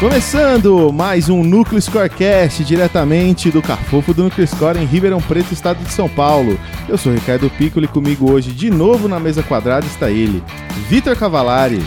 Começando 0.00 0.90
mais 0.90 1.28
um 1.28 1.44
Núcleo 1.44 1.80
Scorecast 1.80 2.64
diretamente 2.64 3.50
do 3.50 3.60
Cafofo 3.60 4.14
do 4.14 4.24
Núcleo 4.24 4.48
Score 4.48 4.78
em 4.78 4.86
Ribeirão 4.86 5.20
Preto, 5.20 5.52
estado 5.52 5.84
de 5.84 5.92
São 5.92 6.08
Paulo. 6.08 6.58
Eu 6.88 6.96
sou 6.96 7.12
Ricardo 7.12 7.50
Piccoli 7.50 7.84
e 7.84 7.88
comigo 7.88 8.32
hoje 8.32 8.50
de 8.50 8.70
novo 8.70 9.08
na 9.08 9.20
mesa 9.20 9.42
quadrada 9.42 9.84
está 9.84 10.10
ele, 10.10 10.42
Vitor 10.88 11.14
Cavalari. 11.14 11.82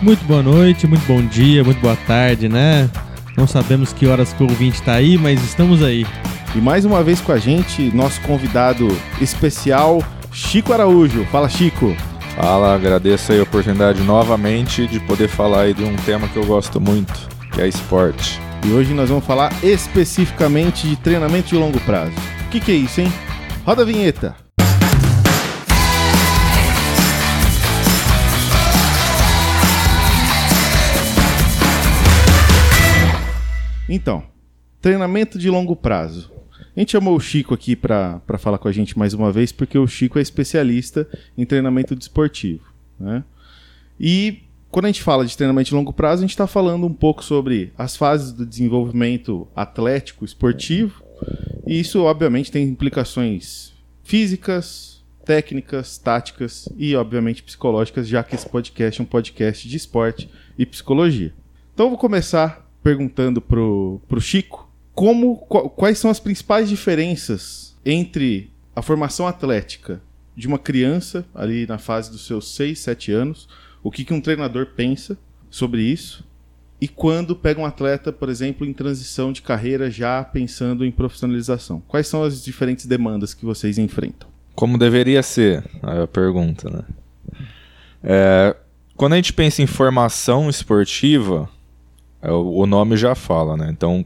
Muito 0.00 0.24
boa 0.24 0.42
noite, 0.42 0.86
muito 0.86 1.06
bom 1.06 1.20
dia, 1.20 1.62
muito 1.62 1.82
boa 1.82 1.98
tarde, 2.06 2.48
né? 2.48 2.88
Não 3.36 3.46
sabemos 3.46 3.92
que 3.92 4.06
horas 4.06 4.32
que 4.32 4.42
o 4.42 4.48
ouvinte 4.48 4.80
está 4.80 4.94
aí, 4.94 5.18
mas 5.18 5.44
estamos 5.44 5.82
aí. 5.82 6.06
E 6.54 6.58
mais 6.62 6.86
uma 6.86 7.02
vez 7.02 7.20
com 7.20 7.30
a 7.30 7.38
gente, 7.38 7.94
nosso 7.94 8.22
convidado 8.22 8.88
especial, 9.20 10.02
Chico 10.32 10.72
Araújo. 10.72 11.26
Fala, 11.26 11.46
Chico. 11.46 11.94
Fala, 12.34 12.74
agradeço 12.74 13.34
a 13.34 13.42
oportunidade 13.42 14.02
novamente 14.02 14.86
de 14.86 14.98
poder 15.00 15.28
falar 15.28 15.64
aí 15.64 15.74
de 15.74 15.84
um 15.84 15.94
tema 15.96 16.26
que 16.26 16.38
eu 16.38 16.46
gosto 16.46 16.80
muito, 16.80 17.28
é 17.62 17.68
esporte. 17.68 18.40
E 18.66 18.72
hoje 18.72 18.94
nós 18.94 19.08
vamos 19.10 19.24
falar 19.24 19.52
especificamente 19.62 20.88
de 20.88 20.96
treinamento 20.96 21.48
de 21.48 21.56
longo 21.56 21.78
prazo. 21.80 22.14
O 22.46 22.50
que, 22.50 22.58
que 22.58 22.72
é 22.72 22.74
isso, 22.74 23.00
hein? 23.00 23.08
Roda 23.64 23.82
a 23.82 23.84
vinheta. 23.84 24.34
Então, 33.88 34.22
treinamento 34.80 35.38
de 35.38 35.50
longo 35.50 35.76
prazo. 35.76 36.32
A 36.74 36.80
gente 36.80 36.92
chamou 36.92 37.16
o 37.16 37.20
Chico 37.20 37.52
aqui 37.52 37.74
para 37.76 38.20
falar 38.38 38.58
com 38.58 38.68
a 38.68 38.72
gente 38.72 38.98
mais 38.98 39.12
uma 39.12 39.30
vez, 39.30 39.52
porque 39.52 39.76
o 39.76 39.86
Chico 39.86 40.18
é 40.18 40.22
especialista 40.22 41.06
em 41.36 41.44
treinamento 41.44 41.94
desportivo. 41.94 42.62
Né? 42.98 43.22
E 43.98 44.44
quando 44.70 44.84
a 44.84 44.88
gente 44.88 45.02
fala 45.02 45.26
de 45.26 45.36
treinamento 45.36 45.68
de 45.68 45.74
longo 45.74 45.92
prazo, 45.92 46.20
a 46.20 46.24
gente 46.24 46.30
está 46.30 46.46
falando 46.46 46.86
um 46.86 46.94
pouco 46.94 47.24
sobre 47.24 47.72
as 47.76 47.96
fases 47.96 48.32
do 48.32 48.46
desenvolvimento 48.46 49.48
atlético, 49.54 50.24
esportivo, 50.24 51.02
e 51.66 51.80
isso, 51.80 52.02
obviamente, 52.02 52.50
tem 52.50 52.64
implicações 52.64 53.72
físicas, 54.02 55.04
técnicas, 55.24 55.98
táticas 55.98 56.68
e, 56.76 56.94
obviamente, 56.94 57.42
psicológicas, 57.42 58.08
já 58.08 58.22
que 58.22 58.34
esse 58.34 58.48
podcast 58.48 59.00
é 59.00 59.04
um 59.04 59.06
podcast 59.06 59.68
de 59.68 59.76
esporte 59.76 60.30
e 60.56 60.64
psicologia. 60.64 61.34
Então, 61.74 61.86
eu 61.86 61.90
vou 61.90 61.98
começar 61.98 62.68
perguntando 62.82 63.40
pro, 63.40 64.00
pro 64.08 64.20
Chico 64.20 64.68
como 64.94 65.36
quais 65.36 65.98
são 65.98 66.10
as 66.10 66.20
principais 66.20 66.68
diferenças 66.68 67.76
entre 67.84 68.50
a 68.74 68.82
formação 68.82 69.26
atlética 69.26 70.00
de 70.36 70.46
uma 70.46 70.58
criança 70.58 71.24
ali 71.34 71.66
na 71.66 71.78
fase 71.78 72.10
dos 72.10 72.26
seus 72.26 72.54
6, 72.54 72.78
7 72.78 73.12
anos, 73.12 73.48
o 73.82 73.90
que, 73.90 74.04
que 74.04 74.14
um 74.14 74.20
treinador 74.20 74.66
pensa 74.76 75.18
sobre 75.50 75.82
isso, 75.82 76.24
e 76.80 76.88
quando 76.88 77.36
pega 77.36 77.60
um 77.60 77.66
atleta, 77.66 78.10
por 78.10 78.30
exemplo, 78.30 78.66
em 78.66 78.72
transição 78.72 79.32
de 79.32 79.42
carreira 79.42 79.90
já 79.90 80.24
pensando 80.24 80.84
em 80.84 80.90
profissionalização. 80.90 81.82
Quais 81.86 82.06
são 82.06 82.22
as 82.22 82.42
diferentes 82.42 82.86
demandas 82.86 83.34
que 83.34 83.44
vocês 83.44 83.76
enfrentam? 83.76 84.28
Como 84.54 84.78
deveria 84.78 85.22
ser 85.22 85.62
a 85.82 86.06
pergunta, 86.06 86.70
né? 86.70 86.82
É, 88.02 88.56
quando 88.96 89.12
a 89.12 89.16
gente 89.16 89.32
pensa 89.34 89.60
em 89.60 89.66
formação 89.66 90.48
esportiva, 90.48 91.48
é, 92.22 92.32
o 92.32 92.64
nome 92.66 92.96
já 92.96 93.14
fala, 93.14 93.58
né? 93.58 93.68
Então, 93.70 94.04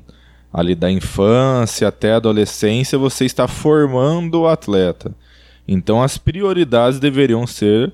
ali 0.52 0.74
da 0.74 0.90
infância 0.90 1.86
até 1.86 2.12
a 2.12 2.16
adolescência, 2.16 2.98
você 2.98 3.24
está 3.24 3.46
formando 3.46 4.40
o 4.40 4.48
atleta. 4.48 5.14
Então, 5.66 6.02
as 6.02 6.18
prioridades 6.18 6.98
deveriam 6.98 7.46
ser 7.46 7.92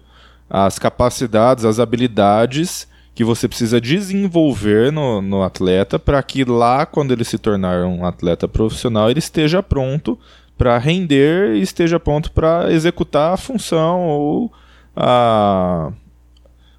as 0.50 0.78
capacidades, 0.78 1.64
as 1.64 1.78
habilidades 1.78 2.88
que 3.14 3.22
você 3.22 3.46
precisa 3.46 3.80
desenvolver 3.80 4.90
no, 4.90 5.22
no 5.22 5.42
atleta 5.42 5.98
para 5.98 6.20
que 6.22 6.44
lá, 6.44 6.84
quando 6.84 7.12
ele 7.12 7.24
se 7.24 7.38
tornar 7.38 7.84
um 7.84 8.04
atleta 8.04 8.48
profissional, 8.48 9.08
ele 9.08 9.20
esteja 9.20 9.62
pronto 9.62 10.18
para 10.58 10.76
render 10.78 11.54
e 11.54 11.62
esteja 11.62 12.00
pronto 12.00 12.32
para 12.32 12.72
executar 12.72 13.32
a 13.32 13.36
função 13.36 14.00
ou 14.08 14.52
a, 14.96 15.92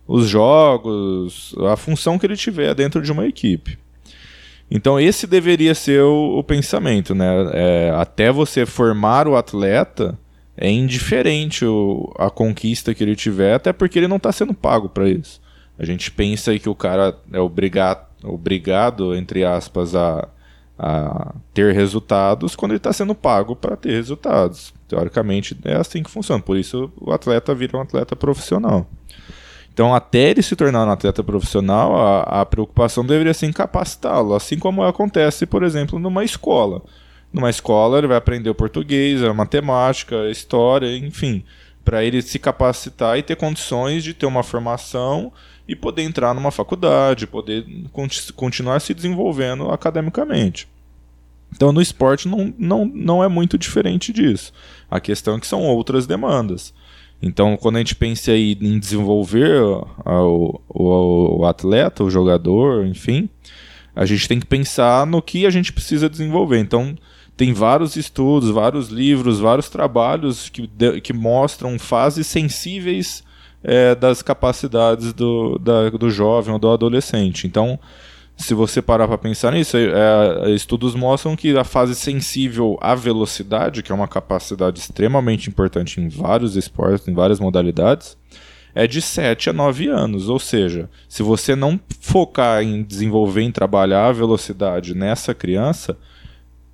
os 0.07 0.27
jogos, 0.27 1.55
a 1.71 1.77
função 1.77 2.19
que 2.19 2.25
ele 2.25 2.35
tiver 2.35 2.75
dentro 2.75 3.01
de 3.01 3.11
uma 3.11 3.25
equipe. 3.25 3.79
Então 4.69 4.99
esse 4.99 5.27
deveria 5.27 5.75
ser 5.75 6.01
o, 6.01 6.39
o 6.39 6.43
pensamento, 6.43 7.13
né? 7.13 7.27
É, 7.53 7.93
até 7.95 8.31
você 8.31 8.65
formar 8.65 9.27
o 9.27 9.35
atleta 9.35 10.17
é 10.61 10.69
indiferente 10.69 11.65
o, 11.65 12.13
a 12.17 12.29
conquista 12.29 12.93
que 12.93 13.03
ele 13.03 13.15
tiver, 13.15 13.55
até 13.55 13.73
porque 13.73 13.97
ele 13.97 14.07
não 14.07 14.17
está 14.17 14.31
sendo 14.31 14.53
pago 14.53 14.87
para 14.87 15.09
isso. 15.09 15.41
A 15.77 15.83
gente 15.83 16.11
pensa 16.11 16.57
que 16.59 16.69
o 16.69 16.75
cara 16.75 17.17
é 17.33 17.39
obrigado, 17.39 18.05
obrigado 18.23 19.15
entre 19.15 19.43
aspas, 19.43 19.95
a, 19.95 20.29
a 20.77 21.33
ter 21.51 21.73
resultados 21.73 22.55
quando 22.55 22.73
ele 22.73 22.77
está 22.77 22.93
sendo 22.93 23.15
pago 23.15 23.55
para 23.55 23.75
ter 23.75 23.91
resultados. 23.91 24.71
Teoricamente 24.87 25.57
é 25.65 25.75
assim 25.75 26.03
que 26.03 26.11
funciona. 26.11 26.41
Por 26.43 26.55
isso 26.55 26.91
o 27.01 27.11
atleta 27.11 27.55
vira 27.55 27.77
um 27.77 27.81
atleta 27.81 28.15
profissional. 28.15 28.87
Então, 29.73 29.95
até 29.95 30.29
ele 30.29 30.43
se 30.43 30.55
tornar 30.55 30.85
um 30.85 30.91
atleta 30.91 31.23
profissional, 31.23 31.95
a, 31.97 32.41
a 32.41 32.45
preocupação 32.45 33.03
deveria 33.03 33.33
ser 33.33 33.47
em 33.47 33.53
capacitá-lo, 33.53 34.35
assim 34.35 34.59
como 34.59 34.83
acontece, 34.83 35.47
por 35.47 35.63
exemplo, 35.63 35.97
numa 35.97 36.23
escola. 36.23 36.83
Numa 37.31 37.49
escola, 37.49 37.97
ele 37.97 38.07
vai 38.07 38.17
aprender 38.17 38.49
o 38.49 38.55
português, 38.55 39.23
a 39.23 39.33
matemática, 39.33 40.23
a 40.23 40.31
história, 40.31 40.95
enfim, 40.97 41.43
para 41.83 42.03
ele 42.03 42.21
se 42.21 42.37
capacitar 42.37 43.17
e 43.17 43.23
ter 43.23 43.35
condições 43.35 44.03
de 44.03 44.13
ter 44.13 44.25
uma 44.25 44.43
formação 44.43 45.31
e 45.67 45.75
poder 45.75 46.03
entrar 46.03 46.33
numa 46.33 46.51
faculdade, 46.51 47.25
poder 47.25 47.65
continuar 48.35 48.81
se 48.81 48.93
desenvolvendo 48.93 49.69
academicamente. 49.69 50.67
Então, 51.53 51.71
no 51.71 51.81
esporte 51.81 52.27
não, 52.27 52.53
não, 52.57 52.85
não 52.85 53.23
é 53.23 53.27
muito 53.27 53.57
diferente 53.57 54.11
disso. 54.13 54.53
A 54.89 54.99
questão 54.99 55.35
é 55.35 55.39
que 55.39 55.47
são 55.47 55.63
outras 55.63 56.07
demandas. 56.07 56.73
Então, 57.21 57.55
quando 57.55 57.75
a 57.75 57.79
gente 57.79 57.95
pensa 57.95 58.31
aí 58.31 58.57
em 58.59 58.79
desenvolver 58.79 59.61
o, 59.61 60.59
o, 60.67 61.39
o, 61.39 61.45
atleta, 61.45 62.03
o 62.03 62.09
jogador, 62.09 62.85
enfim, 62.85 63.29
a 63.95 64.05
gente 64.05 64.27
tem 64.27 64.39
que 64.39 64.45
pensar 64.45 65.05
no 65.05 65.21
que 65.21 65.45
a 65.45 65.49
gente 65.49 65.71
precisa 65.71 66.09
desenvolver. 66.09 66.59
Então, 66.59 66.97
tem 67.41 67.53
vários 67.53 67.95
estudos, 67.95 68.51
vários 68.51 68.89
livros, 68.89 69.39
vários 69.39 69.67
trabalhos 69.67 70.47
que, 70.47 70.69
que 71.01 71.11
mostram 71.11 71.79
fases 71.79 72.27
sensíveis 72.27 73.23
é, 73.63 73.95
das 73.95 74.21
capacidades 74.21 75.11
do, 75.11 75.57
da, 75.57 75.89
do 75.89 76.11
jovem 76.11 76.53
ou 76.53 76.59
do 76.59 76.69
adolescente. 76.69 77.47
Então, 77.47 77.79
se 78.37 78.53
você 78.53 78.79
parar 78.79 79.07
para 79.07 79.17
pensar 79.17 79.53
nisso, 79.53 79.75
é, 79.75 79.85
é, 79.85 80.51
estudos 80.51 80.93
mostram 80.93 81.35
que 81.35 81.57
a 81.57 81.63
fase 81.63 81.95
sensível 81.95 82.77
à 82.79 82.93
velocidade, 82.93 83.81
que 83.81 83.91
é 83.91 83.95
uma 83.95 84.07
capacidade 84.07 84.79
extremamente 84.79 85.49
importante 85.49 85.99
em 85.99 86.09
vários 86.09 86.55
esportes, 86.55 87.07
em 87.07 87.13
várias 87.15 87.39
modalidades, 87.39 88.15
é 88.75 88.85
de 88.85 89.01
7 89.01 89.49
a 89.49 89.53
9 89.53 89.87
anos. 89.87 90.29
Ou 90.29 90.37
seja, 90.37 90.87
se 91.09 91.23
você 91.23 91.55
não 91.55 91.79
focar 92.01 92.61
em 92.61 92.83
desenvolver, 92.83 93.41
em 93.41 93.51
trabalhar 93.51 94.09
a 94.09 94.13
velocidade 94.13 94.93
nessa 94.93 95.33
criança, 95.33 95.97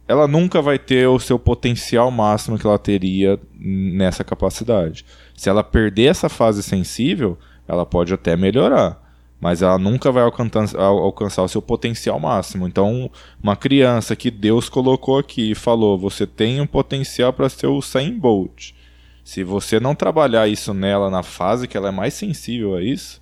ela 0.07 0.27
nunca 0.27 0.61
vai 0.61 0.79
ter 0.79 1.07
o 1.07 1.19
seu 1.19 1.37
potencial 1.37 2.09
máximo 2.09 2.57
que 2.57 2.65
ela 2.65 2.79
teria 2.79 3.39
nessa 3.59 4.23
capacidade. 4.23 5.05
Se 5.35 5.49
ela 5.49 5.63
perder 5.63 6.05
essa 6.05 6.29
fase 6.29 6.63
sensível, 6.63 7.37
ela 7.67 7.85
pode 7.85 8.13
até 8.13 8.35
melhorar 8.35 9.07
mas 9.39 9.61
ela 9.61 9.77
nunca 9.77 10.11
vai 10.11 10.23
alcançar, 10.23 10.79
alcançar 10.79 11.43
o 11.43 11.47
seu 11.47 11.61
potencial 11.61 12.19
máximo. 12.19 12.67
Então, 12.67 13.09
uma 13.41 13.55
criança 13.55 14.15
que 14.15 14.31
Deus 14.31 14.67
colocou 14.67 15.17
aqui 15.17 15.51
e 15.51 15.55
falou: 15.55 15.97
você 15.97 16.25
tem 16.25 16.59
um 16.59 16.67
potencial 16.67 17.31
para 17.31 17.49
ser 17.49 17.67
o 17.67 17.75
Usain 17.75 18.17
Bolt. 18.17 18.71
Se 19.23 19.43
você 19.43 19.79
não 19.79 19.93
trabalhar 19.93 20.47
isso 20.47 20.73
nela 20.73 21.09
na 21.09 21.21
fase 21.21 21.67
que 21.67 21.77
ela 21.77 21.89
é 21.89 21.91
mais 21.91 22.13
sensível 22.13 22.75
a 22.75 22.81
isso, 22.81 23.21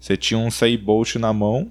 você 0.00 0.16
tinha 0.16 0.38
um 0.38 0.48
Usain 0.48 0.78
Bolt 0.78 1.16
na 1.16 1.32
mão 1.32 1.70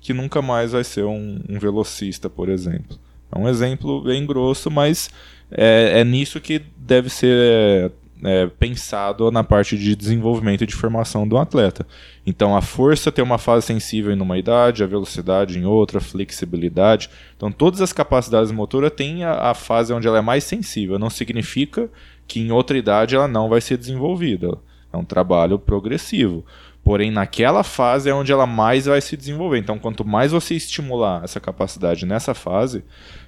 que 0.00 0.12
nunca 0.12 0.40
mais 0.40 0.72
vai 0.72 0.84
ser 0.84 1.04
um, 1.04 1.40
um 1.48 1.58
velocista, 1.58 2.30
por 2.30 2.48
exemplo. 2.48 2.96
É 3.30 3.38
um 3.38 3.48
exemplo 3.48 4.02
bem 4.02 4.24
grosso, 4.24 4.70
mas 4.70 5.10
é, 5.50 6.00
é 6.00 6.04
nisso 6.04 6.40
que 6.40 6.62
deve 6.76 7.08
ser 7.08 7.92
é, 8.24 8.46
pensado 8.46 9.30
na 9.30 9.44
parte 9.44 9.76
de 9.76 9.94
desenvolvimento 9.94 10.64
e 10.64 10.66
de 10.66 10.74
formação 10.74 11.26
do 11.26 11.36
atleta. 11.36 11.86
Então 12.26 12.56
a 12.56 12.62
força 12.62 13.12
tem 13.12 13.24
uma 13.24 13.38
fase 13.38 13.66
sensível 13.66 14.12
em 14.12 14.20
uma 14.20 14.38
idade, 14.38 14.82
a 14.82 14.86
velocidade 14.86 15.58
em 15.58 15.64
outra, 15.64 15.98
a 15.98 16.00
flexibilidade. 16.00 17.10
Então 17.36 17.52
todas 17.52 17.80
as 17.80 17.92
capacidades 17.92 18.50
motoras 18.50 18.92
têm 18.92 19.24
a, 19.24 19.50
a 19.50 19.54
fase 19.54 19.92
onde 19.92 20.08
ela 20.08 20.18
é 20.18 20.22
mais 20.22 20.44
sensível. 20.44 20.98
Não 20.98 21.10
significa 21.10 21.90
que 22.26 22.40
em 22.40 22.50
outra 22.50 22.76
idade 22.76 23.14
ela 23.14 23.28
não 23.28 23.48
vai 23.48 23.60
ser 23.60 23.76
desenvolvida. 23.76 24.58
É 24.92 24.96
um 24.96 25.04
trabalho 25.04 25.58
progressivo. 25.58 26.44
Porém, 26.86 27.10
naquela 27.10 27.64
fase 27.64 28.08
é 28.08 28.14
onde 28.14 28.30
ela 28.30 28.46
mais 28.46 28.86
vai 28.86 29.00
se 29.00 29.16
desenvolver. 29.16 29.58
Então, 29.58 29.76
quanto 29.76 30.06
mais 30.06 30.30
você 30.30 30.54
estimular 30.54 31.24
essa 31.24 31.40
capacidade 31.40 32.06
nessa 32.06 32.32
fase, 32.32 32.84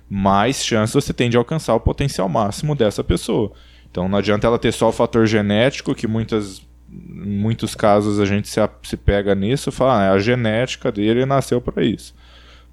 mais 0.09 0.65
chance 0.65 0.95
você 0.95 1.13
tem 1.13 1.29
de 1.29 1.37
alcançar 1.37 1.75
o 1.75 1.81
potencial 1.81 2.29
máximo 2.29 2.77
dessa 2.77 3.03
pessoa. 3.03 3.51
Então 3.91 4.09
não 4.09 4.17
adianta 4.17 4.47
ela 4.47 4.61
ter 4.61 4.71
só 4.71 4.91
o 4.91 4.93
fator 4.93 5.27
genético, 5.27 5.93
que 5.93 6.07
muitas 6.07 6.63
em 6.89 7.41
muitos 7.41 7.75
casos 7.75 8.21
a 8.21 8.25
gente 8.25 8.49
se, 8.49 8.61
se 8.85 8.97
pega 8.97 9.35
nisso 9.35 9.71
e 9.71 9.73
fala, 9.73 10.05
ah, 10.05 10.13
a 10.13 10.19
genética 10.21 10.93
dele 10.93 11.27
nasceu 11.27 11.61
para 11.61 11.85
isso. 11.85 12.15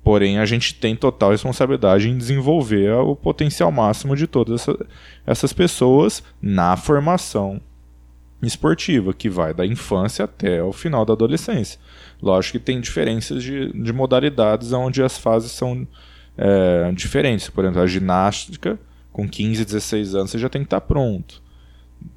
Porém, 0.04 0.38
a 0.38 0.46
gente 0.46 0.76
tem 0.76 0.96
total 0.96 1.32
responsabilidade 1.32 2.08
em 2.08 2.16
desenvolver 2.16 2.94
o 2.94 3.16
potencial 3.16 3.72
máximo 3.72 4.16
de 4.16 4.28
todas 4.28 4.62
essa, 4.62 4.86
essas 5.26 5.52
pessoas 5.52 6.22
na 6.40 6.78
formação 6.78 7.60
esportiva, 8.42 9.14
que 9.14 9.30
vai 9.30 9.54
da 9.54 9.66
infância 9.66 10.26
até 10.26 10.62
o 10.62 10.72
final 10.72 11.06
da 11.06 11.14
adolescência. 11.14 11.80
Lógico 12.22 12.58
que 12.58 12.64
tem 12.64 12.80
diferenças 12.80 13.44
de, 13.44 13.72
de 13.72 13.94
modalidades 13.94 14.72
onde 14.72 15.02
as 15.02 15.18
fases 15.18 15.52
são 15.52 15.88
é, 16.38 16.92
diferentes. 16.94 17.50
Por 17.50 17.64
exemplo, 17.64 17.82
a 17.82 17.88
ginástica, 17.88 18.80
com 19.12 19.28
15, 19.28 19.66
16 19.66 20.16
anos, 20.16 20.32
você 20.32 20.38
já 20.38 20.50
tem 20.50 20.62
que 20.62 20.68
estar 20.68 20.82
pronto. 20.82 21.42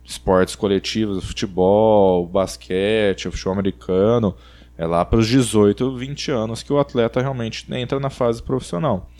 Esportes 0.04 0.54
coletivos, 0.56 1.24
futebol, 1.24 2.26
basquete, 2.26 3.30
futebol 3.30 3.52
americano, 3.52 4.34
é 4.76 4.86
lá 4.86 5.04
para 5.04 5.18
os 5.18 5.26
18, 5.26 5.96
20 5.96 6.30
anos 6.30 6.62
que 6.62 6.72
o 6.72 6.78
atleta 6.78 7.20
realmente 7.20 7.66
entra 7.74 7.98
na 7.98 8.10
fase 8.10 8.42
profissional. 8.42 9.10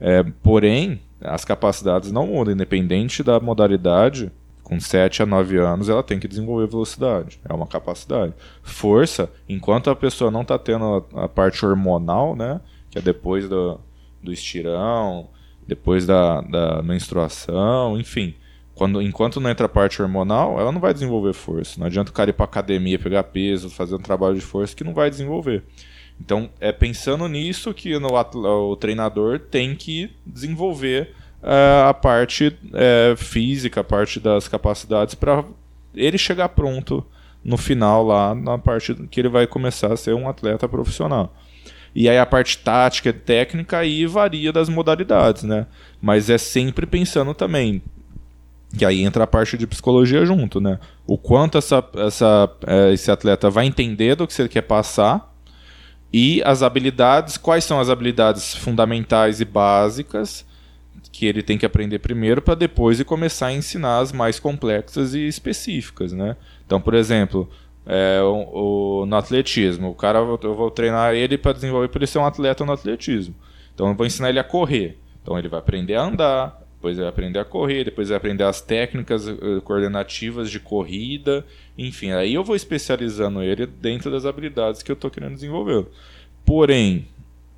É, 0.00 0.22
porém, 0.42 1.00
as 1.20 1.44
capacidades 1.44 2.10
não 2.10 2.26
mudam, 2.28 2.54
independente 2.54 3.22
da 3.22 3.38
modalidade. 3.38 4.32
Com 4.70 4.78
7 4.78 5.24
a 5.24 5.26
9 5.26 5.58
anos, 5.58 5.88
ela 5.88 6.00
tem 6.00 6.20
que 6.20 6.28
desenvolver 6.28 6.68
velocidade. 6.68 7.40
É 7.44 7.52
uma 7.52 7.66
capacidade. 7.66 8.32
Força, 8.62 9.28
enquanto 9.48 9.90
a 9.90 9.96
pessoa 9.96 10.30
não 10.30 10.42
está 10.42 10.56
tendo 10.60 11.04
a, 11.12 11.24
a, 11.24 11.28
parte 11.28 11.66
hormonal, 11.66 12.36
né? 12.36 12.60
Que 12.88 13.00
é 13.00 13.02
depois 13.02 13.48
do, 13.48 13.80
do 14.22 14.32
estirão, 14.32 15.28
depois 15.66 16.06
da, 16.06 16.40
da 16.42 16.82
menstruação, 16.84 17.98
enfim. 17.98 18.36
Quando, 18.72 19.02
enquanto 19.02 19.40
não 19.40 19.50
entra 19.50 19.66
a 19.66 19.68
parte 19.68 20.00
hormonal, 20.00 20.60
ela 20.60 20.70
não 20.70 20.80
vai 20.80 20.94
desenvolver 20.94 21.32
força. 21.32 21.80
Não 21.80 21.88
adianta 21.88 22.12
o 22.12 22.14
cara 22.14 22.30
ir 22.30 22.34
para 22.34 22.44
academia, 22.44 22.96
pegar 22.96 23.24
peso, 23.24 23.70
fazer 23.70 23.96
um 23.96 24.00
trabalho 24.00 24.36
de 24.36 24.40
força 24.40 24.76
que 24.76 24.84
não 24.84 24.94
vai 24.94 25.10
desenvolver. 25.10 25.64
Então, 26.20 26.48
é 26.60 26.70
pensando 26.70 27.26
nisso 27.26 27.74
que 27.74 27.98
no, 27.98 28.08
o 28.08 28.76
treinador 28.76 29.40
tem 29.40 29.74
que 29.74 30.12
desenvolver 30.24 31.12
uh, 31.42 31.88
a 31.88 31.94
parte 31.94 32.48
uh, 32.48 33.16
física, 33.16 33.80
a 33.80 33.84
parte 33.84 34.20
das 34.20 34.48
capacidades 34.48 35.14
para 35.14 35.44
ele 35.94 36.18
chegar 36.18 36.48
pronto 36.50 37.04
no 37.44 37.56
final 37.56 38.04
lá 38.04 38.34
na 38.34 38.58
parte 38.58 38.94
que 39.10 39.20
ele 39.20 39.28
vai 39.28 39.46
começar 39.46 39.92
a 39.92 39.96
ser 39.96 40.14
um 40.14 40.28
atleta 40.28 40.68
profissional. 40.68 41.34
E 41.94 42.08
aí 42.08 42.18
a 42.18 42.26
parte 42.26 42.58
tática 42.58 43.08
e 43.08 43.12
técnica 43.12 43.78
aí 43.78 44.06
varia 44.06 44.52
das 44.52 44.68
modalidades, 44.68 45.42
né? 45.42 45.66
Mas 46.00 46.30
é 46.30 46.38
sempre 46.38 46.86
pensando 46.86 47.34
também 47.34 47.82
que 48.76 48.84
aí 48.84 49.02
entra 49.02 49.24
a 49.24 49.26
parte 49.26 49.58
de 49.58 49.66
psicologia 49.66 50.24
junto, 50.24 50.60
né? 50.60 50.78
O 51.04 51.18
quanto 51.18 51.58
essa, 51.58 51.84
essa, 51.96 52.48
é, 52.66 52.92
esse 52.92 53.10
atleta 53.10 53.50
vai 53.50 53.66
entender 53.66 54.14
do 54.14 54.26
que 54.26 54.32
você 54.32 54.48
quer 54.48 54.62
passar 54.62 55.34
e 56.12 56.40
as 56.44 56.62
habilidades, 56.62 57.36
quais 57.36 57.64
são 57.64 57.80
as 57.80 57.88
habilidades 57.88 58.54
fundamentais 58.54 59.40
e 59.40 59.44
básicas 59.44 60.44
que 61.12 61.26
ele 61.26 61.42
tem 61.42 61.58
que 61.58 61.66
aprender 61.66 61.98
primeiro 61.98 62.42
para 62.42 62.54
depois 62.54 63.00
e 63.00 63.04
começar 63.04 63.48
a 63.48 63.52
ensinar 63.52 63.98
as 63.98 64.12
mais 64.12 64.38
complexas 64.38 65.14
e 65.14 65.26
específicas, 65.26 66.12
né? 66.12 66.36
Então, 66.66 66.80
por 66.80 66.94
exemplo, 66.94 67.48
é, 67.86 68.20
o, 68.22 69.02
o, 69.02 69.06
no 69.06 69.16
atletismo, 69.16 69.90
o 69.90 69.94
cara 69.94 70.18
eu 70.18 70.54
vou 70.54 70.70
treinar 70.70 71.14
ele 71.14 71.36
para 71.36 71.52
desenvolver 71.52 71.88
para 71.88 72.00
ele 72.00 72.06
ser 72.06 72.18
um 72.18 72.26
atleta 72.26 72.64
no 72.64 72.72
atletismo. 72.72 73.34
Então, 73.74 73.88
eu 73.88 73.94
vou 73.94 74.06
ensinar 74.06 74.28
ele 74.28 74.38
a 74.38 74.44
correr. 74.44 74.98
Então, 75.22 75.38
ele 75.38 75.48
vai 75.48 75.58
aprender 75.58 75.94
a 75.94 76.02
andar, 76.02 76.60
depois 76.80 76.96
vai 76.96 77.08
aprender 77.08 77.38
a 77.38 77.44
correr, 77.44 77.84
depois 77.84 78.08
vai 78.08 78.16
aprender 78.16 78.44
as 78.44 78.62
técnicas 78.62 79.28
uh, 79.28 79.60
coordenativas 79.62 80.50
de 80.50 80.58
corrida, 80.58 81.44
enfim, 81.76 82.12
aí 82.12 82.32
eu 82.32 82.42
vou 82.42 82.56
especializando 82.56 83.42
ele 83.42 83.66
dentro 83.66 84.10
das 84.10 84.24
habilidades 84.24 84.82
que 84.82 84.90
eu 84.90 84.94
estou 84.94 85.10
querendo 85.10 85.34
desenvolver. 85.34 85.86
Porém, 86.42 87.06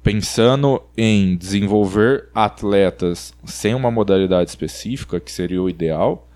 pensando 0.03 0.83
em 0.97 1.37
desenvolver 1.37 2.29
atletas 2.35 3.33
sem 3.45 3.75
uma 3.75 3.91
modalidade 3.91 4.51
específica, 4.51 5.21
que 5.21 5.31
seria 5.31 5.63
o 5.63 5.71
ideal, 5.71 6.29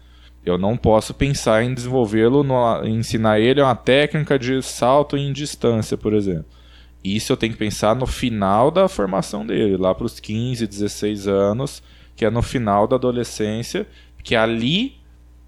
eu 0.45 0.57
não 0.57 0.77
posso 0.77 1.13
pensar 1.13 1.65
em 1.65 1.75
desenvolvê-lo, 1.75 2.45
ensinar 2.85 3.41
ele 3.41 3.61
uma 3.61 3.75
técnica 3.75 4.39
de 4.39 4.63
salto 4.63 5.17
em 5.17 5.33
distância, 5.33 5.97
por 5.97 6.15
exemplo. 6.15 6.47
Isso 7.03 7.33
eu 7.33 7.37
tenho 7.37 7.53
que 7.53 7.59
pensar 7.59 7.97
no 7.97 8.07
final 8.07 8.71
da 8.71 8.89
formação 8.89 9.45
dele, 9.45 9.77
lá 9.77 9.95
para 9.95 10.07
os 10.07 10.21
15, 10.21 10.67
16 10.67 11.27
anos 11.27 11.83
que 12.17 12.25
é 12.25 12.31
no 12.31 12.43
final 12.43 12.89
da 12.89 12.97
adolescência, 12.97 13.87
que 14.25 14.35
ali 14.35 14.97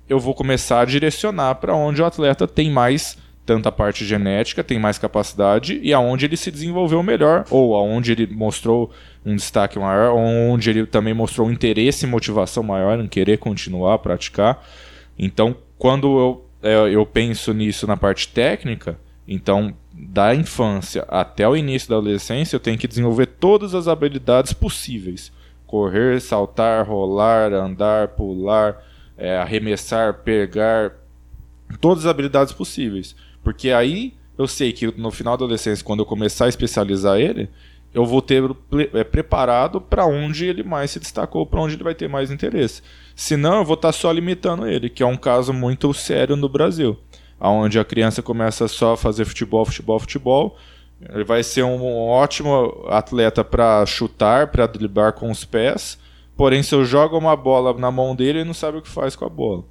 eu 0.08 0.20
vou 0.20 0.34
começar 0.34 0.80
a 0.80 0.84
direcionar 0.84 1.54
para 1.56 1.74
onde 1.74 2.02
o 2.02 2.04
atleta 2.04 2.46
tem 2.46 2.70
mais 2.70 3.16
tanta 3.48 3.72
parte 3.72 4.04
genética, 4.04 4.62
tem 4.62 4.78
mais 4.78 4.98
capacidade 4.98 5.80
e 5.82 5.90
aonde 5.94 6.26
ele 6.26 6.36
se 6.36 6.50
desenvolveu 6.50 7.02
melhor, 7.02 7.46
ou 7.48 7.74
aonde 7.74 8.12
ele 8.12 8.26
mostrou 8.26 8.90
um 9.24 9.34
destaque 9.34 9.78
maior, 9.78 10.14
onde 10.14 10.68
ele 10.68 10.84
também 10.84 11.14
mostrou 11.14 11.48
um 11.48 11.50
interesse 11.50 12.04
e 12.04 12.08
motivação 12.08 12.62
maior 12.62 13.00
em 13.00 13.08
querer 13.08 13.38
continuar 13.38 13.94
a 13.94 13.98
praticar. 13.98 14.62
Então, 15.18 15.56
quando 15.78 16.18
eu, 16.18 16.46
é, 16.62 16.94
eu 16.94 17.06
penso 17.06 17.54
nisso 17.54 17.86
na 17.86 17.96
parte 17.96 18.28
técnica, 18.28 18.98
então 19.26 19.72
da 19.90 20.34
infância 20.34 21.06
até 21.08 21.48
o 21.48 21.56
início 21.56 21.88
da 21.88 21.96
adolescência, 21.96 22.54
eu 22.54 22.60
tenho 22.60 22.76
que 22.76 22.86
desenvolver 22.86 23.24
todas 23.24 23.74
as 23.74 23.88
habilidades 23.88 24.52
possíveis 24.52 25.32
correr, 25.66 26.20
saltar, 26.20 26.86
rolar, 26.86 27.52
andar, 27.52 28.08
pular, 28.08 28.82
é, 29.16 29.38
arremessar, 29.38 30.22
pegar, 30.22 30.92
todas 31.80 32.04
as 32.04 32.10
habilidades 32.10 32.52
possíveis. 32.52 33.14
Porque 33.42 33.70
aí 33.70 34.14
eu 34.36 34.46
sei 34.46 34.72
que 34.72 34.86
no 34.96 35.10
final 35.10 35.36
da 35.36 35.44
adolescência, 35.44 35.84
quando 35.84 36.00
eu 36.00 36.06
começar 36.06 36.46
a 36.46 36.48
especializar 36.48 37.18
ele, 37.18 37.48
eu 37.92 38.04
vou 38.04 38.22
ter 38.22 38.42
é, 38.94 39.02
preparado 39.02 39.80
para 39.80 40.06
onde 40.06 40.46
ele 40.46 40.62
mais 40.62 40.90
se 40.90 41.00
destacou, 41.00 41.46
para 41.46 41.60
onde 41.60 41.74
ele 41.74 41.84
vai 41.84 41.94
ter 41.94 42.08
mais 42.08 42.30
interesse. 42.30 42.82
Senão, 43.16 43.58
eu 43.58 43.64
vou 43.64 43.74
estar 43.74 43.88
tá 43.88 43.92
só 43.92 44.12
limitando 44.12 44.66
ele, 44.66 44.88
que 44.88 45.02
é 45.02 45.06
um 45.06 45.16
caso 45.16 45.52
muito 45.52 45.92
sério 45.94 46.36
no 46.36 46.48
Brasil, 46.48 46.96
onde 47.40 47.78
a 47.78 47.84
criança 47.84 48.22
começa 48.22 48.68
só 48.68 48.92
a 48.92 48.96
fazer 48.96 49.24
futebol, 49.24 49.64
futebol, 49.64 49.98
futebol, 49.98 50.56
ele 51.08 51.24
vai 51.24 51.42
ser 51.42 51.62
um 51.62 52.08
ótimo 52.08 52.84
atleta 52.88 53.44
para 53.44 53.86
chutar, 53.86 54.48
para 54.48 54.66
driblar 54.66 55.12
com 55.12 55.30
os 55.30 55.44
pés. 55.44 55.98
Porém, 56.36 56.62
se 56.62 56.74
eu 56.74 56.84
jogo 56.84 57.16
uma 57.16 57.36
bola 57.36 57.76
na 57.78 57.90
mão 57.90 58.14
dele, 58.14 58.40
ele 58.40 58.44
não 58.44 58.54
sabe 58.54 58.78
o 58.78 58.82
que 58.82 58.88
faz 58.88 59.14
com 59.14 59.24
a 59.24 59.28
bola. 59.28 59.64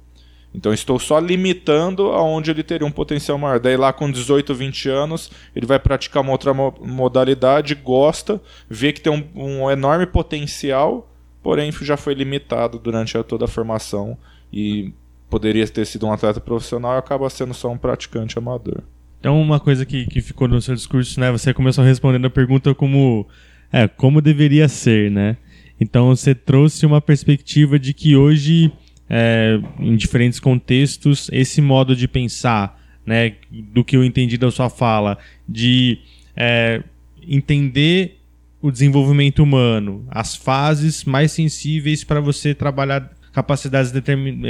Então, 0.54 0.72
estou 0.72 0.98
só 0.98 1.18
limitando 1.18 2.08
aonde 2.08 2.50
ele 2.50 2.62
teria 2.62 2.86
um 2.86 2.90
potencial 2.90 3.38
maior. 3.38 3.60
Daí, 3.60 3.76
lá 3.76 3.92
com 3.92 4.10
18, 4.10 4.54
20 4.54 4.88
anos, 4.88 5.30
ele 5.54 5.66
vai 5.66 5.78
praticar 5.78 6.22
uma 6.22 6.32
outra 6.32 6.52
modalidade, 6.54 7.74
gosta, 7.74 8.40
vê 8.68 8.92
que 8.92 9.00
tem 9.00 9.12
um, 9.12 9.24
um 9.34 9.70
enorme 9.70 10.06
potencial, 10.06 11.10
porém 11.42 11.70
já 11.70 11.96
foi 11.96 12.14
limitado 12.14 12.78
durante 12.78 13.22
toda 13.24 13.44
a 13.44 13.48
formação 13.48 14.16
e 14.52 14.92
poderia 15.28 15.66
ter 15.68 15.84
sido 15.84 16.06
um 16.06 16.12
atleta 16.12 16.40
profissional 16.40 16.94
e 16.94 16.98
acaba 16.98 17.28
sendo 17.28 17.52
só 17.54 17.70
um 17.70 17.78
praticante 17.78 18.38
amador. 18.38 18.82
Então, 19.20 19.40
uma 19.40 19.58
coisa 19.58 19.84
que, 19.84 20.06
que 20.06 20.20
ficou 20.20 20.46
no 20.46 20.60
seu 20.62 20.74
discurso, 20.74 21.18
né? 21.18 21.30
Você 21.32 21.52
começou 21.52 21.84
respondendo 21.84 22.26
a 22.26 22.30
pergunta 22.30 22.74
como, 22.74 23.26
é, 23.72 23.88
como 23.88 24.20
deveria 24.20 24.68
ser, 24.68 25.10
né? 25.10 25.36
Então, 25.80 26.08
você 26.14 26.34
trouxe 26.34 26.86
uma 26.86 27.00
perspectiva 27.00 27.78
de 27.78 27.92
que 27.92 28.16
hoje, 28.16 28.72
é, 29.08 29.60
em 29.78 29.96
diferentes 29.96 30.38
contextos, 30.38 31.28
esse 31.32 31.60
modo 31.60 31.96
de 31.96 32.06
pensar, 32.06 32.78
né? 33.06 33.34
Do 33.50 33.84
que 33.84 33.96
eu 33.96 34.04
entendi 34.04 34.36
da 34.36 34.50
sua 34.50 34.68
fala, 34.68 35.18
de 35.48 35.98
é, 36.36 36.82
entender 37.26 38.18
o 38.60 38.70
desenvolvimento 38.70 39.42
humano, 39.42 40.04
as 40.10 40.34
fases 40.34 41.04
mais 41.04 41.32
sensíveis 41.32 42.02
para 42.04 42.20
você 42.20 42.54
trabalhar 42.54 43.10
capacidades 43.32 43.92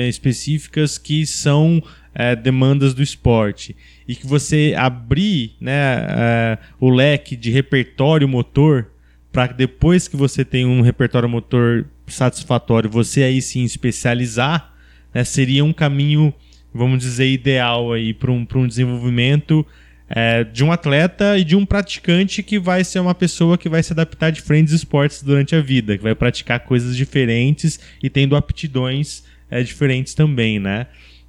específicas 0.09 0.97
que 0.97 1.27
são 1.27 1.83
é, 2.15 2.35
demandas 2.35 2.95
do 2.95 3.03
esporte 3.03 3.77
e 4.07 4.15
que 4.15 4.27
você 4.27 4.75
abrir 4.77 5.57
né, 5.61 6.07
é, 6.09 6.59
o 6.81 6.89
leque 6.89 7.37
de 7.37 7.51
repertório 7.51 8.27
motor 8.27 8.91
para 9.31 9.49
depois 9.49 10.09
que 10.09 10.17
você 10.17 10.45
tem 10.45 10.65
um 10.65 10.81
repertório 10.81 11.29
motor 11.29 11.87
satisfatório, 12.13 12.91
você 12.91 13.23
aí 13.23 13.41
sim 13.43 13.65
especializar, 13.65 14.75
né, 15.13 15.25
seria 15.25 15.65
um 15.65 15.73
caminho, 15.73 16.33
vamos 16.73 17.01
dizer, 17.01 17.29
ideal 17.29 17.93
aí 17.93 18.13
para 18.13 18.31
um, 18.31 18.47
um 18.55 18.67
desenvolvimento 18.67 19.67
é, 20.09 20.43
de 20.43 20.65
um 20.65 20.73
atleta 20.73 21.37
e 21.37 21.45
de 21.45 21.55
um 21.55 21.67
praticante 21.67 22.43
que 22.43 22.59
vai 22.59 22.83
ser 22.83 23.01
uma 23.01 23.15
pessoa 23.15 23.59
que 23.59 23.69
vai 23.69 23.83
se 23.83 23.93
adaptar 23.93 24.27
a 24.27 24.31
diferentes 24.31 24.73
esportes 24.73 25.23
durante 25.23 25.55
a 25.55 25.61
vida, 25.61 25.97
que 25.97 26.03
vai 26.03 26.15
praticar 26.15 26.61
coisas 26.61 26.97
diferentes 26.97 27.79
e 28.03 28.09
tendo 28.09 28.35
aptidões 28.35 29.25
é, 29.51 29.63
diferentes 29.63 30.15
também, 30.15 30.59
né? 30.59 30.87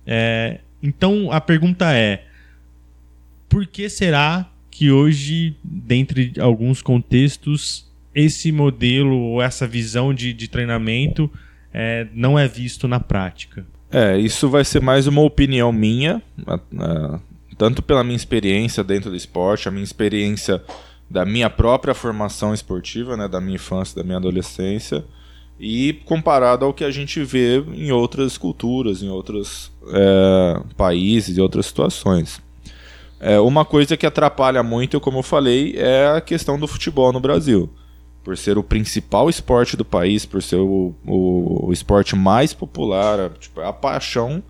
É, 0.07 0.59
então 0.81 1.31
a 1.31 1.41
pergunta 1.41 1.93
é: 1.93 2.23
por 3.49 3.65
que 3.67 3.89
será 3.89 4.49
que 4.71 4.91
hoje, 4.91 5.55
dentre 5.61 6.33
alguns 6.39 6.81
contextos, 6.81 7.88
esse 8.19 8.51
modelo 8.51 9.17
ou 9.17 9.41
essa 9.41 9.67
visão 9.67 10.13
de, 10.13 10.33
de 10.33 10.47
treinamento 10.47 11.31
é, 11.73 12.07
não 12.13 12.37
é 12.37 12.47
visto 12.47 12.87
na 12.87 12.99
prática? 12.99 13.65
É, 13.91 14.17
isso 14.17 14.49
vai 14.49 14.63
ser 14.63 14.81
mais 14.81 15.07
uma 15.07 15.21
opinião 15.21 15.71
minha, 15.71 16.21
tanto 17.57 17.81
pela 17.81 18.03
minha 18.03 18.15
experiência 18.15 18.83
dentro 18.83 19.09
do 19.09 19.15
esporte, 19.15 19.67
a 19.67 19.71
minha 19.71 19.83
experiência 19.83 20.61
da 21.09 21.25
minha 21.25 21.49
própria 21.49 21.95
formação 21.95 22.53
esportiva, 22.53 23.17
né, 23.17 23.27
da 23.27 23.41
minha 23.41 23.55
infância, 23.55 23.95
da 23.95 24.03
minha 24.03 24.17
adolescência, 24.17 25.03
e 25.59 25.93
comparado 26.05 26.65
ao 26.65 26.73
que 26.73 26.83
a 26.83 26.91
gente 26.91 27.23
vê 27.23 27.59
em 27.73 27.91
outras 27.91 28.37
culturas, 28.37 29.01
em 29.01 29.09
outros 29.09 29.71
é, 29.91 30.61
países 30.77 31.37
e 31.37 31.41
outras 31.41 31.65
situações. 31.65 32.41
É, 33.19 33.39
uma 33.39 33.65
coisa 33.65 33.97
que 33.97 34.05
atrapalha 34.05 34.63
muito, 34.63 35.01
como 35.01 35.17
eu 35.17 35.23
falei, 35.23 35.75
é 35.75 36.07
a 36.15 36.21
questão 36.21 36.57
do 36.57 36.67
futebol 36.67 37.11
no 37.11 37.19
Brasil. 37.19 37.69
Por 38.23 38.37
ser 38.37 38.57
o 38.57 38.63
principal 38.63 39.29
esporte 39.29 39.77
do 39.77 39.85
país, 39.85 40.25
por 40.25 40.43
ser 40.43 40.57
o, 40.57 40.93
o, 41.05 41.67
o 41.67 41.73
esporte 41.73 42.15
mais 42.15 42.53
popular, 42.53 43.19
a, 43.19 43.29
tipo, 43.29 43.61
a 43.61 43.73
paixão 43.73 44.43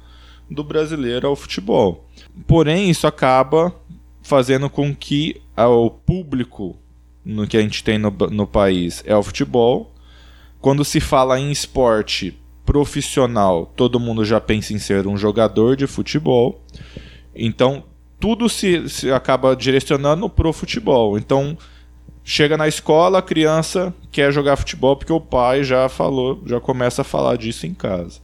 do 0.49 0.63
brasileiro 0.63 1.27
é 1.27 1.29
o 1.29 1.35
futebol. 1.35 2.05
Porém, 2.47 2.89
isso 2.89 3.05
acaba 3.05 3.73
fazendo 4.21 4.69
com 4.69 4.93
que 4.95 5.41
o 5.55 5.89
público 5.89 6.75
no 7.23 7.47
que 7.47 7.57
a 7.57 7.61
gente 7.61 7.83
tem 7.83 7.97
no, 7.97 8.09
no 8.31 8.47
país 8.47 9.03
é 9.05 9.15
o 9.15 9.23
futebol. 9.23 9.93
Quando 10.59 10.83
se 10.83 10.99
fala 10.99 11.39
em 11.39 11.51
esporte 11.51 12.37
profissional, 12.65 13.65
todo 13.75 13.99
mundo 13.99 14.25
já 14.25 14.39
pensa 14.39 14.73
em 14.73 14.79
ser 14.79 15.07
um 15.07 15.17
jogador 15.17 15.75
de 15.75 15.87
futebol. 15.87 16.61
Então, 17.35 17.83
tudo 18.19 18.49
se, 18.49 18.87
se 18.89 19.11
acaba 19.11 19.55
direcionando 19.55 20.29
pro 20.29 20.51
futebol. 20.51 21.17
Então, 21.17 21.57
chega 22.29 22.55
na 22.55 22.67
escola, 22.67 23.17
a 23.17 23.23
criança 23.23 23.91
quer 24.11 24.31
jogar 24.31 24.55
futebol 24.55 24.95
porque 24.95 25.11
o 25.11 25.19
pai 25.19 25.63
já 25.63 25.89
falou, 25.89 26.39
já 26.45 26.59
começa 26.59 27.01
a 27.01 27.03
falar 27.03 27.35
disso 27.37 27.65
em 27.65 27.73
casa. 27.73 28.21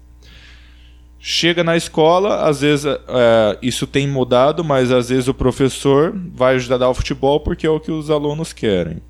Chega 1.17 1.63
na 1.63 1.75
escola, 1.75 2.47
às 2.47 2.61
vezes 2.61 2.85
é, 2.85 3.57
isso 3.63 3.87
tem 3.87 4.07
mudado, 4.07 4.63
mas 4.63 4.91
às 4.91 5.09
vezes 5.09 5.27
o 5.27 5.33
professor 5.33 6.15
vai 6.35 6.53
ajudar 6.53 6.87
o 6.87 6.93
futebol 6.93 7.39
porque 7.39 7.65
é 7.65 7.69
o 7.69 7.79
que 7.79 7.91
os 7.91 8.11
alunos 8.11 8.53
querem. 8.53 9.01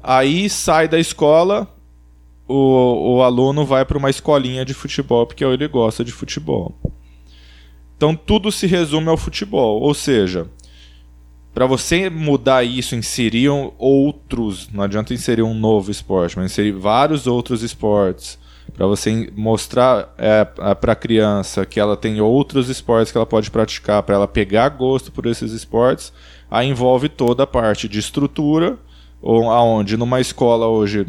Aí 0.00 0.48
sai 0.48 0.86
da 0.86 1.00
escola, 1.00 1.66
o, 2.46 3.16
o 3.16 3.22
aluno 3.22 3.66
vai 3.66 3.84
para 3.84 3.98
uma 3.98 4.10
escolinha 4.10 4.64
de 4.64 4.74
futebol 4.74 5.26
porque 5.26 5.44
ele 5.44 5.66
gosta 5.66 6.04
de 6.04 6.12
futebol. 6.12 6.72
Então 7.96 8.14
tudo 8.14 8.52
se 8.52 8.68
resume 8.68 9.08
ao 9.08 9.16
futebol. 9.16 9.80
Ou 9.80 9.92
seja, 9.92 10.46
para 11.54 11.66
você 11.66 12.10
mudar 12.10 12.64
isso, 12.64 12.96
inserir 12.96 13.48
outros, 13.78 14.68
não 14.72 14.82
adianta 14.82 15.14
inserir 15.14 15.42
um 15.42 15.54
novo 15.54 15.90
esporte, 15.90 16.36
mas 16.36 16.50
inserir 16.50 16.72
vários 16.72 17.28
outros 17.28 17.62
esportes, 17.62 18.38
para 18.72 18.86
você 18.86 19.30
mostrar 19.36 20.12
é, 20.18 20.44
para 20.44 20.92
a 20.92 20.96
criança 20.96 21.64
que 21.64 21.78
ela 21.78 21.96
tem 21.96 22.20
outros 22.20 22.68
esportes 22.68 23.12
que 23.12 23.18
ela 23.18 23.26
pode 23.26 23.52
praticar, 23.52 24.02
para 24.02 24.16
ela 24.16 24.26
pegar 24.26 24.68
gosto 24.70 25.12
por 25.12 25.26
esses 25.26 25.52
esportes, 25.52 26.12
aí 26.50 26.68
envolve 26.68 27.08
toda 27.08 27.44
a 27.44 27.46
parte 27.46 27.88
de 27.88 28.00
estrutura, 28.00 28.76
aonde 29.22 29.96
numa 29.96 30.20
escola 30.20 30.66
hoje 30.66 31.06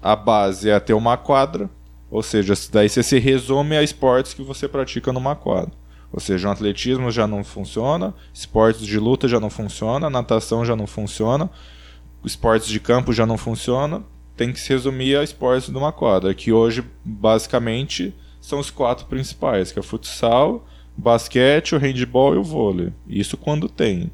a 0.00 0.14
base 0.14 0.70
é 0.70 0.78
ter 0.78 0.94
uma 0.94 1.16
quadra, 1.16 1.68
ou 2.08 2.22
seja, 2.22 2.54
daí 2.70 2.88
você 2.88 3.02
se 3.02 3.18
resume 3.18 3.76
a 3.76 3.82
esportes 3.82 4.32
que 4.32 4.42
você 4.42 4.68
pratica 4.68 5.12
numa 5.12 5.34
quadra. 5.34 5.72
Ou 6.12 6.20
seja, 6.20 6.48
o 6.48 6.50
atletismo 6.50 7.10
já 7.10 7.26
não 7.26 7.44
funciona, 7.44 8.14
esportes 8.32 8.86
de 8.86 8.98
luta 8.98 9.28
já 9.28 9.38
não 9.38 9.50
funciona, 9.50 10.08
natação 10.08 10.64
já 10.64 10.74
não 10.74 10.86
funciona, 10.86 11.50
esportes 12.24 12.68
de 12.68 12.80
campo 12.80 13.12
já 13.12 13.26
não 13.26 13.36
funciona. 13.36 14.02
Tem 14.36 14.52
que 14.52 14.60
se 14.60 14.70
resumir 14.70 15.16
a 15.16 15.24
esportes 15.24 15.68
de 15.68 15.76
uma 15.76 15.92
quadra, 15.92 16.32
que 16.32 16.52
hoje 16.52 16.84
basicamente 17.04 18.14
são 18.40 18.58
os 18.58 18.70
quatro 18.70 19.06
principais, 19.06 19.72
que 19.72 19.78
é 19.78 19.80
o 19.80 19.84
futsal, 19.84 20.66
basquete, 20.96 21.74
o 21.74 21.78
handball 21.78 22.34
e 22.34 22.38
o 22.38 22.42
vôlei. 22.42 22.92
Isso 23.06 23.36
quando 23.36 23.68
tem. 23.68 24.10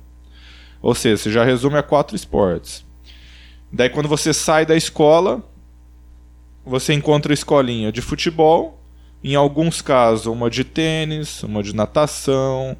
Ou 0.82 0.94
seja, 0.94 1.16
você 1.16 1.32
já 1.32 1.44
resume 1.44 1.76
a 1.76 1.82
quatro 1.82 2.16
esportes. 2.16 2.84
Daí 3.72 3.88
quando 3.88 4.08
você 4.08 4.32
sai 4.32 4.66
da 4.66 4.76
escola, 4.76 5.42
você 6.64 6.92
encontra 6.92 7.32
a 7.32 7.34
escolinha 7.34 7.90
de 7.90 8.00
futebol, 8.00 8.83
em 9.24 9.34
alguns 9.34 9.80
casos, 9.80 10.26
uma 10.26 10.50
de 10.50 10.62
tênis, 10.64 11.42
uma 11.42 11.62
de 11.62 11.74
natação, 11.74 12.76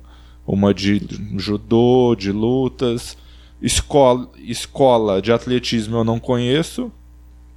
uma 0.46 0.74
de 0.74 1.00
judô, 1.38 2.14
de 2.14 2.30
lutas. 2.30 3.16
Escola, 3.62 4.28
escola 4.36 5.22
de 5.22 5.32
atletismo 5.32 5.96
eu 5.96 6.04
não 6.04 6.20
conheço. 6.20 6.92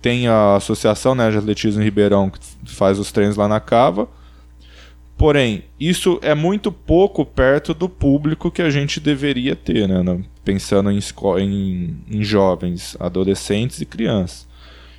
Tem 0.01 0.29
a 0.29 0.55
associação 0.55 1.13
né, 1.13 1.29
de 1.29 1.37
atletismo 1.37 1.81
em 1.81 1.83
Ribeirão 1.83 2.29
que 2.29 2.39
faz 2.65 2.97
os 2.97 3.11
treinos 3.11 3.35
lá 3.35 3.45
na 3.45 3.59
Cava. 3.59 4.07
Porém, 5.17 5.63
isso 5.77 6.17
é 6.21 6.33
muito 6.33 6.71
pouco 6.71 7.25
perto 7.25 7.73
do 7.73 7.89
público 7.89 8.51
que 8.51 8.61
a 8.61 8.69
gente 8.69 8.99
deveria 8.99 9.55
ter, 9.55 9.87
né? 9.87 10.23
Pensando 10.45 10.91
em, 10.91 10.99
em, 11.39 11.97
em 12.07 12.23
jovens, 12.23 12.95
adolescentes 12.99 13.81
e 13.81 13.85
crianças. 13.85 14.47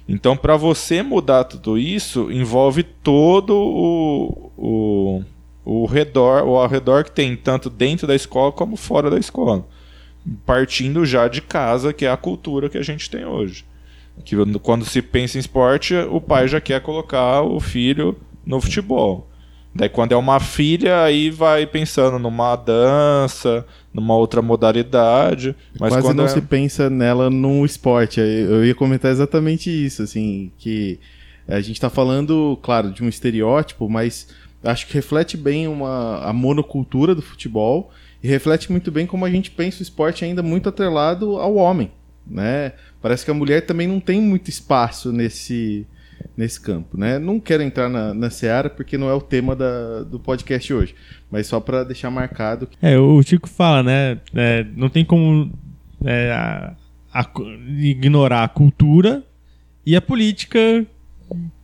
Então, 0.09 0.35
para 0.35 0.57
você 0.57 1.03
mudar 1.03 1.45
tudo 1.45 1.77
isso, 1.77 2.33
envolve 2.33 2.83
todo 2.83 3.55
o, 3.55 4.51
o, 4.57 5.23
o 5.65 5.85
redor, 5.85 6.45
o 6.45 6.57
ao 6.57 6.67
redor 6.67 7.05
que 7.05 7.11
tem, 7.11 7.37
tanto 7.37 7.69
dentro 7.69 8.07
da 8.07 8.15
escola 8.15 8.51
como 8.51 8.75
fora 8.75 9.11
da 9.11 9.19
escola. 9.19 9.69
Partindo 10.47 11.05
já 11.05 11.29
de 11.29 11.43
casa, 11.43 11.93
que 11.93 12.07
é 12.07 12.11
a 12.11 12.17
cultura 12.17 12.71
que 12.71 12.79
a 12.79 12.83
gente 12.83 13.11
tem 13.11 13.27
hoje. 13.27 13.67
Que 14.25 14.35
quando 14.61 14.87
se 14.87 15.03
pensa 15.03 15.37
em 15.37 15.41
esporte, 15.41 15.95
o 15.95 16.21
pai 16.23 16.49
já 16.49 16.61
quer 16.61 16.81
colocar 16.81 17.43
o 17.43 17.61
filho 17.61 18.17
no 18.47 18.61
futebol. 18.63 19.28
Daí 19.79 19.89
quando 19.89 20.11
é 20.11 20.17
uma 20.17 20.41
filha, 20.41 21.05
aí 21.05 21.31
vai 21.31 21.65
pensando 21.65 22.19
numa 22.19 22.57
dança, 22.57 23.65
numa 23.95 24.17
outra 24.17 24.43
modalidade. 24.43 25.55
Mas 25.79 25.91
Quase 25.91 26.05
quando 26.05 26.17
não 26.17 26.25
é... 26.25 26.29
se 26.29 26.41
pensa 26.41 26.91
nela 26.91 27.31
no 27.31 27.65
esporte. 27.65 28.19
Eu 28.19 28.65
ia 28.65 28.75
comentar 28.75 29.09
exatamente 29.09 29.71
isso, 29.71 30.03
assim, 30.03 30.51
que 30.59 30.99
a 31.47 31.61
gente 31.61 31.77
está 31.77 31.89
falando, 31.89 32.59
claro, 32.61 32.91
de 32.91 33.05
um 33.05 33.09
estereótipo, 33.09 33.89
mas 33.89 34.27
acho 34.65 34.85
que 34.85 34.95
reflete 34.95 35.37
bem 35.37 35.69
uma, 35.69 36.25
a 36.25 36.33
monocultura 36.33 37.15
do 37.15 37.23
futebol 37.23 37.93
e 38.21 38.27
reflete 38.27 38.73
muito 38.73 38.91
bem 38.91 39.07
como 39.07 39.25
a 39.25 39.31
gente 39.31 39.49
pensa 39.49 39.79
o 39.79 39.83
esporte 39.85 40.25
ainda 40.25 40.43
muito 40.43 40.69
atrelado 40.69 41.37
ao 41.37 41.55
homem, 41.55 41.93
né? 42.27 42.73
Parece 43.01 43.25
que 43.25 43.31
a 43.31 43.35
mulher 43.35 43.65
também 43.65 43.87
não 43.87 44.01
tem 44.01 44.21
muito 44.21 44.51
espaço 44.51 45.13
nesse 45.13 45.87
nesse 46.37 46.61
campo, 46.61 46.97
né? 46.97 47.19
Não 47.19 47.41
quero 47.41 47.63
entrar 47.63 47.89
na, 47.89 48.15
na 48.15 48.31
seara 48.31 48.71
porque 48.71 48.97
não 48.97 49.09
é 49.09 49.15
o 49.15 49.21
tema 49.21 49.57
da, 49.57 50.03
do 50.03 50.19
podcast 50.21 50.73
hoje, 50.73 50.95
mas 51.31 51.47
só 51.47 51.61
para 51.61 51.85
deixar 51.85 52.11
marcado. 52.11 52.67
Que... 52.67 52.77
É, 52.81 52.99
o 52.99 53.23
Chico 53.23 53.49
fala, 53.49 53.83
né? 53.83 54.21
É, 54.35 54.65
não 54.77 54.89
tem 54.89 55.05
como 55.05 55.53
é, 56.05 56.31
a, 56.33 56.75
a, 57.13 57.27
ignorar 57.79 58.45
a 58.45 58.49
cultura 58.49 59.25
e 59.85 59.97
a 59.97 60.01
política 60.01 60.87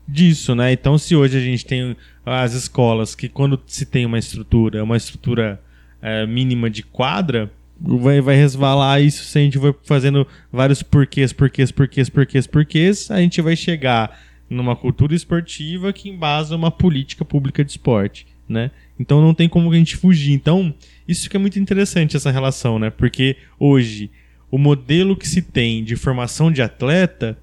disso, 0.06 0.54
né? 0.54 0.72
Então, 0.72 0.98
se 0.98 1.14
hoje 1.14 1.38
a 1.38 1.40
gente 1.40 1.64
tem 1.64 1.96
as 2.24 2.52
escolas 2.54 3.14
que 3.14 3.28
quando 3.28 3.60
se 3.66 3.86
tem 3.86 4.04
uma 4.06 4.18
estrutura, 4.18 4.82
uma 4.82 4.96
estrutura 4.96 5.60
é, 6.02 6.26
mínima 6.26 6.68
de 6.68 6.82
quadra, 6.82 7.50
vai, 7.80 8.20
vai 8.20 8.36
resvalar 8.36 9.00
isso 9.00 9.24
se 9.24 9.38
a 9.38 9.42
gente 9.42 9.58
vai 9.58 9.74
fazendo 9.84 10.26
vários 10.52 10.82
porquês, 10.82 11.32
porquês, 11.32 11.70
porquês, 11.70 12.08
porquês, 12.08 12.46
porquês, 12.46 13.10
a 13.10 13.18
gente 13.20 13.40
vai 13.40 13.56
chegar 13.56 14.18
numa 14.48 14.76
cultura 14.76 15.14
esportiva 15.14 15.92
que 15.92 16.08
embasa 16.08 16.56
uma 16.56 16.70
política 16.70 17.24
pública 17.24 17.64
de 17.64 17.72
esporte, 17.72 18.26
né? 18.48 18.70
Então 18.98 19.20
não 19.20 19.34
tem 19.34 19.48
como 19.48 19.70
a 19.72 19.76
gente 19.76 19.96
fugir. 19.96 20.32
Então, 20.32 20.74
isso 21.08 21.28
que 21.28 21.36
é 21.36 21.40
muito 21.40 21.58
interessante 21.58 22.16
essa 22.16 22.30
relação, 22.30 22.78
né? 22.78 22.90
Porque 22.90 23.36
hoje 23.58 24.10
o 24.50 24.58
modelo 24.58 25.16
que 25.16 25.26
se 25.26 25.42
tem 25.42 25.82
de 25.82 25.96
formação 25.96 26.52
de 26.52 26.62
atleta 26.62 27.36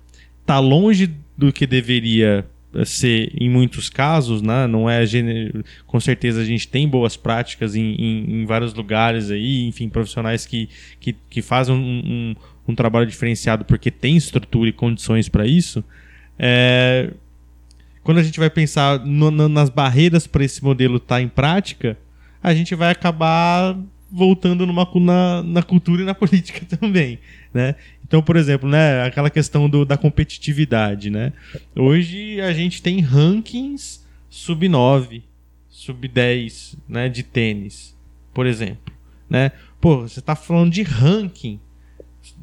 tá 0.46 0.60
longe 0.60 1.14
do 1.38 1.52
que 1.52 1.68
deveria 1.68 2.46
ser 2.86 3.32
em 3.36 3.50
muitos 3.50 3.90
casos, 3.90 4.42
né? 4.42 4.66
Não 4.66 4.90
é 4.90 5.04
com 5.86 6.00
certeza 6.00 6.42
a 6.42 6.46
gente 6.46 6.68
tem 6.68 6.88
boas 6.88 7.18
práticas 7.18 7.76
em, 7.76 7.96
em, 7.96 8.42
em 8.42 8.46
vários 8.46 8.74
lugares 8.74 9.30
aí, 9.30 9.68
enfim, 9.68 9.90
profissionais 9.90 10.46
que, 10.46 10.70
que, 11.00 11.16
que 11.30 11.42
fazem 11.42 11.76
um, 11.76 11.80
um, 11.80 12.36
um 12.70 12.76
trabalho 12.76 13.06
diferenciado 13.06 13.66
porque 13.66 13.92
tem 13.92 14.16
estrutura 14.16 14.70
e 14.70 14.74
condições 14.74 15.28
para 15.28 15.46
isso. 15.46 15.84
É, 16.44 17.14
quando 18.02 18.18
a 18.18 18.24
gente 18.24 18.40
vai 18.40 18.50
pensar 18.50 19.06
no, 19.06 19.30
no, 19.30 19.48
nas 19.48 19.70
barreiras 19.70 20.26
para 20.26 20.44
esse 20.44 20.64
modelo 20.64 20.98
estar 20.98 21.18
tá 21.18 21.22
em 21.22 21.28
prática, 21.28 21.96
a 22.42 22.52
gente 22.52 22.74
vai 22.74 22.90
acabar 22.90 23.78
voltando 24.12 24.66
numa, 24.66 24.90
na, 24.96 25.44
na 25.44 25.62
cultura 25.62 26.02
e 26.02 26.06
na 26.06 26.16
política 26.16 26.66
também, 26.66 27.20
né? 27.54 27.76
Então, 28.04 28.24
por 28.24 28.36
exemplo, 28.36 28.68
né, 28.68 29.04
aquela 29.04 29.30
questão 29.30 29.70
do, 29.70 29.86
da 29.86 29.98
competitividade, 29.98 31.12
né? 31.12 31.32
Hoje 31.76 32.42
a 32.42 32.52
gente 32.54 32.82
tem 32.82 33.00
rankings 33.02 34.04
sub 34.28 34.68
9, 34.68 35.24
sub 35.70 36.08
10, 36.08 36.76
né, 36.90 37.08
de 37.08 37.22
tênis, 37.22 37.96
por 38.34 38.48
exemplo, 38.48 38.92
né? 39.30 39.52
Pô, 39.80 40.02
você 40.02 40.20
está 40.20 40.36
falando 40.36 40.72
de 40.72 40.82
ranking 40.82 41.60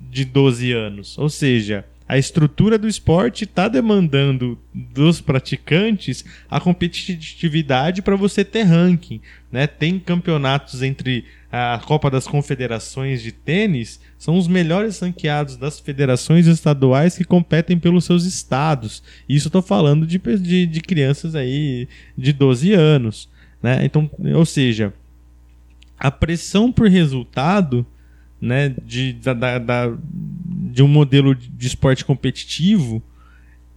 de 0.08 0.24
12 0.24 0.72
anos, 0.72 1.18
ou 1.18 1.28
seja, 1.28 1.84
a 2.08 2.16
estrutura 2.16 2.78
do 2.78 2.88
esporte 2.88 3.44
está 3.44 3.68
demandando 3.68 4.58
dos 4.72 5.20
praticantes 5.20 6.24
a 6.50 6.58
competitividade 6.58 8.00
para 8.00 8.16
você 8.16 8.42
ter 8.42 8.62
ranking. 8.62 9.20
Né? 9.52 9.66
Tem 9.66 9.98
campeonatos 9.98 10.82
entre 10.82 11.26
a 11.52 11.78
Copa 11.84 12.10
das 12.10 12.26
Confederações 12.26 13.22
de 13.22 13.30
tênis, 13.30 14.00
são 14.16 14.38
os 14.38 14.48
melhores 14.48 14.98
ranqueados 15.00 15.56
das 15.56 15.78
federações 15.78 16.46
estaduais 16.46 17.16
que 17.16 17.24
competem 17.24 17.78
pelos 17.78 18.06
seus 18.06 18.24
estados. 18.24 19.02
Isso 19.28 19.48
estou 19.48 19.62
falando 19.62 20.06
de, 20.06 20.18
de, 20.18 20.66
de, 20.66 20.80
crianças 20.80 21.34
aí 21.34 21.88
de 22.16 22.32
12 22.32 22.72
anos. 22.72 23.28
Né? 23.62 23.84
Então, 23.84 24.10
ou 24.34 24.46
seja, 24.46 24.94
a 25.98 26.10
pressão 26.10 26.72
por 26.72 26.88
resultado 26.88 27.86
né, 28.40 28.74
de, 28.84 29.12
da, 29.14 29.58
da, 29.58 29.92
de 30.70 30.82
um 30.82 30.88
modelo 30.88 31.34
de 31.34 31.66
esporte 31.66 32.04
competitivo, 32.04 33.02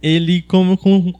ele 0.02 0.42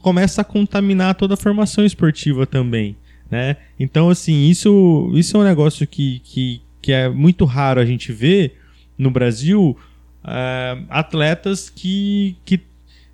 começa 0.01 0.41
a 0.41 0.45
contaminar 0.45 1.15
toda 1.15 1.35
a 1.35 1.37
formação 1.37 1.85
esportiva 1.85 2.45
também. 2.45 2.95
Né? 3.31 3.57
Então, 3.79 4.09
assim, 4.09 4.49
isso, 4.49 5.11
isso 5.13 5.37
é 5.37 5.39
um 5.39 5.43
negócio 5.43 5.87
que, 5.87 6.21
que, 6.23 6.61
que 6.81 6.91
é 6.91 7.09
muito 7.09 7.45
raro 7.45 7.79
a 7.79 7.85
gente 7.85 8.11
ver 8.11 8.59
no 8.97 9.09
Brasil 9.09 9.77
uh, 10.23 10.85
atletas 10.89 11.69
que, 11.69 12.35
que, 12.45 12.59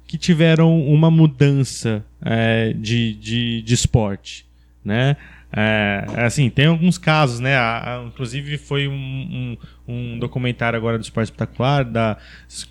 que 0.08 0.18
tiveram 0.18 0.82
uma 0.82 1.10
mudança 1.10 2.04
uh, 2.22 2.74
de, 2.74 3.14
de, 3.14 3.62
de 3.62 3.74
esporte. 3.74 4.46
Né? 4.84 5.16
É, 5.52 6.06
assim, 6.18 6.48
tem 6.50 6.68
alguns 6.68 6.98
casos, 6.98 7.40
né? 7.40 7.56
A, 7.56 7.98
a, 7.98 8.04
inclusive 8.04 8.58
foi 8.58 8.88
um, 8.88 8.94
um, 8.94 9.58
um, 9.88 10.20
documentário 10.20 10.78
agora 10.78 10.98
do 10.98 11.04
Esporte 11.04 11.28
Espetacular 11.28 11.84
da, 11.84 12.18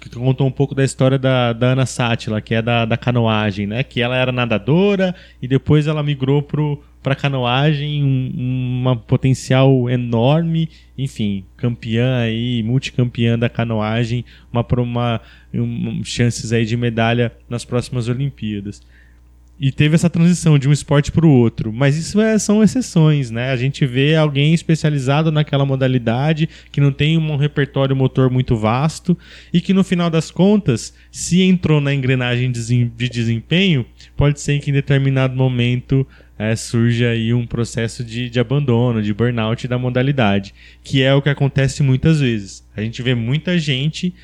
que 0.00 0.08
contou 0.10 0.46
um 0.46 0.52
pouco 0.52 0.76
da 0.76 0.84
história 0.84 1.18
da, 1.18 1.52
da 1.52 1.68
Ana 1.68 1.86
Sátila, 1.86 2.40
que 2.40 2.54
é 2.54 2.62
da, 2.62 2.84
da 2.84 2.96
canoagem, 2.96 3.66
né? 3.66 3.82
Que 3.82 4.00
ela 4.00 4.16
era 4.16 4.30
nadadora 4.30 5.12
e 5.42 5.48
depois 5.48 5.88
ela 5.88 6.02
migrou 6.02 6.42
pro 6.42 6.82
para 7.02 7.14
canoagem, 7.14 8.02
um, 8.02 8.80
uma 8.80 8.96
potencial 8.96 9.88
enorme, 9.88 10.68
enfim, 10.96 11.44
campeã 11.56 12.18
aí, 12.18 12.62
multicampeã 12.64 13.38
da 13.38 13.48
canoagem, 13.48 14.24
uma, 14.52 14.66
uma, 14.76 15.20
uma 15.54 16.04
chances 16.04 16.52
aí 16.52 16.66
de 16.66 16.76
medalha 16.76 17.32
nas 17.48 17.64
próximas 17.64 18.08
Olimpíadas 18.08 18.82
e 19.60 19.72
teve 19.72 19.96
essa 19.96 20.08
transição 20.08 20.58
de 20.58 20.68
um 20.68 20.72
esporte 20.72 21.10
para 21.10 21.26
o 21.26 21.30
outro. 21.30 21.72
Mas 21.72 21.96
isso 21.96 22.20
é, 22.20 22.38
são 22.38 22.62
exceções, 22.62 23.30
né? 23.30 23.50
A 23.50 23.56
gente 23.56 23.84
vê 23.84 24.14
alguém 24.14 24.54
especializado 24.54 25.32
naquela 25.32 25.66
modalidade, 25.66 26.48
que 26.70 26.80
não 26.80 26.92
tem 26.92 27.18
um 27.18 27.36
repertório 27.36 27.96
motor 27.96 28.30
muito 28.30 28.56
vasto 28.56 29.18
e 29.52 29.60
que 29.60 29.74
no 29.74 29.82
final 29.82 30.08
das 30.08 30.30
contas, 30.30 30.94
se 31.10 31.42
entrou 31.42 31.80
na 31.80 31.92
engrenagem 31.92 32.52
de 32.52 33.08
desempenho, 33.08 33.84
pode 34.16 34.40
ser 34.40 34.60
que 34.60 34.70
em 34.70 34.74
determinado 34.74 35.34
momento 35.34 36.06
é, 36.38 36.54
surja 36.54 37.10
aí 37.10 37.34
um 37.34 37.44
processo 37.44 38.04
de, 38.04 38.30
de 38.30 38.38
abandono, 38.38 39.02
de 39.02 39.12
burnout 39.12 39.66
da 39.66 39.76
modalidade, 39.76 40.54
que 40.84 41.02
é 41.02 41.12
o 41.12 41.20
que 41.20 41.28
acontece 41.28 41.82
muitas 41.82 42.20
vezes. 42.20 42.64
A 42.76 42.80
gente 42.80 43.02
vê 43.02 43.14
muita 43.14 43.58
gente 43.58 44.14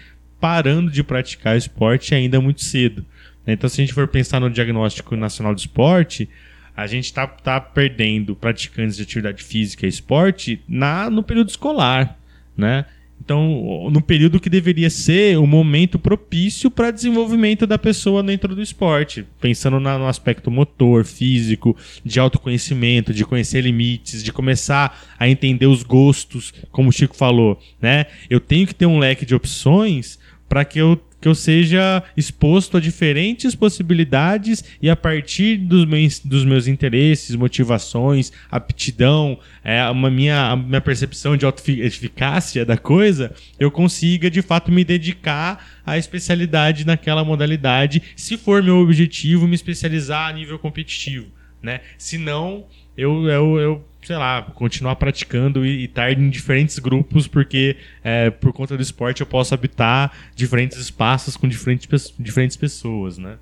parando 0.40 0.90
de 0.90 1.02
praticar 1.02 1.56
esporte 1.56 2.14
ainda 2.14 2.40
muito 2.40 2.62
cedo 2.62 3.04
então, 3.52 3.68
se 3.68 3.80
a 3.80 3.84
gente 3.84 3.94
for 3.94 4.08
pensar 4.08 4.40
no 4.40 4.50
diagnóstico 4.50 5.16
nacional 5.16 5.54
do 5.54 5.58
esporte, 5.58 6.28
a 6.76 6.86
gente 6.86 7.04
está 7.04 7.26
tá 7.26 7.60
perdendo 7.60 8.34
praticantes 8.34 8.96
de 8.96 9.02
atividade 9.02 9.42
física 9.42 9.86
e 9.86 9.88
esporte 9.88 10.60
na, 10.68 11.08
no 11.08 11.22
período 11.22 11.50
escolar, 11.50 12.18
né? 12.56 12.86
Então, 13.24 13.88
no 13.90 14.02
período 14.02 14.38
que 14.38 14.50
deveria 14.50 14.90
ser 14.90 15.38
o 15.38 15.46
momento 15.46 15.98
propício 15.98 16.70
para 16.70 16.90
desenvolvimento 16.90 17.66
da 17.66 17.78
pessoa 17.78 18.22
dentro 18.22 18.54
do 18.54 18.60
esporte, 18.60 19.24
pensando 19.40 19.80
na, 19.80 19.96
no 19.96 20.06
aspecto 20.06 20.50
motor, 20.50 21.06
físico, 21.06 21.74
de 22.04 22.20
autoconhecimento, 22.20 23.14
de 23.14 23.24
conhecer 23.24 23.62
limites, 23.62 24.22
de 24.22 24.30
começar 24.30 25.14
a 25.18 25.26
entender 25.26 25.66
os 25.66 25.82
gostos, 25.82 26.52
como 26.70 26.90
o 26.90 26.92
Chico 26.92 27.16
falou, 27.16 27.58
né? 27.80 28.06
Eu 28.28 28.40
tenho 28.40 28.66
que 28.66 28.74
ter 28.74 28.84
um 28.84 28.98
leque 28.98 29.24
de 29.24 29.34
opções 29.34 30.18
para 30.46 30.62
que 30.62 30.78
eu 30.78 31.00
que 31.24 31.28
eu 31.28 31.34
seja 31.34 32.02
exposto 32.14 32.76
a 32.76 32.80
diferentes 32.80 33.54
possibilidades 33.54 34.62
e 34.82 34.90
a 34.90 34.94
partir 34.94 35.56
dos 35.56 35.86
meus, 35.86 36.20
dos 36.20 36.44
meus 36.44 36.66
interesses, 36.66 37.34
motivações, 37.34 38.30
aptidão, 38.50 39.38
é, 39.64 39.82
uma 39.88 40.10
minha, 40.10 40.50
a 40.50 40.54
minha 40.54 40.82
percepção 40.82 41.34
de 41.34 41.46
eficácia 41.80 42.62
da 42.62 42.76
coisa, 42.76 43.34
eu 43.58 43.70
consiga 43.70 44.30
de 44.30 44.42
fato 44.42 44.70
me 44.70 44.84
dedicar 44.84 45.66
à 45.86 45.96
especialidade 45.96 46.84
naquela 46.84 47.24
modalidade, 47.24 48.02
se 48.14 48.36
for 48.36 48.62
meu 48.62 48.76
objetivo 48.76 49.48
me 49.48 49.54
especializar 49.54 50.28
a 50.28 50.32
nível 50.34 50.58
competitivo. 50.58 51.28
Né? 51.62 51.80
Se 51.96 52.18
não, 52.18 52.66
eu, 52.94 53.26
eu, 53.30 53.58
eu 53.58 53.84
sei 54.04 54.16
lá, 54.16 54.42
continuar 54.42 54.96
praticando 54.96 55.64
e, 55.64 55.84
estar 55.84 56.12
em 56.12 56.28
diferentes 56.28 56.78
grupos, 56.78 57.26
porque 57.26 57.76
é, 58.02 58.30
por 58.30 58.52
conta 58.52 58.76
do 58.76 58.82
esporte 58.82 59.20
eu 59.20 59.26
posso 59.26 59.54
habitar 59.54 60.12
diferentes 60.34 60.78
espaços 60.78 61.36
com 61.36 61.48
diferentes, 61.48 62.12
diferentes 62.18 62.56
pessoas, 62.56 63.18
né? 63.18 63.36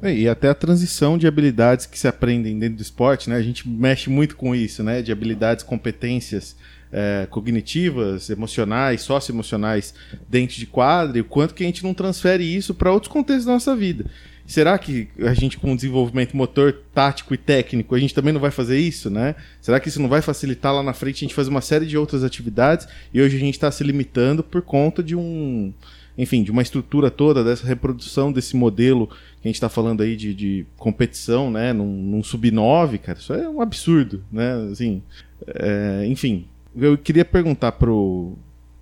É, 0.00 0.14
e 0.14 0.28
até 0.28 0.48
a 0.48 0.54
transição 0.54 1.18
de 1.18 1.26
habilidades 1.26 1.84
que 1.84 1.98
se 1.98 2.08
aprendem 2.08 2.58
dentro 2.58 2.76
do 2.76 2.82
esporte, 2.82 3.28
né? 3.28 3.36
A 3.36 3.42
gente 3.42 3.68
mexe 3.68 4.08
muito 4.08 4.36
com 4.36 4.54
isso, 4.54 4.82
né? 4.82 5.02
De 5.02 5.12
habilidades, 5.12 5.62
competências 5.62 6.56
é, 6.90 7.26
cognitivas, 7.30 8.30
emocionais, 8.30 9.02
socioemocionais 9.02 9.94
dentro 10.28 10.56
de 10.56 10.66
quadro, 10.66 11.18
e 11.18 11.20
o 11.20 11.24
quanto 11.24 11.54
que 11.54 11.62
a 11.62 11.66
gente 11.66 11.82
não 11.82 11.94
transfere 11.94 12.44
isso 12.44 12.74
para 12.74 12.92
outros 12.92 13.12
contextos 13.12 13.46
da 13.46 13.52
nossa 13.52 13.76
vida. 13.76 14.06
Será 14.52 14.76
que 14.76 15.08
a 15.20 15.32
gente, 15.32 15.56
com 15.56 15.74
desenvolvimento 15.74 16.36
motor, 16.36 16.74
tático 16.92 17.32
e 17.32 17.38
técnico, 17.38 17.94
a 17.94 17.98
gente 17.98 18.12
também 18.12 18.34
não 18.34 18.40
vai 18.40 18.50
fazer 18.50 18.78
isso, 18.78 19.08
né? 19.08 19.34
Será 19.62 19.80
que 19.80 19.88
isso 19.88 19.98
não 19.98 20.10
vai 20.10 20.20
facilitar 20.20 20.74
lá 20.74 20.82
na 20.82 20.92
frente 20.92 21.16
a 21.16 21.20
gente 21.20 21.34
fazer 21.34 21.48
uma 21.48 21.62
série 21.62 21.86
de 21.86 21.96
outras 21.96 22.22
atividades 22.22 22.86
e 23.14 23.22
hoje 23.22 23.34
a 23.34 23.40
gente 23.40 23.54
está 23.54 23.70
se 23.70 23.82
limitando 23.82 24.42
por 24.42 24.60
conta 24.60 25.02
de 25.02 25.16
um. 25.16 25.72
Enfim, 26.18 26.42
de 26.42 26.50
uma 26.50 26.60
estrutura 26.60 27.10
toda, 27.10 27.42
dessa 27.42 27.66
reprodução 27.66 28.30
desse 28.30 28.54
modelo 28.54 29.06
que 29.06 29.14
a 29.44 29.48
gente 29.48 29.54
está 29.54 29.70
falando 29.70 30.02
aí 30.02 30.14
de, 30.14 30.34
de 30.34 30.66
competição, 30.76 31.50
né? 31.50 31.72
Num, 31.72 31.90
num 31.90 32.22
sub-9, 32.22 32.98
cara, 32.98 33.18
isso 33.18 33.32
é 33.32 33.48
um 33.48 33.62
absurdo, 33.62 34.22
né? 34.30 34.68
Assim, 34.70 35.02
é, 35.46 36.04
enfim, 36.06 36.44
eu 36.76 36.98
queria 36.98 37.24
perguntar 37.24 37.72
pro, 37.72 38.36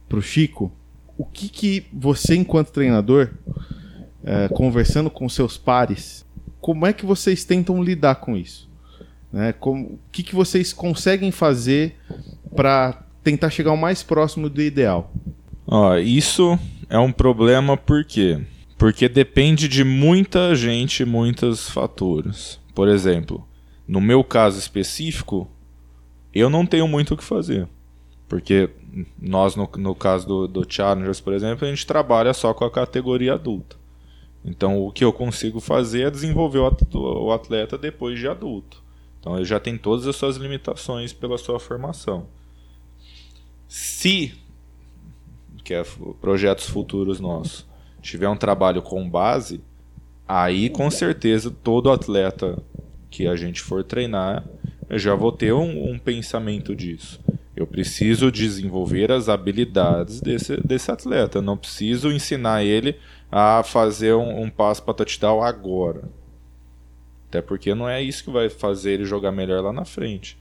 pro 0.08 0.20
Chico 0.20 0.72
o 1.16 1.24
que, 1.24 1.48
que 1.48 1.84
você, 1.92 2.34
enquanto 2.34 2.72
treinador, 2.72 3.30
é, 4.24 4.48
conversando 4.48 5.10
com 5.10 5.28
seus 5.28 5.56
pares, 5.56 6.24
como 6.60 6.86
é 6.86 6.92
que 6.92 7.06
vocês 7.06 7.44
tentam 7.44 7.82
lidar 7.82 8.16
com 8.16 8.36
isso? 8.36 8.68
Né? 9.32 9.52
Como, 9.52 9.84
o 9.84 9.98
que, 10.12 10.22
que 10.22 10.34
vocês 10.34 10.72
conseguem 10.72 11.30
fazer 11.30 11.96
para 12.54 13.02
tentar 13.22 13.50
chegar 13.50 13.72
o 13.72 13.76
mais 13.76 14.02
próximo 14.02 14.48
do 14.48 14.60
ideal? 14.60 15.12
Ó, 15.66 15.96
isso 15.96 16.58
é 16.88 16.98
um 16.98 17.12
problema 17.12 17.76
por 17.76 18.04
quê? 18.04 18.40
Porque 18.76 19.08
depende 19.08 19.68
de 19.68 19.84
muita 19.84 20.54
gente, 20.54 21.04
muitos 21.04 21.68
fatores. 21.68 22.58
Por 22.74 22.88
exemplo, 22.88 23.46
no 23.86 24.00
meu 24.00 24.24
caso 24.24 24.58
específico, 24.58 25.48
eu 26.34 26.48
não 26.48 26.64
tenho 26.64 26.88
muito 26.88 27.14
o 27.14 27.16
que 27.16 27.24
fazer. 27.24 27.68
Porque 28.28 28.70
nós, 29.20 29.56
no, 29.56 29.68
no 29.76 29.94
caso 29.94 30.26
do, 30.26 30.48
do 30.48 30.66
Challengers, 30.68 31.20
por 31.20 31.32
exemplo, 31.32 31.66
a 31.66 31.70
gente 31.70 31.86
trabalha 31.86 32.32
só 32.32 32.54
com 32.54 32.64
a 32.64 32.70
categoria 32.70 33.34
adulta. 33.34 33.76
Então, 34.44 34.78
o 34.78 34.90
que 34.90 35.04
eu 35.04 35.12
consigo 35.12 35.60
fazer 35.60 36.06
é 36.06 36.10
desenvolver 36.10 36.60
o 36.94 37.32
atleta 37.32 37.76
depois 37.76 38.18
de 38.18 38.26
adulto. 38.26 38.82
Então, 39.18 39.36
ele 39.36 39.44
já 39.44 39.60
tem 39.60 39.76
todas 39.76 40.06
as 40.06 40.16
suas 40.16 40.36
limitações 40.36 41.12
pela 41.12 41.36
sua 41.36 41.60
formação. 41.60 42.26
Se, 43.68 44.34
que 45.62 45.74
é 45.74 45.84
projetos 46.20 46.68
futuros 46.68 47.20
nossos, 47.20 47.66
tiver 48.00 48.28
um 48.28 48.36
trabalho 48.36 48.80
com 48.80 49.08
base, 49.08 49.60
aí 50.26 50.70
com 50.70 50.90
certeza 50.90 51.50
todo 51.50 51.90
atleta 51.90 52.58
que 53.10 53.26
a 53.26 53.36
gente 53.36 53.60
for 53.60 53.84
treinar, 53.84 54.44
eu 54.88 54.98
já 54.98 55.14
vou 55.14 55.30
ter 55.30 55.52
um, 55.52 55.92
um 55.92 55.98
pensamento 55.98 56.74
disso. 56.74 57.20
Eu 57.54 57.66
preciso 57.66 58.32
desenvolver 58.32 59.12
as 59.12 59.28
habilidades 59.28 60.20
desse, 60.20 60.56
desse 60.56 60.90
atleta. 60.90 61.38
Eu 61.38 61.42
não 61.42 61.56
preciso 61.56 62.10
ensinar 62.10 62.64
ele 62.64 62.96
a 63.30 63.62
fazer 63.62 64.14
um, 64.14 64.42
um 64.42 64.50
passo 64.50 64.82
para 64.82 64.94
touchdown 64.94 65.42
agora. 65.42 66.02
Até 67.28 67.40
porque 67.40 67.74
não 67.74 67.88
é 67.88 68.02
isso 68.02 68.24
que 68.24 68.30
vai 68.30 68.48
fazer 68.48 68.92
ele 68.92 69.04
jogar 69.04 69.30
melhor 69.30 69.62
lá 69.62 69.72
na 69.72 69.84
frente. 69.84 70.36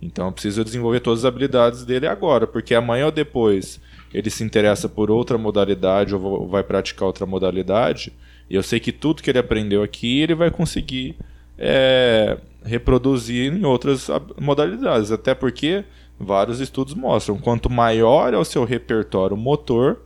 Então 0.00 0.26
eu 0.26 0.32
preciso 0.32 0.64
desenvolver 0.64 1.00
todas 1.00 1.20
as 1.20 1.24
habilidades 1.26 1.84
dele 1.84 2.06
agora, 2.06 2.46
porque 2.46 2.74
amanhã 2.74 3.06
ou 3.06 3.12
depois 3.12 3.80
ele 4.12 4.30
se 4.30 4.42
interessa 4.42 4.88
por 4.88 5.10
outra 5.10 5.36
modalidade 5.36 6.14
ou 6.14 6.48
vai 6.48 6.62
praticar 6.62 7.06
outra 7.06 7.26
modalidade, 7.26 8.12
e 8.48 8.54
eu 8.54 8.62
sei 8.62 8.80
que 8.80 8.90
tudo 8.90 9.22
que 9.22 9.30
ele 9.30 9.38
aprendeu 9.38 9.82
aqui 9.82 10.20
ele 10.20 10.34
vai 10.34 10.50
conseguir 10.50 11.16
é, 11.58 12.38
reproduzir 12.64 13.52
em 13.52 13.64
outras 13.64 14.08
modalidades. 14.40 15.12
Até 15.12 15.34
porque 15.34 15.84
vários 16.18 16.58
estudos 16.60 16.94
mostram 16.94 17.38
quanto 17.38 17.70
maior 17.70 18.32
é 18.32 18.38
o 18.38 18.44
seu 18.44 18.64
repertório 18.64 19.36
motor, 19.36 20.00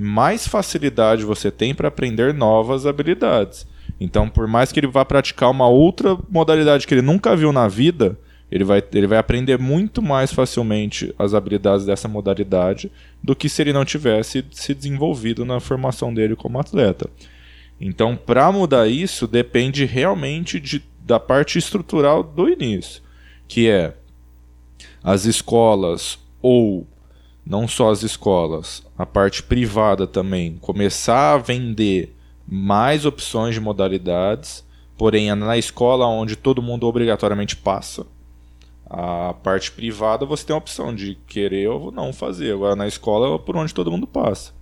mais 0.00 0.46
facilidade 0.46 1.24
você 1.24 1.50
tem 1.50 1.74
para 1.74 1.88
aprender 1.88 2.32
novas 2.32 2.86
habilidades. 2.86 3.66
Então, 3.98 4.28
por 4.28 4.46
mais 4.46 4.70
que 4.70 4.78
ele 4.78 4.86
vá 4.86 5.04
praticar 5.04 5.50
uma 5.50 5.66
outra 5.66 6.16
modalidade 6.30 6.86
que 6.86 6.94
ele 6.94 7.02
nunca 7.02 7.34
viu 7.34 7.52
na 7.52 7.66
vida, 7.66 8.16
ele 8.50 8.62
vai, 8.62 8.80
ele 8.92 9.08
vai 9.08 9.18
aprender 9.18 9.58
muito 9.58 10.00
mais 10.00 10.32
facilmente 10.32 11.12
as 11.18 11.34
habilidades 11.34 11.84
dessa 11.84 12.06
modalidade 12.06 12.92
do 13.22 13.34
que 13.34 13.48
se 13.48 13.60
ele 13.60 13.72
não 13.72 13.84
tivesse 13.84 14.44
se 14.52 14.72
desenvolvido 14.72 15.44
na 15.44 15.58
formação 15.58 16.14
dele 16.14 16.36
como 16.36 16.60
atleta. 16.60 17.10
Então, 17.80 18.16
para 18.16 18.52
mudar 18.52 18.86
isso, 18.86 19.26
depende 19.26 19.84
realmente 19.84 20.60
de, 20.60 20.82
da 21.04 21.18
parte 21.18 21.58
estrutural 21.58 22.22
do 22.22 22.48
início, 22.48 23.02
que 23.48 23.68
é 23.68 23.94
as 25.02 25.24
escolas 25.24 26.18
ou 26.40 26.86
não 27.48 27.66
só 27.66 27.90
as 27.90 28.02
escolas, 28.02 28.84
a 28.96 29.06
parte 29.06 29.42
privada 29.42 30.06
também, 30.06 30.56
começar 30.60 31.34
a 31.34 31.38
vender 31.38 32.14
mais 32.46 33.06
opções 33.06 33.54
de 33.54 33.60
modalidades, 33.60 34.64
porém 34.96 35.30
é 35.30 35.34
na 35.34 35.56
escola 35.56 36.06
onde 36.06 36.36
todo 36.36 36.62
mundo 36.62 36.86
obrigatoriamente 36.86 37.56
passa 37.56 38.06
a 38.88 39.34
parte 39.42 39.70
privada 39.70 40.24
você 40.24 40.46
tem 40.46 40.54
a 40.54 40.58
opção 40.58 40.94
de 40.94 41.16
querer 41.26 41.68
ou 41.68 41.92
não 41.92 42.12
fazer. 42.12 42.52
Agora 42.52 42.74
na 42.74 42.86
escola 42.86 43.34
é 43.34 43.38
por 43.38 43.56
onde 43.56 43.74
todo 43.74 43.90
mundo 43.90 44.06
passa. 44.06 44.52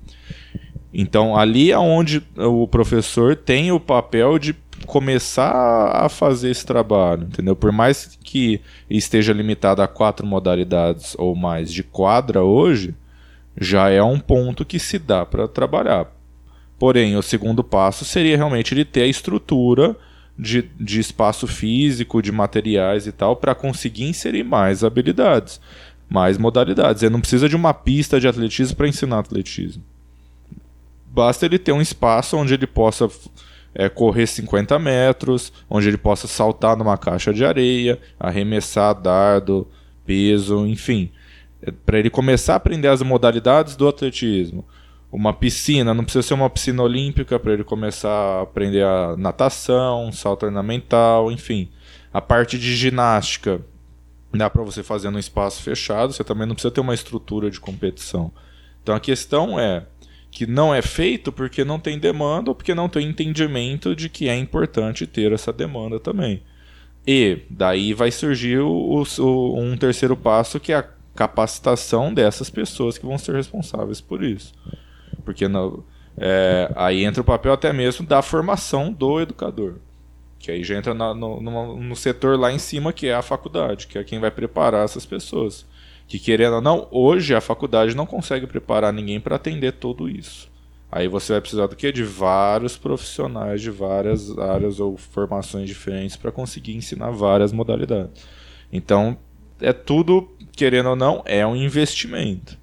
Então 0.93 1.37
ali 1.37 1.71
é 1.71 1.79
onde 1.79 2.23
o 2.37 2.67
professor 2.67 3.37
tem 3.37 3.71
o 3.71 3.79
papel 3.79 4.39
de 4.39 4.53
começar 4.85 5.91
a 5.95 6.09
fazer 6.09 6.51
esse 6.51 6.67
trabalho, 6.67 7.25
entendeu? 7.25 7.57
Por 7.57 7.73
mais 7.73 8.19
que 8.23 8.61
esteja 8.91 9.33
limitado 9.33 9.81
a 9.81 9.89
quatro 9.89 10.27
modalidades 10.27 11.15
ou 11.19 11.35
mais 11.35 11.73
de 11.73 11.83
quadra 11.83 12.43
hoje, 12.43 12.95
já 13.59 13.89
é 13.89 14.03
um 14.03 14.19
ponto 14.19 14.65
que 14.65 14.79
se 14.79 14.99
dá 14.99 15.25
para 15.25 15.49
trabalhar. 15.49 16.13
Porém, 16.79 17.17
o 17.17 17.23
segundo 17.23 17.65
passo 17.65 18.05
seria 18.05 18.37
realmente 18.37 18.75
ele 18.75 18.85
ter 18.85 19.03
a 19.03 19.07
estrutura 19.07 19.97
de, 20.39 20.63
de 20.79 21.01
espaço 21.01 21.47
físico, 21.47 22.21
de 22.21 22.31
materiais 22.31 23.07
e 23.07 23.13
tal, 23.13 23.37
para 23.37 23.55
conseguir 23.55 24.05
inserir 24.05 24.45
mais 24.45 24.85
habilidades, 24.85 25.61
mais 26.09 26.37
modalidades. 26.37 27.03
Ele 27.03 27.13
não 27.13 27.21
precisa 27.21 27.49
de 27.49 27.57
uma 27.57 27.73
pista 27.73 28.21
de 28.21 28.29
atletismo 28.29 28.77
para 28.77 28.89
ensinar 28.89 29.21
atletismo. 29.21 29.83
Basta 31.07 31.47
ele 31.47 31.59
ter 31.59 31.73
um 31.73 31.81
espaço 31.81 32.37
onde 32.37 32.53
ele 32.53 32.67
possa 32.67 33.09
é, 33.77 33.89
correr 33.89 34.27
50 34.27 34.79
metros, 34.79 35.53
onde 35.71 35.87
ele 35.87 35.99
possa 35.99 36.27
saltar 36.27 36.77
numa 36.77 36.97
caixa 36.97 37.33
de 37.33 37.45
areia, 37.45 38.01
arremessar 38.19 38.95
dardo, 38.95 39.69
peso, 40.05 40.67
enfim. 40.67 41.13
É, 41.63 41.71
para 41.71 41.99
ele 41.99 42.11
começar 42.11 42.55
a 42.55 42.57
aprender 42.57 42.89
as 42.89 43.03
modalidades 43.03 43.77
do 43.77 43.87
atletismo 43.87 44.65
uma 45.11 45.33
piscina, 45.33 45.95
não 45.95 46.05
precisa 46.05 46.27
ser 46.27 46.35
uma 46.35 46.51
piscina 46.51 46.83
olímpica 46.83 47.39
para 47.39 47.53
ele 47.53 47.65
começar 47.65 48.11
a 48.11 48.43
aprender 48.43 48.85
a 48.85 49.17
natação, 49.17 50.11
salto 50.13 50.45
ornamental, 50.45 51.31
enfim. 51.31 51.71
A 52.13 52.21
parte 52.21 52.59
de 52.59 52.77
ginástica 52.77 53.61
dá 54.33 54.51
para 54.51 54.63
você 54.63 54.83
fazer 54.83 55.11
num 55.11 55.19
espaço 55.19 55.63
fechado, 55.63 56.13
você 56.13 56.25
também 56.25 56.47
não 56.47 56.55
precisa 56.55 56.73
ter 56.73 56.81
uma 56.81 56.95
estrutura 56.95 57.51
de 57.51 57.61
competição. 57.61 58.31
Então 58.83 58.95
a 58.95 59.01
questão 59.01 59.59
é 59.59 59.87
que 60.37 60.47
não 60.47 60.75
é 60.75 60.83
feito 60.83 61.33
porque 61.33 61.65
não 61.65 61.81
tem 61.81 61.99
demanda 61.99 62.51
ou 62.51 62.55
porque 62.55 62.75
não 62.75 62.91
tem 62.91 63.09
entendimento 63.09 63.97
de 63.97 64.11
que 64.11 64.29
é 64.29 64.37
importante 64.37 65.07
ter 65.07 65.33
essa 65.33 65.51
demanda 65.51 65.99
também. 65.99 66.43
E 67.07 67.39
daí 67.49 67.95
vai 67.95 68.11
surgir 68.11 68.59
o, 68.59 69.03
o, 69.19 69.59
um 69.59 69.79
terceiro 69.79 70.15
passo 70.15 70.61
que 70.61 70.73
é 70.73 70.77
a 70.77 70.89
capacitação 71.15 72.13
dessas 72.13 72.51
pessoas 72.51 72.99
que 72.99 73.07
vão 73.07 73.17
ser 73.17 73.35
responsáveis 73.35 74.03
por 74.03 74.23
isso. 74.23 74.53
Porque 75.25 75.47
é, 76.19 76.71
aí 76.77 77.03
entra 77.03 77.23
o 77.23 77.25
papel 77.25 77.55
até 77.55 77.73
mesmo 77.73 78.07
da 78.07 78.21
formação 78.21 78.93
do 78.93 79.19
educador. 79.19 79.77
Que 80.39 80.51
aí 80.51 80.63
já 80.63 80.77
entra 80.77 80.93
na, 80.93 81.15
no, 81.15 81.41
no, 81.41 81.81
no, 81.81 81.97
setor 81.97 82.39
lá 82.39 82.53
em 82.53 82.59
cima, 82.59 82.93
que 82.93 83.07
é 83.07 83.15
a 83.15 83.23
faculdade, 83.23 83.87
que 83.87 83.97
é 83.97 84.05
quem 84.05 84.21
vai 84.21 84.31
preparar 84.31 84.85
essas 84.85 85.07
pessoas. 85.07 85.65
Que 86.07 86.19
querendo 86.19 86.55
ou 86.55 86.61
não, 86.61 86.87
hoje 86.91 87.35
a 87.35 87.41
faculdade 87.41 87.97
não 87.97 88.07
consegue 88.07 88.47
preparar 88.47 88.93
ninguém 88.93 89.21
para 89.21 89.37
atender 89.37 89.73
tudo 89.73 90.09
isso. 90.09 90.49
Aí 90.91 91.09
você 91.09 91.33
vai 91.33 91.41
precisar 91.41 91.67
do 91.67 91.77
quê? 91.77 91.91
De 91.91 92.05
vários 92.05 92.77
profissionais 92.77 93.61
de 93.61 93.71
várias 93.71 94.37
áreas 94.39 94.79
ou 94.79 94.97
formações 94.97 95.69
diferentes 95.69 96.17
para 96.17 96.31
conseguir 96.31 96.77
ensinar 96.77 97.11
várias 97.11 97.53
modalidades. 97.53 98.25
Então, 98.73 99.19
é 99.61 99.73
tudo, 99.73 100.31
querendo 100.53 100.91
ou 100.91 100.97
não, 100.97 101.23
é 101.25 101.47
um 101.47 101.57
investimento. 101.57 102.57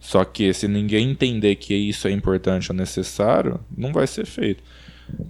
Só 0.00 0.24
que 0.24 0.52
se 0.52 0.66
ninguém 0.66 1.10
entender 1.10 1.54
que 1.56 1.74
isso 1.74 2.08
é 2.08 2.10
importante 2.10 2.72
ou 2.72 2.76
necessário, 2.76 3.60
não 3.76 3.92
vai 3.92 4.06
ser 4.06 4.26
feito. 4.26 4.62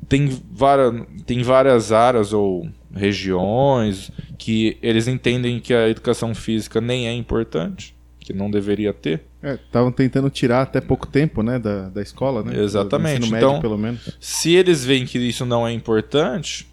Tem, 0.09 0.27
várias, 0.51 1.07
tem 1.27 1.43
várias 1.43 1.93
áreas 1.93 2.33
ou 2.33 2.67
regiões 2.95 4.11
que 4.39 4.77
eles 4.83 5.09
entendem 5.09 5.61
que 5.61 5.73
a 5.73 5.89
educação 5.89 6.35
física 6.35 6.81
nem 6.81 7.09
é 7.09 7.15
importante, 7.15 7.95
que 8.21 8.33
não 8.33 8.51
deveria 8.51 8.93
ter. 8.93 9.23
Estavam 9.43 9.91
é, 9.91 9.93
tentando 9.93 10.31
tirar 10.31 10.63
até 10.63 10.81
pouco 10.81 11.07
tempo 11.07 11.43
né, 11.43 11.59
da, 11.59 11.89
da 11.89 12.03
escola, 12.03 12.43
né? 12.43 12.63
Exatamente. 12.63 13.21
Do 13.23 13.33
médio, 13.33 13.49
então, 13.49 13.61
pelo 13.61 13.79
menos. 13.79 14.17
se 14.21 14.55
eles 14.55 14.85
veem 14.85 15.05
que 15.05 15.19
isso 15.19 15.45
não 15.45 15.67
é 15.67 15.73
importante, 15.73 16.69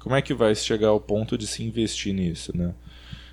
como 0.00 0.16
é 0.16 0.22
que 0.22 0.34
vai 0.34 0.54
chegar 0.54 0.88
ao 0.88 1.00
ponto 1.00 1.38
de 1.38 1.46
se 1.46 1.62
investir 1.62 2.14
nisso, 2.14 2.56
né? 2.56 2.72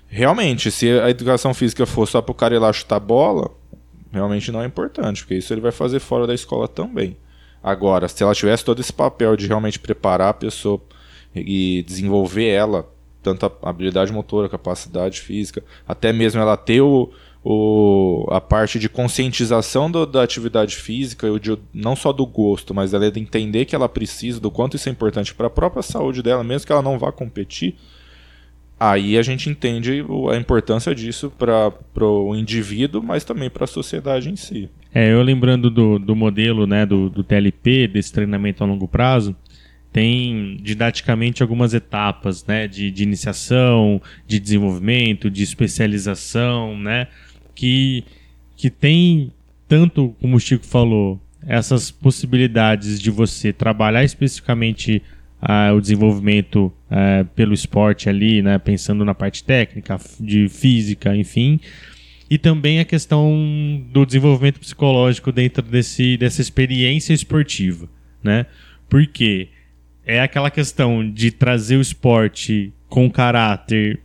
Realmente, 0.06 0.70
se 0.70 0.90
a 0.90 1.10
educação 1.10 1.52
física 1.52 1.84
for 1.84 2.06
só 2.06 2.22
para 2.22 2.32
o 2.32 2.34
cara 2.34 2.54
ir 2.54 2.58
lá 2.58 2.72
chutar 2.72 2.98
bola, 2.98 3.50
realmente 4.10 4.50
não 4.50 4.62
é 4.62 4.66
importante, 4.66 5.22
porque 5.22 5.34
isso 5.34 5.52
ele 5.52 5.60
vai 5.60 5.72
fazer 5.72 5.98
fora 5.98 6.26
da 6.26 6.32
escola 6.32 6.66
também. 6.66 7.16
Agora, 7.62 8.08
se 8.08 8.22
ela 8.22 8.34
tivesse 8.34 8.64
todo 8.64 8.80
esse 8.80 8.92
papel 8.92 9.36
de 9.36 9.46
realmente 9.46 9.78
preparar 9.78 10.30
a 10.30 10.34
pessoa 10.34 10.80
e 11.46 11.82
desenvolver 11.82 12.48
ela, 12.48 12.88
tanto 13.22 13.46
a 13.46 13.68
habilidade 13.70 14.12
motora, 14.12 14.48
capacidade 14.48 15.20
física, 15.20 15.62
até 15.86 16.12
mesmo 16.12 16.40
ela 16.40 16.56
ter 16.56 16.80
o, 16.80 17.10
o, 17.44 18.26
a 18.30 18.40
parte 18.40 18.78
de 18.78 18.88
conscientização 18.88 19.90
do, 19.90 20.06
da 20.06 20.22
atividade 20.22 20.76
física, 20.76 21.28
de, 21.38 21.58
não 21.72 21.96
só 21.96 22.12
do 22.12 22.26
gosto, 22.26 22.74
mas 22.74 22.94
ela 22.94 23.10
de 23.10 23.20
entender 23.20 23.64
que 23.64 23.74
ela 23.74 23.88
precisa, 23.88 24.40
do 24.40 24.50
quanto 24.50 24.76
isso 24.76 24.88
é 24.88 24.92
importante 24.92 25.34
para 25.34 25.46
a 25.46 25.50
própria 25.50 25.82
saúde 25.82 26.22
dela, 26.22 26.44
mesmo 26.44 26.66
que 26.66 26.72
ela 26.72 26.82
não 26.82 26.98
vá 26.98 27.12
competir, 27.12 27.76
Aí 28.80 29.18
a 29.18 29.22
gente 29.22 29.50
entende 29.50 30.04
a 30.30 30.36
importância 30.36 30.94
disso 30.94 31.32
para 31.36 31.72
o 32.04 32.36
indivíduo, 32.36 33.02
mas 33.02 33.24
também 33.24 33.50
para 33.50 33.64
a 33.64 33.66
sociedade 33.66 34.30
em 34.30 34.36
si. 34.36 34.70
É, 34.94 35.12
eu 35.12 35.20
lembrando 35.20 35.68
do, 35.68 35.98
do 35.98 36.14
modelo 36.14 36.64
né, 36.64 36.86
do, 36.86 37.10
do 37.10 37.24
TLP, 37.24 37.88
desse 37.88 38.12
treinamento 38.12 38.62
a 38.62 38.66
longo 38.66 38.86
prazo, 38.86 39.34
tem 39.92 40.58
didaticamente 40.62 41.42
algumas 41.42 41.74
etapas 41.74 42.44
né, 42.46 42.68
de, 42.68 42.90
de 42.90 43.02
iniciação, 43.02 44.00
de 44.26 44.38
desenvolvimento, 44.38 45.30
de 45.30 45.42
especialização, 45.42 46.78
né, 46.78 47.08
que, 47.54 48.04
que 48.56 48.70
tem 48.70 49.32
tanto, 49.66 50.14
como 50.20 50.36
o 50.36 50.40
Chico 50.40 50.64
falou, 50.64 51.20
essas 51.46 51.90
possibilidades 51.90 53.00
de 53.00 53.10
você 53.10 53.52
trabalhar 53.52 54.04
especificamente 54.04 55.02
ah, 55.40 55.72
o 55.72 55.80
desenvolvimento 55.80 56.72
ah, 56.90 57.24
pelo 57.34 57.54
esporte 57.54 58.08
ali, 58.08 58.42
né, 58.42 58.58
pensando 58.58 59.04
na 59.04 59.14
parte 59.14 59.44
técnica, 59.44 59.98
de 60.20 60.48
física, 60.48 61.16
enfim, 61.16 61.60
e 62.30 62.36
também 62.36 62.78
a 62.78 62.84
questão 62.84 63.82
do 63.90 64.04
desenvolvimento 64.04 64.60
psicológico 64.60 65.32
dentro 65.32 65.62
desse, 65.62 66.16
dessa 66.16 66.42
experiência 66.42 67.14
esportiva, 67.14 67.88
né? 68.22 68.44
Porque 68.88 69.48
é 70.08 70.22
aquela 70.22 70.50
questão 70.50 71.08
de 71.08 71.30
trazer 71.30 71.76
o 71.76 71.82
esporte 71.82 72.72
com 72.88 73.10
caráter 73.10 74.00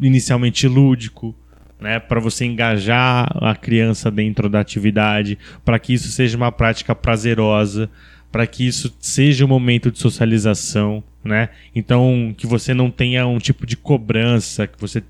inicialmente 0.00 0.66
lúdico, 0.66 1.36
né, 1.78 2.00
para 2.00 2.18
você 2.18 2.46
engajar 2.46 3.28
a 3.44 3.54
criança 3.54 4.10
dentro 4.10 4.48
da 4.48 4.60
atividade, 4.60 5.38
para 5.62 5.78
que 5.78 5.92
isso 5.92 6.08
seja 6.08 6.38
uma 6.38 6.50
prática 6.50 6.94
prazerosa, 6.94 7.90
para 8.32 8.46
que 8.46 8.66
isso 8.66 8.96
seja 8.98 9.44
um 9.44 9.48
momento 9.48 9.90
de 9.90 9.98
socialização, 9.98 11.04
né? 11.22 11.50
Então, 11.74 12.34
que 12.36 12.46
você 12.46 12.72
não 12.72 12.90
tenha 12.90 13.26
um 13.26 13.38
tipo 13.38 13.66
de 13.66 13.76
cobrança, 13.76 14.66
que 14.66 14.80
você 14.80 15.02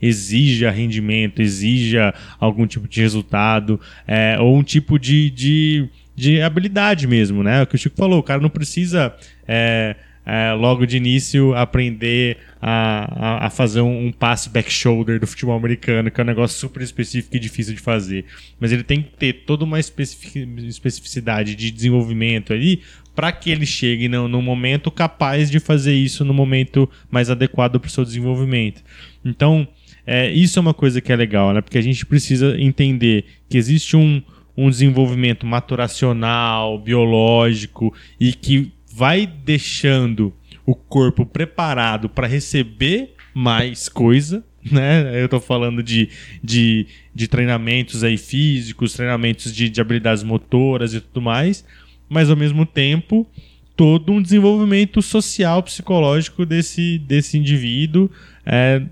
exija 0.00 0.70
rendimento, 0.70 1.42
exija 1.42 2.14
algum 2.40 2.66
tipo 2.66 2.88
de 2.88 3.00
resultado, 3.00 3.78
é, 4.06 4.38
ou 4.40 4.56
um 4.56 4.62
tipo 4.62 4.98
de, 4.98 5.30
de, 5.30 5.88
de 6.14 6.40
habilidade 6.40 7.06
mesmo, 7.06 7.42
né? 7.42 7.62
O 7.62 7.66
que 7.66 7.74
o 7.74 7.78
Chico 7.78 7.96
falou, 7.96 8.18
o 8.18 8.22
cara 8.22 8.40
não 8.40 8.50
precisa. 8.50 9.14
É, 9.46 9.96
é, 10.26 10.52
logo 10.52 10.86
de 10.86 10.96
início 10.96 11.54
aprender 11.54 12.38
a, 12.60 13.42
a, 13.42 13.46
a 13.46 13.50
fazer 13.50 13.82
um, 13.82 14.06
um, 14.06 14.12
passe 14.12 14.48
back 14.48 14.72
shoulder 14.72 15.20
do 15.20 15.26
futebol 15.26 15.54
americano, 15.54 16.10
que 16.10 16.18
é 16.18 16.24
um 16.24 16.26
negócio 16.26 16.58
super 16.58 16.82
específico 16.82 17.36
e 17.36 17.38
difícil 17.38 17.74
de 17.74 17.80
fazer. 17.80 18.24
Mas 18.58 18.72
ele 18.72 18.82
tem 18.82 19.02
que 19.02 19.10
ter 19.10 19.44
toda 19.44 19.64
uma 19.64 19.78
especificidade 19.78 21.54
de 21.54 21.70
desenvolvimento 21.70 22.52
ali 22.52 22.80
para 23.14 23.30
que 23.30 23.50
ele 23.50 23.66
chegue 23.66 24.08
no, 24.08 24.26
no, 24.26 24.40
momento 24.40 24.90
capaz 24.90 25.50
de 25.50 25.60
fazer 25.60 25.94
isso 25.94 26.24
no 26.24 26.34
momento 26.34 26.90
mais 27.10 27.30
adequado 27.30 27.78
para 27.78 27.88
o 27.88 27.90
seu 27.90 28.04
desenvolvimento. 28.04 28.82
Então, 29.24 29.68
é, 30.06 30.30
isso 30.30 30.58
é 30.58 30.62
uma 30.62 30.74
coisa 30.74 31.00
que 31.00 31.12
é 31.12 31.16
legal, 31.16 31.52
né? 31.52 31.60
Porque 31.60 31.78
a 31.78 31.82
gente 31.82 32.04
precisa 32.04 32.58
entender 32.58 33.24
que 33.48 33.56
existe 33.56 33.96
um, 33.96 34.22
um 34.56 34.70
desenvolvimento 34.70 35.46
maturacional, 35.46 36.78
biológico 36.78 37.92
e 38.18 38.32
que 38.32 38.72
vai 38.92 39.26
deixando 39.26 40.32
o 40.64 40.74
corpo 40.74 41.26
preparado 41.26 42.08
para 42.08 42.26
receber 42.26 43.14
mais 43.34 43.88
coisa, 43.88 44.44
né? 44.70 45.20
Eu 45.20 45.24
estou 45.24 45.40
falando 45.40 45.82
de, 45.82 46.08
de, 46.42 46.86
de 47.14 47.28
treinamentos 47.28 48.04
aí 48.04 48.16
físicos, 48.16 48.94
treinamentos 48.94 49.54
de, 49.54 49.68
de 49.68 49.80
habilidades 49.80 50.22
motoras 50.22 50.94
e 50.94 51.00
tudo 51.00 51.20
mais, 51.20 51.64
mas 52.08 52.30
ao 52.30 52.36
mesmo 52.36 52.64
tempo 52.64 53.28
todo 53.76 54.12
um 54.12 54.22
desenvolvimento 54.22 55.02
social, 55.02 55.62
psicológico 55.62 56.46
desse, 56.46 56.98
desse 56.98 57.36
indivíduo 57.36 58.08
é, 58.46 58.82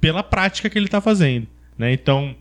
pela 0.00 0.22
prática 0.22 0.68
que 0.68 0.78
ele 0.78 0.86
está 0.86 1.00
fazendo. 1.00 1.46
Né? 1.78 1.92
Então, 1.92 2.36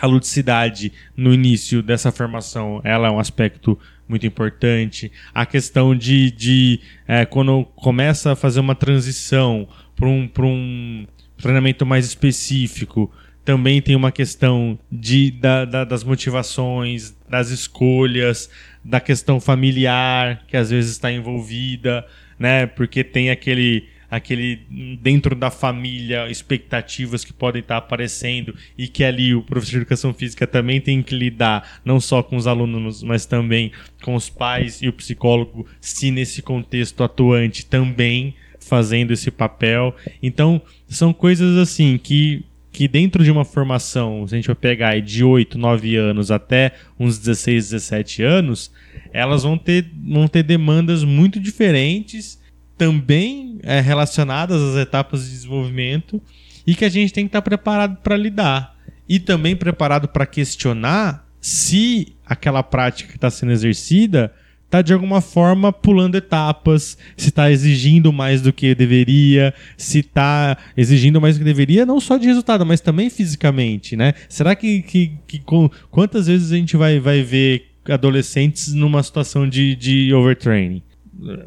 a 0.00 0.06
ludicidade 0.06 0.92
no 1.16 1.32
início 1.32 1.82
dessa 1.82 2.12
formação 2.12 2.80
ela 2.84 3.08
é 3.08 3.10
um 3.10 3.18
aspecto 3.18 3.78
muito 4.08 4.26
importante. 4.26 5.12
A 5.34 5.44
questão 5.44 5.94
de, 5.94 6.30
de 6.30 6.80
é, 7.06 7.26
quando 7.26 7.64
começa 7.76 8.32
a 8.32 8.36
fazer 8.36 8.60
uma 8.60 8.74
transição 8.74 9.68
para 9.94 10.06
um, 10.06 10.30
um 10.40 11.06
treinamento 11.36 11.84
mais 11.84 12.06
específico, 12.06 13.12
também 13.44 13.80
tem 13.80 13.96
uma 13.96 14.12
questão 14.12 14.78
de, 14.90 15.30
da, 15.30 15.64
da, 15.64 15.84
das 15.84 16.04
motivações, 16.04 17.16
das 17.28 17.50
escolhas, 17.50 18.50
da 18.84 19.00
questão 19.00 19.40
familiar 19.40 20.44
que 20.46 20.56
às 20.56 20.70
vezes 20.70 20.92
está 20.92 21.10
envolvida, 21.10 22.06
né? 22.38 22.66
Porque 22.66 23.02
tem 23.02 23.30
aquele 23.30 23.88
aquele 24.10 24.60
dentro 25.00 25.34
da 25.34 25.50
família 25.50 26.30
expectativas 26.30 27.24
que 27.24 27.32
podem 27.32 27.60
estar 27.60 27.76
aparecendo 27.76 28.54
e 28.76 28.88
que 28.88 29.04
ali 29.04 29.34
o 29.34 29.42
professor 29.42 29.72
de 29.72 29.76
educação 29.78 30.14
física 30.14 30.46
também 30.46 30.80
tem 30.80 31.02
que 31.02 31.14
lidar 31.14 31.80
não 31.84 32.00
só 32.00 32.22
com 32.22 32.36
os 32.36 32.46
alunos, 32.46 33.02
mas 33.02 33.26
também 33.26 33.72
com 34.02 34.14
os 34.14 34.28
pais 34.28 34.80
e 34.82 34.88
o 34.88 34.92
psicólogo, 34.92 35.66
se 35.80 36.10
nesse 36.10 36.40
contexto 36.42 37.02
atuante 37.02 37.66
também 37.66 38.34
fazendo 38.60 39.12
esse 39.12 39.30
papel. 39.30 39.94
Então, 40.22 40.60
são 40.88 41.12
coisas 41.12 41.56
assim 41.56 41.98
que 41.98 42.44
que 42.70 42.86
dentro 42.86 43.24
de 43.24 43.30
uma 43.30 43.44
formação, 43.44 44.24
se 44.26 44.34
a 44.34 44.38
gente 44.38 44.46
vai 44.46 44.54
pegar 44.54 45.00
de 45.00 45.24
8, 45.24 45.58
9 45.58 45.96
anos 45.96 46.30
até 46.30 46.74
uns 47.00 47.18
16, 47.18 47.70
17 47.70 48.22
anos, 48.22 48.70
elas 49.12 49.42
vão 49.42 49.58
ter, 49.58 49.90
vão 50.06 50.28
ter 50.28 50.44
demandas 50.44 51.02
muito 51.02 51.40
diferentes 51.40 52.38
também 52.78 53.58
é, 53.62 53.80
relacionadas 53.80 54.62
às 54.62 54.76
etapas 54.76 55.24
de 55.24 55.30
desenvolvimento 55.32 56.22
e 56.66 56.74
que 56.74 56.84
a 56.84 56.88
gente 56.88 57.12
tem 57.12 57.24
que 57.24 57.28
estar 57.28 57.42
preparado 57.42 57.96
para 58.02 58.16
lidar 58.16 58.76
e 59.08 59.18
também 59.18 59.56
preparado 59.56 60.06
para 60.06 60.24
questionar 60.24 61.26
se 61.40 62.14
aquela 62.24 62.62
prática 62.62 63.10
que 63.10 63.16
está 63.16 63.30
sendo 63.30 63.52
exercida 63.52 64.32
está 64.68 64.82
de 64.82 64.92
alguma 64.92 65.22
forma 65.22 65.72
pulando 65.72 66.16
etapas, 66.16 66.98
se 67.16 67.30
está 67.30 67.50
exigindo 67.50 68.12
mais 68.12 68.42
do 68.42 68.52
que 68.52 68.74
deveria, 68.74 69.54
se 69.78 70.00
está 70.00 70.58
exigindo 70.76 71.20
mais 71.20 71.36
do 71.36 71.38
que 71.38 71.44
deveria, 71.44 71.86
não 71.86 71.98
só 71.98 72.18
de 72.18 72.26
resultado, 72.26 72.66
mas 72.66 72.82
também 72.82 73.08
fisicamente, 73.08 73.96
né? 73.96 74.12
Será 74.28 74.54
que, 74.54 74.82
que, 74.82 75.12
que 75.26 75.38
com, 75.38 75.70
quantas 75.90 76.26
vezes 76.26 76.52
a 76.52 76.56
gente 76.56 76.76
vai, 76.76 77.00
vai 77.00 77.22
ver 77.22 77.68
adolescentes 77.88 78.74
numa 78.74 79.02
situação 79.02 79.48
de, 79.48 79.74
de 79.74 80.12
overtraining? 80.12 80.82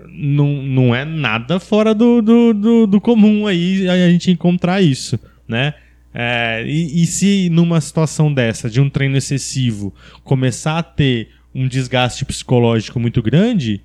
Não, 0.10 0.62
não 0.62 0.96
é 0.96 1.06
nada 1.06 1.60
fora 1.60 1.94
do, 1.94 2.22
do, 2.22 2.54
do, 2.54 2.88
do 2.88 3.02
comum 3.02 3.48
aí 3.48 3.88
a 3.88 4.10
gente 4.10 4.30
encontrar 4.30 4.82
isso, 4.82 5.18
né? 5.48 5.74
É, 6.14 6.64
e, 6.68 7.04
e, 7.04 7.06
se 7.06 7.50
numa 7.50 7.80
situação 7.80 8.34
dessa, 8.34 8.70
de 8.70 8.82
um 8.82 8.90
treino 8.90 9.16
excessivo, 9.16 9.94
começar 10.26 10.78
a 10.78 10.84
ter 10.84 11.30
um 11.56 11.66
desgaste 11.70 12.26
psicológico 12.26 13.00
muito 13.00 13.22
grande, 13.22 13.80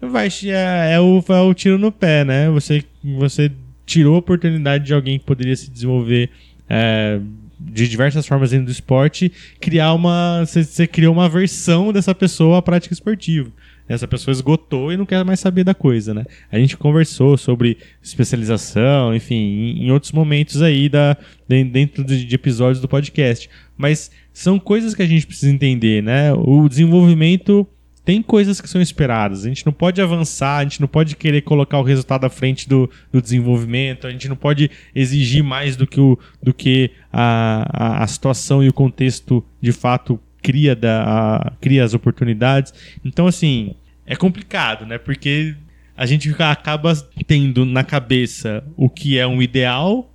vai, 0.00 0.28
é, 0.44 0.94
é, 0.94 1.00
o, 1.00 1.22
é 1.28 1.40
o 1.40 1.52
tiro 1.52 1.76
no 1.76 1.92
pé, 1.92 2.24
né? 2.24 2.48
Você, 2.48 2.82
você 3.04 3.52
tirou 3.84 4.14
a 4.14 4.18
oportunidade 4.18 4.86
de 4.86 4.94
alguém 4.94 5.18
que 5.18 5.26
poderia 5.26 5.54
se 5.54 5.70
desenvolver 5.70 6.30
é, 6.70 7.20
de 7.60 7.86
diversas 7.86 8.26
formas 8.26 8.52
dentro 8.52 8.66
do 8.66 8.72
esporte, 8.72 9.30
criar 9.60 9.92
uma. 9.92 10.46
Você, 10.46 10.64
você 10.64 10.86
criou 10.86 11.12
uma 11.12 11.28
versão 11.28 11.92
dessa 11.92 12.14
pessoa 12.14 12.58
à 12.58 12.62
prática 12.62 12.94
esportiva 12.94 13.52
essa 13.88 14.06
pessoa 14.06 14.32
esgotou 14.32 14.92
e 14.92 14.96
não 14.96 15.06
quer 15.06 15.24
mais 15.24 15.40
saber 15.40 15.64
da 15.64 15.74
coisa, 15.74 16.12
né? 16.12 16.24
A 16.52 16.58
gente 16.58 16.76
conversou 16.76 17.36
sobre 17.36 17.78
especialização, 18.02 19.14
enfim, 19.14 19.76
em, 19.78 19.90
outros 19.90 20.12
momentos 20.12 20.60
aí 20.60 20.88
da, 20.88 21.16
dentro 21.48 22.04
de 22.04 22.34
episódios 22.34 22.80
do 22.80 22.88
podcast. 22.88 23.48
Mas 23.76 24.10
são 24.32 24.58
coisas 24.58 24.94
que 24.94 25.02
a 25.02 25.06
gente 25.06 25.26
precisa 25.26 25.50
entender, 25.50 26.02
né? 26.02 26.32
O 26.34 26.68
desenvolvimento 26.68 27.66
tem 28.08 28.22
coisas 28.22 28.58
que 28.58 28.68
são 28.70 28.80
esperadas. 28.80 29.44
A 29.44 29.48
gente 29.48 29.66
não 29.66 29.72
pode 29.72 30.00
avançar, 30.00 30.56
a 30.56 30.62
gente 30.62 30.80
não 30.80 30.88
pode 30.88 31.14
querer 31.14 31.42
colocar 31.42 31.78
o 31.78 31.82
resultado 31.82 32.24
à 32.24 32.30
frente 32.30 32.66
do, 32.66 32.88
do 33.12 33.20
desenvolvimento, 33.20 34.06
a 34.06 34.10
gente 34.10 34.28
não 34.28 34.36
pode 34.36 34.70
exigir 34.94 35.44
mais 35.44 35.76
do 35.76 35.86
que, 35.86 36.00
o, 36.00 36.18
do 36.42 36.54
que 36.54 36.90
a, 37.12 37.66
a, 37.70 38.04
a 38.04 38.06
situação 38.06 38.62
e 38.62 38.68
o 38.68 38.72
contexto 38.72 39.44
de 39.60 39.72
fato 39.72 40.18
cria, 40.42 40.74
da, 40.74 41.04
a, 41.04 41.52
cria 41.60 41.84
as 41.84 41.94
oportunidades. 41.94 42.72
Então, 43.04 43.26
assim, 43.26 43.74
é 44.06 44.16
complicado, 44.16 44.86
né? 44.86 44.98
Porque 44.98 45.54
a 45.96 46.06
gente 46.06 46.34
acaba 46.38 46.94
tendo 47.26 47.64
na 47.64 47.82
cabeça 47.82 48.64
o 48.76 48.88
que 48.88 49.18
é 49.18 49.26
um 49.26 49.42
ideal 49.42 50.14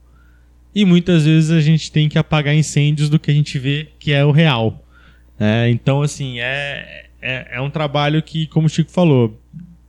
e 0.74 0.86
muitas 0.86 1.26
vezes 1.26 1.52
a 1.52 1.62
gente 1.62 1.92
tem 1.92 2.10
que 2.10 2.18
apagar 2.18 2.56
incêndios 2.56 3.10
do 3.10 3.20
que 3.20 3.30
a 3.30 3.34
gente 3.34 3.60
vê 3.60 3.90
que 4.00 4.12
é 4.12 4.26
o 4.26 4.32
real. 4.32 4.84
É, 5.40 5.70
então, 5.70 6.02
assim, 6.02 6.40
é, 6.40 7.08
é, 7.22 7.58
é 7.58 7.62
um 7.62 7.70
trabalho 7.70 8.22
que, 8.22 8.48
como 8.48 8.68
o 8.68 8.70
Chico 8.70 8.92
falou, 8.92 9.40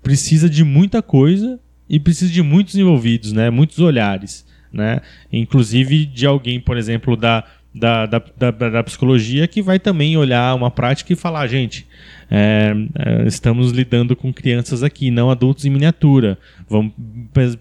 precisa 0.03 0.51
de 0.51 0.63
muita 0.65 1.01
coisa 1.01 1.59
e 1.89 1.99
precisa 1.99 2.33
de 2.33 2.43
muitos 2.43 2.75
envolvidos, 2.77 3.33
né? 3.33 3.49
Muitos 3.51 3.79
olhares, 3.79 4.47
né? 4.73 5.01
Inclusive 5.33 6.05
de 6.07 6.27
alguém, 6.27 6.61
por 6.61 6.77
exemplo, 6.77 7.17
da 7.17 7.45
da, 7.75 8.07
da, 8.07 8.23
da, 8.39 8.51
da, 8.51 8.85
psicologia 8.85 9.49
que 9.49 9.61
vai 9.61 9.81
também 9.81 10.17
olhar 10.17 10.55
uma 10.55 10.71
prática 10.71 11.13
e 11.13 11.17
falar, 11.17 11.47
gente, 11.49 11.85
é, 12.31 12.73
é, 12.95 13.27
estamos 13.27 13.73
lidando 13.73 14.15
com 14.15 14.33
crianças 14.33 14.85
aqui, 14.85 15.11
não 15.11 15.29
adultos 15.29 15.65
em 15.65 15.71
miniatura. 15.71 16.39
Vamos 16.69 16.93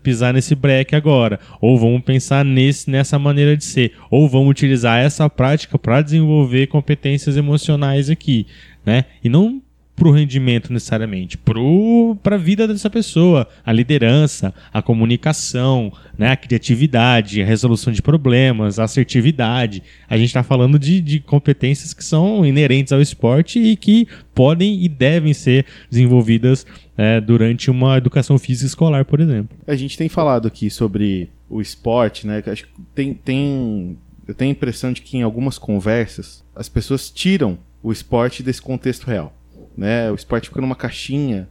pisar 0.04 0.34
nesse 0.34 0.54
break 0.54 0.96
agora. 0.96 1.40
Ou 1.60 1.80
vamos 1.80 2.04
pensar 2.04 2.46
nesse, 2.46 2.90
nessa 2.90 3.18
maneira 3.18 3.58
de 3.58 3.66
ser. 3.66 3.94
Ou 4.12 4.30
vamos 4.30 4.52
utilizar 4.52 5.00
essa 5.00 5.28
prática 5.30 5.80
para 5.80 6.02
desenvolver 6.02 6.68
competências 6.68 7.36
emocionais 7.36 8.10
aqui. 8.10 8.46
Né? 8.86 9.06
E 9.24 9.30
não 9.30 9.62
para 9.96 10.08
o 10.08 10.12
rendimento 10.12 10.74
necessariamente, 10.74 11.38
para 11.38 12.36
a 12.36 12.38
vida 12.38 12.68
dessa 12.68 12.90
pessoa, 12.90 13.48
a 13.64 13.72
liderança, 13.72 14.54
a 14.74 14.82
comunicação, 14.82 15.94
né, 16.18 16.32
a 16.32 16.36
criatividade, 16.36 17.42
a 17.42 17.46
resolução 17.46 17.94
de 17.94 18.02
problemas, 18.02 18.80
a 18.80 18.86
assertividade. 18.86 19.84
A 20.10 20.18
gente 20.18 20.28
está 20.28 20.42
falando 20.42 20.80
de, 20.80 21.00
de 21.00 21.20
competências 21.20 21.94
que 21.94 22.04
são 22.04 22.46
inerentes 22.46 22.92
ao 22.92 23.02
esporte 23.02 23.60
e 23.60 23.76
que 23.76 24.08
podem 24.34 24.84
e 24.84 24.90
devem 24.90 25.34
ser 25.34 25.66
desenvolvidas 25.90 26.66
é, 26.98 27.22
durante 27.22 27.70
uma 27.70 27.98
educação 27.98 28.40
física 28.40 28.68
escolar, 28.68 29.06
por 29.06 29.20
exemplo. 29.20 29.56
A 29.68 29.76
gente 29.76 29.98
tem 29.98 30.10
falado 30.10 30.48
aqui 30.48 30.70
sobre 30.70 31.30
o 31.48 31.62
esporte, 31.62 32.26
né? 32.26 32.42
Acho 32.48 32.66
que 32.66 32.72
tem, 32.96 33.14
tem, 33.14 33.98
eu 34.28 34.34
tenho 34.34 34.50
a 34.50 34.54
impressão 34.54 34.92
de 34.92 35.02
que 35.02 35.18
em 35.18 35.22
algumas 35.22 35.60
conversas 35.60 36.44
as 36.56 36.68
pessoas 36.68 37.12
tiram 37.12 37.60
o 37.84 37.92
esporte 37.92 38.42
desse 38.42 38.62
contexto 38.62 39.06
real 39.06 39.34
né? 39.78 40.12
O 40.12 40.16
esporte 40.16 40.50
fica 40.50 40.62
numa 40.62 40.76
caixinha 40.76 41.48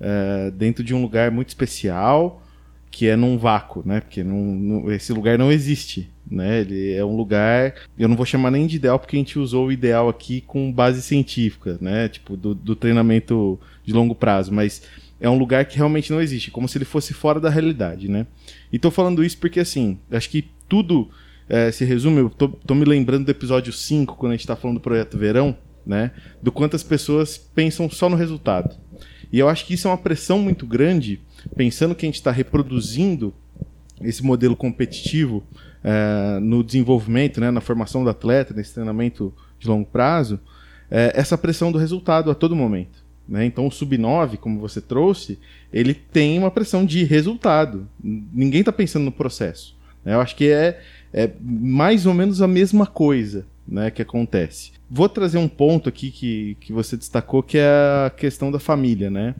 é, 0.00 0.50
dentro 0.50 0.84
de 0.84 0.94
um 0.94 1.02
lugar 1.02 1.30
muito 1.30 1.48
especial 1.48 2.42
que 2.90 3.06
é 3.08 3.16
num 3.16 3.36
vácuo, 3.36 3.82
né? 3.84 4.00
Porque 4.00 4.24
não, 4.24 4.90
esse 4.90 5.12
lugar 5.12 5.38
não 5.38 5.52
existe, 5.52 6.10
né? 6.30 6.60
Ele 6.60 6.94
é 6.94 7.04
um 7.04 7.14
lugar, 7.14 7.74
eu 7.98 8.08
não 8.08 8.16
vou 8.16 8.24
chamar 8.24 8.50
nem 8.50 8.66
de 8.66 8.76
ideal 8.76 8.98
porque 8.98 9.16
a 9.16 9.18
gente 9.18 9.38
usou 9.38 9.66
o 9.66 9.72
ideal 9.72 10.08
aqui 10.08 10.40
com 10.40 10.72
base 10.72 11.02
científica, 11.02 11.76
né? 11.80 12.08
Tipo 12.08 12.36
do, 12.36 12.54
do 12.54 12.74
treinamento 12.74 13.60
de 13.84 13.92
longo 13.92 14.14
prazo, 14.14 14.50
mas 14.50 14.82
é 15.20 15.28
um 15.28 15.36
lugar 15.36 15.66
que 15.66 15.76
realmente 15.76 16.10
não 16.10 16.22
existe, 16.22 16.50
como 16.50 16.68
se 16.68 16.78
ele 16.78 16.84
fosse 16.86 17.12
fora 17.12 17.38
da 17.38 17.50
realidade, 17.50 18.08
né? 18.08 18.26
E 18.72 18.78
tô 18.78 18.90
falando 18.90 19.22
isso 19.22 19.36
porque 19.36 19.60
assim, 19.60 19.98
acho 20.10 20.30
que 20.30 20.48
tudo 20.66 21.10
é, 21.48 21.70
se 21.70 21.84
resume, 21.84 22.18
eu 22.18 22.30
tô, 22.30 22.48
tô 22.48 22.74
me 22.74 22.84
lembrando 22.84 23.26
do 23.26 23.30
episódio 23.30 23.72
5, 23.72 24.16
quando 24.16 24.32
a 24.32 24.36
gente 24.36 24.46
tá 24.46 24.56
falando 24.56 24.78
do 24.78 24.82
projeto 24.82 25.18
Verão, 25.18 25.56
né? 25.86 26.10
Do 26.42 26.50
quanto 26.50 26.74
as 26.74 26.82
pessoas 26.82 27.38
pensam 27.38 27.88
só 27.88 28.08
no 28.08 28.16
resultado. 28.16 28.76
E 29.32 29.38
eu 29.38 29.48
acho 29.48 29.64
que 29.64 29.74
isso 29.74 29.86
é 29.86 29.90
uma 29.90 29.98
pressão 29.98 30.38
muito 30.38 30.66
grande, 30.66 31.20
pensando 31.54 31.94
que 31.94 32.04
a 32.04 32.08
gente 32.08 32.16
está 32.16 32.30
reproduzindo 32.30 33.32
esse 34.00 34.22
modelo 34.22 34.56
competitivo 34.56 35.42
é, 35.82 36.38
no 36.40 36.62
desenvolvimento, 36.62 37.40
né, 37.40 37.50
na 37.50 37.60
formação 37.60 38.04
do 38.04 38.10
atleta, 38.10 38.52
nesse 38.52 38.74
treinamento 38.74 39.32
de 39.58 39.68
longo 39.68 39.86
prazo, 39.86 40.40
é, 40.90 41.12
essa 41.14 41.38
pressão 41.38 41.72
do 41.72 41.78
resultado 41.78 42.30
a 42.30 42.34
todo 42.34 42.54
momento. 42.54 43.04
Né? 43.28 43.44
Então 43.46 43.66
o 43.66 43.70
sub-9, 43.70 44.36
como 44.36 44.60
você 44.60 44.80
trouxe, 44.80 45.38
ele 45.72 45.94
tem 45.94 46.38
uma 46.38 46.50
pressão 46.50 46.84
de 46.84 47.04
resultado. 47.04 47.88
Ninguém 48.02 48.60
está 48.60 48.72
pensando 48.72 49.04
no 49.04 49.12
processo. 49.12 49.76
Né? 50.04 50.14
Eu 50.14 50.20
acho 50.20 50.36
que 50.36 50.48
é, 50.48 50.80
é 51.12 51.30
mais 51.40 52.06
ou 52.06 52.14
menos 52.14 52.40
a 52.42 52.46
mesma 52.46 52.86
coisa 52.86 53.46
né, 53.66 53.90
que 53.90 54.02
acontece. 54.02 54.72
Vou 54.88 55.08
trazer 55.08 55.38
um 55.38 55.48
ponto 55.48 55.88
aqui 55.88 56.10
que, 56.10 56.56
que 56.60 56.72
você 56.72 56.96
destacou, 56.96 57.42
que 57.42 57.58
é 57.58 57.66
a 58.06 58.10
questão 58.10 58.50
da 58.52 58.60
família, 58.60 59.10
né? 59.10 59.34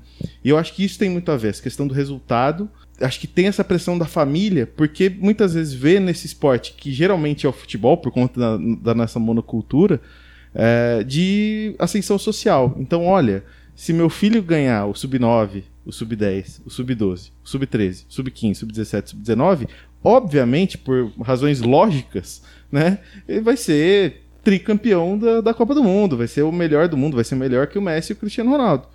E 0.45 0.49
eu 0.49 0.59
acho 0.59 0.75
que 0.75 0.85
isso 0.85 0.99
tem 0.99 1.09
muito 1.09 1.31
a 1.31 1.37
ver, 1.37 1.49
essa 1.49 1.63
questão 1.63 1.87
do 1.87 1.95
resultado. 1.95 2.69
Acho 3.01 3.21
que 3.21 3.27
tem 3.27 3.47
essa 3.47 3.63
pressão 3.63 3.97
da 3.97 4.07
família, 4.07 4.67
porque 4.67 5.09
muitas 5.09 5.55
vezes 5.55 5.73
vê 5.73 6.01
nesse 6.01 6.27
esporte, 6.27 6.73
que 6.73 6.91
geralmente 6.91 7.47
é 7.47 7.49
o 7.49 7.53
futebol, 7.53 7.97
por 7.97 8.11
conta 8.11 8.41
da, 8.41 8.57
da 8.83 8.95
nossa 8.95 9.21
monocultura, 9.21 10.01
é, 10.55 11.05
de 11.05 11.77
ascensão 11.79 12.19
social. 12.19 12.75
Então, 12.81 13.05
olha, 13.07 13.45
se 13.75 13.93
meu 13.93 14.09
filho 14.09 14.43
ganhar 14.43 14.87
o 14.87 14.95
sub-9, 14.95 15.63
o 15.85 15.93
sub-10, 15.93 16.63
o 16.65 16.71
sub-12, 16.71 17.31
o 17.45 17.49
sub-13, 17.49 18.07
o 18.09 18.13
sub-15, 18.13 18.51
o 18.51 18.55
sub-17, 18.57 19.05
o 19.05 19.09
sub-19, 19.11 19.69
obviamente, 20.07 20.79
por 20.79 21.11
razões 21.21 21.61
lógicas, 21.61 22.41
né, 22.71 22.99
ele 23.27 23.41
vai 23.41 23.57
ser 23.57 24.23
tricampeão 24.45 25.19
da, 25.19 25.41
da 25.41 25.53
Copa 25.53 25.75
do 25.75 25.83
Mundo, 25.83 26.17
vai 26.17 26.29
ser 26.29 26.43
o 26.43 26.53
melhor 26.53 26.87
do 26.87 26.97
mundo, 26.97 27.17
vai 27.17 27.25
ser 27.25 27.35
melhor 27.35 27.67
que 27.67 27.77
o 27.77 27.83
Messi 27.83 28.13
e 28.13 28.15
o 28.15 28.17
Cristiano 28.17 28.53
Ronaldo. 28.53 28.87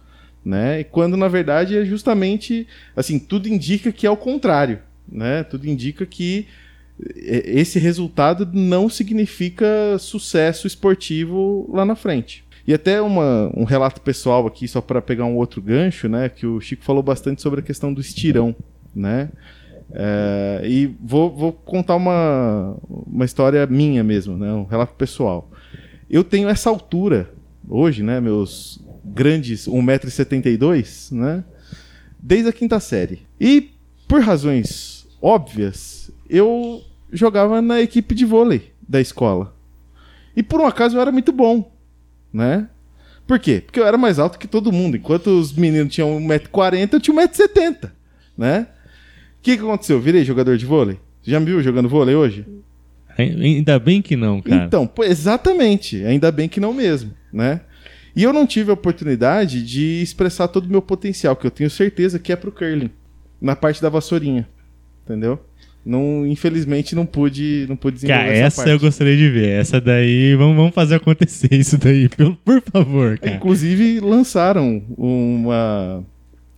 Né? 0.44 0.80
E 0.80 0.84
quando 0.86 1.18
na 1.18 1.28
verdade 1.28 1.78
é 1.78 1.84
justamente 1.84 2.66
assim, 2.96 3.20
tudo 3.20 3.50
indica 3.50 3.92
que 3.92 4.08
é 4.08 4.10
o 4.10 4.18
contrário, 4.18 4.80
né? 5.08 5.44
Tudo 5.44 5.68
indica 5.68 6.04
que 6.04 6.48
esse 7.16 7.78
resultado 7.78 8.50
não 8.52 8.90
significa 8.90 9.66
sucesso 10.00 10.66
esportivo 10.66 11.70
lá 11.72 11.86
na 11.86 11.96
frente. 11.96 12.44
E 12.66 12.74
até 12.74 13.02
uma, 13.02 13.52
um 13.56 13.66
relato 13.66 14.02
pessoal 14.02 14.48
aqui, 14.48 14.68
só 14.68 14.82
para 14.82 15.02
pegar 15.02 15.26
um 15.26 15.36
outro 15.36 15.62
gancho, 15.62 16.08
né? 16.08 16.28
Que 16.30 16.48
o 16.48 16.60
Chico 16.60 16.84
falou 16.84 17.04
bastante 17.04 17.42
sobre 17.42 17.60
a 17.60 17.64
questão 17.64 17.94
do 17.94 18.02
estirão, 18.02 18.56
né? 18.96 19.30
É, 19.94 20.62
e 20.64 20.96
vou, 21.02 21.30
vou, 21.36 21.52
contar 21.52 21.96
uma, 21.96 22.78
uma 22.90 23.26
história 23.26 23.66
minha 23.68 24.04
mesmo, 24.04 24.38
né? 24.38 24.52
um 24.54 24.64
relato 24.64 24.94
pessoal. 24.96 25.52
Eu 26.10 26.24
tenho 26.24 26.48
essa 26.50 26.70
altura 26.70 27.30
hoje, 27.68 28.02
né? 28.04 28.20
meus 28.20 28.80
grandes 29.04 29.68
1,72m, 29.68 31.12
né? 31.16 31.44
desde 32.20 32.50
a 32.50 32.54
quinta 32.54 32.80
série. 32.80 33.22
E 33.40 33.72
por 34.08 34.22
razões 34.22 35.08
óbvias, 35.22 36.12
eu 36.30 36.82
jogava 37.12 37.62
na 37.62 37.82
equipe 37.82 38.16
de 38.16 38.26
vôlei 38.26 38.72
da 38.88 39.02
escola. 39.02 39.54
E 40.36 40.42
por 40.42 40.62
um 40.62 40.66
acaso 40.66 40.96
eu 40.96 41.02
era 41.02 41.12
muito 41.12 41.32
bom, 41.32 41.70
né? 42.32 42.70
Por 43.28 43.40
quê? 43.40 43.62
Porque 43.66 43.80
eu 43.80 43.86
era 43.86 43.98
mais 43.98 44.20
alto 44.20 44.40
que 44.40 44.48
todo 44.48 44.72
mundo. 44.72 44.98
Enquanto 44.98 45.28
os 45.28 45.54
meninos 45.54 45.94
tinham 45.94 46.18
1,40m, 46.20 46.94
eu 46.94 47.00
tinha 47.00 47.16
1,70m, 47.16 47.92
né? 48.38 48.68
O 49.42 49.44
que, 49.44 49.58
que 49.58 49.64
aconteceu? 49.64 50.00
Virei 50.00 50.24
jogador 50.24 50.56
de 50.56 50.68
vôlei? 50.68 51.00
Já 51.24 51.40
me 51.40 51.48
viu 51.48 51.64
jogando 51.64 51.90
vôlei 51.90 52.14
hoje? 52.14 52.46
Ainda 53.18 53.80
bem 53.80 54.00
que 54.00 54.16
não, 54.16 54.40
cara. 54.40 54.66
Então, 54.66 54.88
exatamente. 55.00 56.06
Ainda 56.06 56.32
bem 56.32 56.48
que 56.48 56.60
não 56.60 56.72
mesmo, 56.72 57.12
né? 57.34 57.62
E 58.16 58.22
eu 58.22 58.32
não 58.32 58.46
tive 58.46 58.70
a 58.70 58.76
oportunidade 58.76 59.64
de 59.64 60.00
expressar 60.04 60.48
todo 60.48 60.66
o 60.66 60.70
meu 60.70 60.82
potencial, 60.82 61.36
que 61.36 61.48
eu 61.48 61.50
tenho 61.50 61.72
certeza 61.72 62.20
que 62.20 62.32
é 62.32 62.36
pro 62.36 62.52
curling, 62.52 62.92
na 63.42 63.56
parte 63.56 63.82
da 63.82 63.90
vassourinha, 63.90 64.48
entendeu? 65.04 65.40
Não, 65.84 66.28
infelizmente 66.28 66.94
não 66.94 67.08
pude, 67.08 67.66
não 67.68 67.76
pude 67.76 67.96
desenvolver 67.96 68.26
cara, 68.26 68.36
essa, 68.36 68.46
essa 68.46 68.56
parte. 68.58 68.72
eu 68.72 68.80
gostaria 68.80 69.18
de 69.18 69.28
ver. 69.28 69.50
Essa 69.50 69.82
daí, 69.82 70.36
vamos, 70.36 70.56
vamos 70.56 70.76
fazer 70.76 70.96
acontecer 70.96 71.52
isso 71.52 71.80
daí, 71.80 72.08
por, 72.16 72.36
por 72.36 72.62
favor, 72.62 73.18
cara. 73.18 73.36
Inclusive 73.36 74.00
lançaram 74.00 74.84
uma 74.96 76.06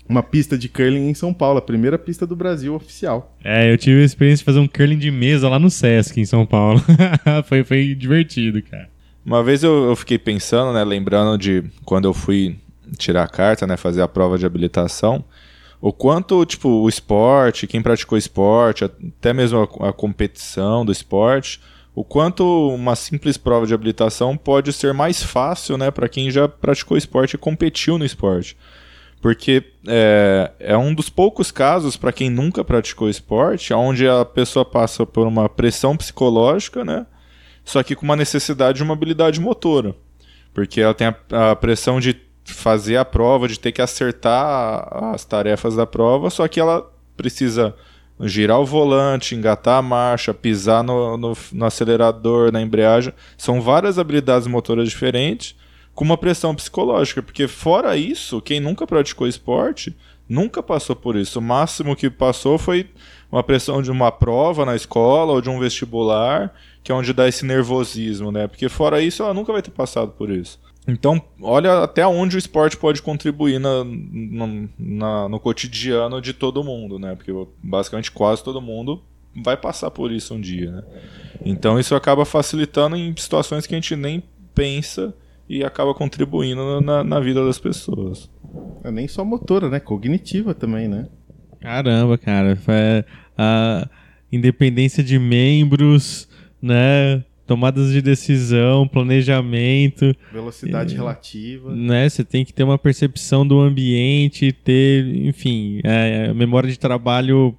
uma 0.07 0.21
pista 0.21 0.57
de 0.57 0.67
curling 0.67 1.09
em 1.09 1.13
São 1.13 1.33
Paulo, 1.33 1.59
a 1.59 1.61
primeira 1.61 1.97
pista 1.97 2.27
do 2.27 2.35
Brasil 2.35 2.75
oficial. 2.75 3.35
É, 3.43 3.71
eu 3.71 3.77
tive 3.77 4.01
a 4.01 4.05
experiência 4.05 4.41
de 4.41 4.45
fazer 4.45 4.59
um 4.59 4.67
curling 4.67 4.97
de 4.97 5.09
mesa 5.09 5.47
lá 5.49 5.57
no 5.57 5.69
Sesc, 5.69 6.19
em 6.19 6.25
São 6.25 6.45
Paulo. 6.45 6.81
foi, 7.45 7.63
foi 7.63 7.95
divertido, 7.95 8.61
cara. 8.61 8.89
Uma 9.25 9.41
vez 9.41 9.63
eu, 9.63 9.85
eu, 9.85 9.95
fiquei 9.95 10.17
pensando, 10.17 10.73
né, 10.73 10.83
lembrando 10.83 11.37
de 11.37 11.63
quando 11.85 12.05
eu 12.05 12.13
fui 12.13 12.57
tirar 12.97 13.23
a 13.23 13.27
carta, 13.27 13.65
né, 13.65 13.77
fazer 13.77 14.01
a 14.01 14.07
prova 14.07 14.37
de 14.37 14.45
habilitação, 14.45 15.23
o 15.79 15.93
quanto, 15.93 16.45
tipo, 16.45 16.67
o 16.67 16.89
esporte, 16.89 17.67
quem 17.67 17.81
praticou 17.81 18.17
esporte, 18.17 18.83
até 18.83 19.31
mesmo 19.31 19.69
a, 19.79 19.89
a 19.89 19.93
competição 19.93 20.85
do 20.85 20.91
esporte, 20.91 21.61
o 21.95 22.03
quanto 22.03 22.43
uma 22.69 22.95
simples 22.95 23.37
prova 23.37 23.65
de 23.65 23.73
habilitação 23.73 24.35
pode 24.35 24.73
ser 24.73 24.93
mais 24.93 25.23
fácil, 25.23 25.77
né, 25.77 25.89
para 25.89 26.09
quem 26.09 26.29
já 26.29 26.47
praticou 26.49 26.97
esporte 26.97 27.35
e 27.35 27.37
competiu 27.37 27.97
no 27.97 28.05
esporte. 28.05 28.57
Porque 29.23 29.63
é, 29.87 30.51
é 30.59 30.77
um 30.77 30.93
dos 30.93 31.09
poucos 31.09 31.49
casos, 31.49 31.95
para 31.95 32.11
quem 32.11 32.29
nunca 32.29 32.61
praticou 32.61 33.09
esporte, 33.09 33.73
onde 33.73 34.05
a 34.05 34.25
pessoa 34.25 34.65
passa 34.65 35.05
por 35.05 35.25
uma 35.25 35.47
pressão 35.47 35.95
psicológica, 35.95 36.83
né? 36.83 37.05
Só 37.63 37.81
que 37.83 37.95
com 37.95 38.03
uma 38.03 38.17
necessidade 38.17 38.79
de 38.79 38.83
uma 38.83 38.91
habilidade 38.91 39.39
motora. 39.39 39.95
Porque 40.53 40.81
ela 40.81 40.93
tem 40.93 41.07
a, 41.07 41.51
a 41.51 41.55
pressão 41.55 42.01
de 42.01 42.19
fazer 42.43 42.97
a 42.97 43.05
prova, 43.05 43.47
de 43.47 43.57
ter 43.57 43.71
que 43.71 43.81
acertar 43.81 44.89
as 45.13 45.23
tarefas 45.23 45.77
da 45.77 45.87
prova, 45.87 46.29
só 46.29 46.45
que 46.45 46.59
ela 46.59 46.85
precisa 47.15 47.73
girar 48.23 48.59
o 48.59 48.65
volante, 48.65 49.35
engatar 49.35 49.77
a 49.77 49.81
marcha, 49.81 50.33
pisar 50.33 50.83
no, 50.83 51.15
no, 51.15 51.37
no 51.53 51.65
acelerador, 51.65 52.51
na 52.51 52.61
embreagem. 52.61 53.13
São 53.37 53.61
várias 53.61 53.97
habilidades 53.97 54.47
motoras 54.47 54.89
diferentes 54.89 55.55
com 55.93 56.03
uma 56.03 56.17
pressão 56.17 56.55
psicológica, 56.55 57.21
porque 57.21 57.47
fora 57.47 57.95
isso, 57.95 58.41
quem 58.41 58.59
nunca 58.59 58.87
praticou 58.87 59.27
esporte 59.27 59.95
nunca 60.27 60.63
passou 60.63 60.95
por 60.95 61.15
isso. 61.15 61.39
O 61.39 61.41
máximo 61.41 61.95
que 61.95 62.09
passou 62.09 62.57
foi 62.57 62.89
uma 63.31 63.43
pressão 63.43 63.81
de 63.81 63.91
uma 63.91 64.11
prova 64.11 64.65
na 64.65 64.75
escola 64.75 65.33
ou 65.33 65.41
de 65.41 65.49
um 65.49 65.59
vestibular, 65.59 66.53
que 66.83 66.91
é 66.91 66.95
onde 66.95 67.13
dá 67.13 67.27
esse 67.27 67.45
nervosismo, 67.45 68.31
né? 68.31 68.47
Porque 68.47 68.69
fora 68.69 69.01
isso, 69.01 69.23
ela 69.23 69.33
nunca 69.33 69.51
vai 69.51 69.61
ter 69.61 69.71
passado 69.71 70.11
por 70.11 70.29
isso. 70.29 70.59
Então, 70.87 71.21
olha 71.41 71.83
até 71.83 72.05
onde 72.05 72.35
o 72.35 72.39
esporte 72.39 72.75
pode 72.75 73.01
contribuir 73.01 73.59
na, 73.59 73.83
no, 73.83 74.69
na, 74.77 75.29
no 75.29 75.39
cotidiano 75.39 76.21
de 76.21 76.33
todo 76.33 76.63
mundo, 76.63 76.99
né? 76.99 77.15
Porque 77.15 77.31
basicamente 77.61 78.11
quase 78.11 78.43
todo 78.43 78.61
mundo 78.61 79.01
vai 79.43 79.57
passar 79.57 79.89
por 79.91 80.11
isso 80.11 80.33
um 80.33 80.41
dia, 80.41 80.71
né? 80.71 80.83
Então 81.45 81.79
isso 81.79 81.95
acaba 81.95 82.25
facilitando 82.25 82.95
em 82.95 83.15
situações 83.17 83.65
que 83.65 83.73
a 83.73 83.77
gente 83.77 83.95
nem 83.95 84.23
pensa 84.53 85.13
e 85.47 85.63
acaba 85.63 85.93
contribuindo 85.93 86.81
na, 86.81 87.03
na 87.03 87.19
vida 87.19 87.45
das 87.45 87.59
pessoas. 87.59 88.29
É 88.83 88.91
nem 88.91 89.07
só 89.07 89.23
motora, 89.23 89.69
né? 89.69 89.79
Cognitiva 89.79 90.53
também, 90.53 90.87
né? 90.87 91.07
Caramba, 91.59 92.17
cara. 92.17 92.57
É, 92.67 93.05
a 93.37 93.89
independência 94.31 95.03
de 95.03 95.17
membros, 95.19 96.27
né? 96.61 97.23
Tomadas 97.45 97.91
de 97.91 98.01
decisão, 98.01 98.87
planejamento. 98.87 100.15
Velocidade 100.31 100.93
é, 100.93 100.97
relativa. 100.97 101.75
Né? 101.75 102.07
Você 102.07 102.23
tem 102.23 102.45
que 102.45 102.53
ter 102.53 102.63
uma 102.63 102.77
percepção 102.77 103.45
do 103.45 103.59
ambiente, 103.59 104.51
ter, 104.53 105.05
enfim, 105.25 105.81
é, 105.83 106.33
memória 106.33 106.69
de 106.69 106.79
trabalho 106.79 107.57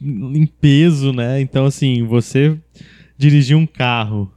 em 0.00 0.46
peso, 0.46 1.12
né? 1.12 1.40
Então, 1.40 1.64
assim, 1.64 2.04
você 2.04 2.56
dirigir 3.16 3.56
um 3.56 3.66
carro 3.66 4.30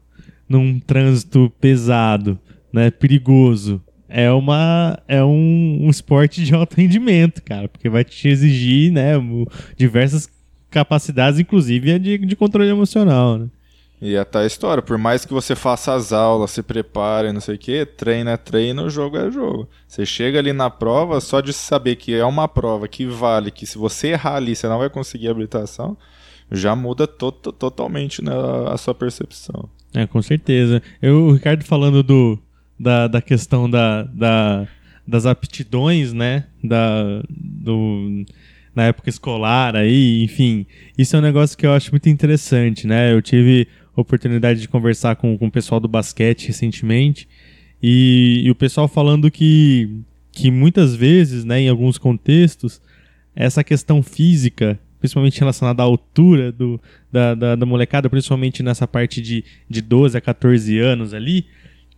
num 0.50 0.80
trânsito 0.80 1.52
pesado, 1.62 2.38
né, 2.74 2.90
perigoso, 2.92 3.82
é 4.10 4.32
uma 4.32 5.00
é 5.08 5.24
um, 5.24 5.78
um 5.82 5.90
esporte 5.90 6.44
de 6.44 6.54
alto 6.56 6.76
rendimento, 6.76 7.42
cara, 7.44 7.70
porque 7.70 7.88
vai 7.88 8.04
te 8.04 8.28
exigir, 8.28 8.92
né, 8.92 9.14
diversas 9.78 10.28
capacidades, 10.70 11.40
inclusive 11.40 11.94
a 11.94 11.98
de, 11.98 12.18
de 12.18 12.36
controle 12.36 12.70
emocional, 12.70 13.38
né? 13.38 13.48
E 14.02 14.16
até 14.16 14.40
a 14.40 14.46
história, 14.46 14.82
por 14.82 14.98
mais 14.98 15.26
que 15.26 15.34
você 15.34 15.56
faça 15.56 15.94
as 15.94 16.14
aulas, 16.14 16.52
se 16.52 16.64
prepare, 16.64 17.34
não 17.34 17.42
sei 17.42 17.56
o 17.56 17.58
que, 17.58 17.86
treino 17.86 18.30
é 18.30 18.38
treino, 18.38 18.90
jogo 18.90 19.18
é 19.18 19.30
jogo. 19.30 19.68
Você 19.86 20.06
chega 20.06 20.40
ali 20.40 20.54
na 20.54 20.70
prova, 20.70 21.20
só 21.20 21.42
de 21.42 21.52
saber 21.52 21.98
que 21.98 22.16
é 22.16 22.24
uma 22.24 22.48
prova 22.48 22.88
que 22.88 23.06
vale, 23.06 23.52
que 23.52 23.66
se 23.66 23.78
você 23.78 24.10
errar 24.10 24.36
ali, 24.36 24.56
você 24.56 24.70
não 24.70 24.78
vai 24.78 24.90
conseguir 24.90 25.28
habilitação, 25.28 25.98
já 26.50 26.76
muda 26.78 27.06
to 27.06 27.30
totalmente 27.32 28.24
né, 28.24 28.32
a 28.72 28.78
sua 28.78 28.96
percepção. 28.96 29.70
É, 29.93 30.06
com 30.06 30.21
certeza. 30.21 30.82
Eu, 31.02 31.28
o 31.28 31.34
Ricardo 31.34 31.63
falando 31.63 32.04
do, 32.04 32.39
da, 32.80 33.08
da 33.08 33.21
questão 33.21 33.69
da, 33.69 34.04
da, 34.04 34.67
das 35.08 35.25
aptidões, 35.25 36.13
né? 36.13 36.45
Da, 36.63 37.23
do, 37.30 38.25
na 38.75 38.86
época 38.86 39.10
escolar 39.10 39.75
aí, 39.75 40.23
enfim. 40.23 40.66
Isso 40.97 41.16
é 41.16 41.20
um 41.20 41.24
negócio 41.24 41.57
que 41.57 41.66
eu 41.66 41.74
acho 41.74 41.91
muito 41.91 42.07
interessante, 42.07 42.86
né? 42.86 43.11
Eu 43.11 43.22
tive 43.22 43.68
oportunidade 43.95 44.61
de 44.61 44.68
conversar 44.68 45.16
com, 45.16 45.38
com 45.38 45.47
o 45.47 45.51
pessoal 45.51 45.80
do 45.80 45.88
basquete 45.88 46.47
recentemente 46.47 47.28
e, 47.82 48.43
e 48.45 48.51
o 48.51 48.55
pessoal 48.55 48.88
falando 48.88 49.30
que, 49.32 50.01
que 50.32 50.51
muitas 50.51 50.95
vezes, 50.95 51.43
né, 51.43 51.61
em 51.61 51.70
alguns 51.70 51.97
contextos, 51.97 52.82
essa 53.36 53.64
questão 53.64 54.01
física 54.01 54.80
principalmente 55.00 55.39
relacionada 55.39 55.82
à 55.82 55.86
altura 55.86 56.52
do, 56.52 56.80
da, 57.12 57.34
da, 57.34 57.56
da, 57.56 57.66
molecada, 57.66 58.10
principalmente 58.10 58.62
nessa 58.62 58.88
parte 58.88 59.22
de, 59.22 59.43
de 59.70 59.82
12 59.82 60.18
a 60.18 60.22
14 60.22 60.78
anos 60.80 61.14
ali, 61.14 61.45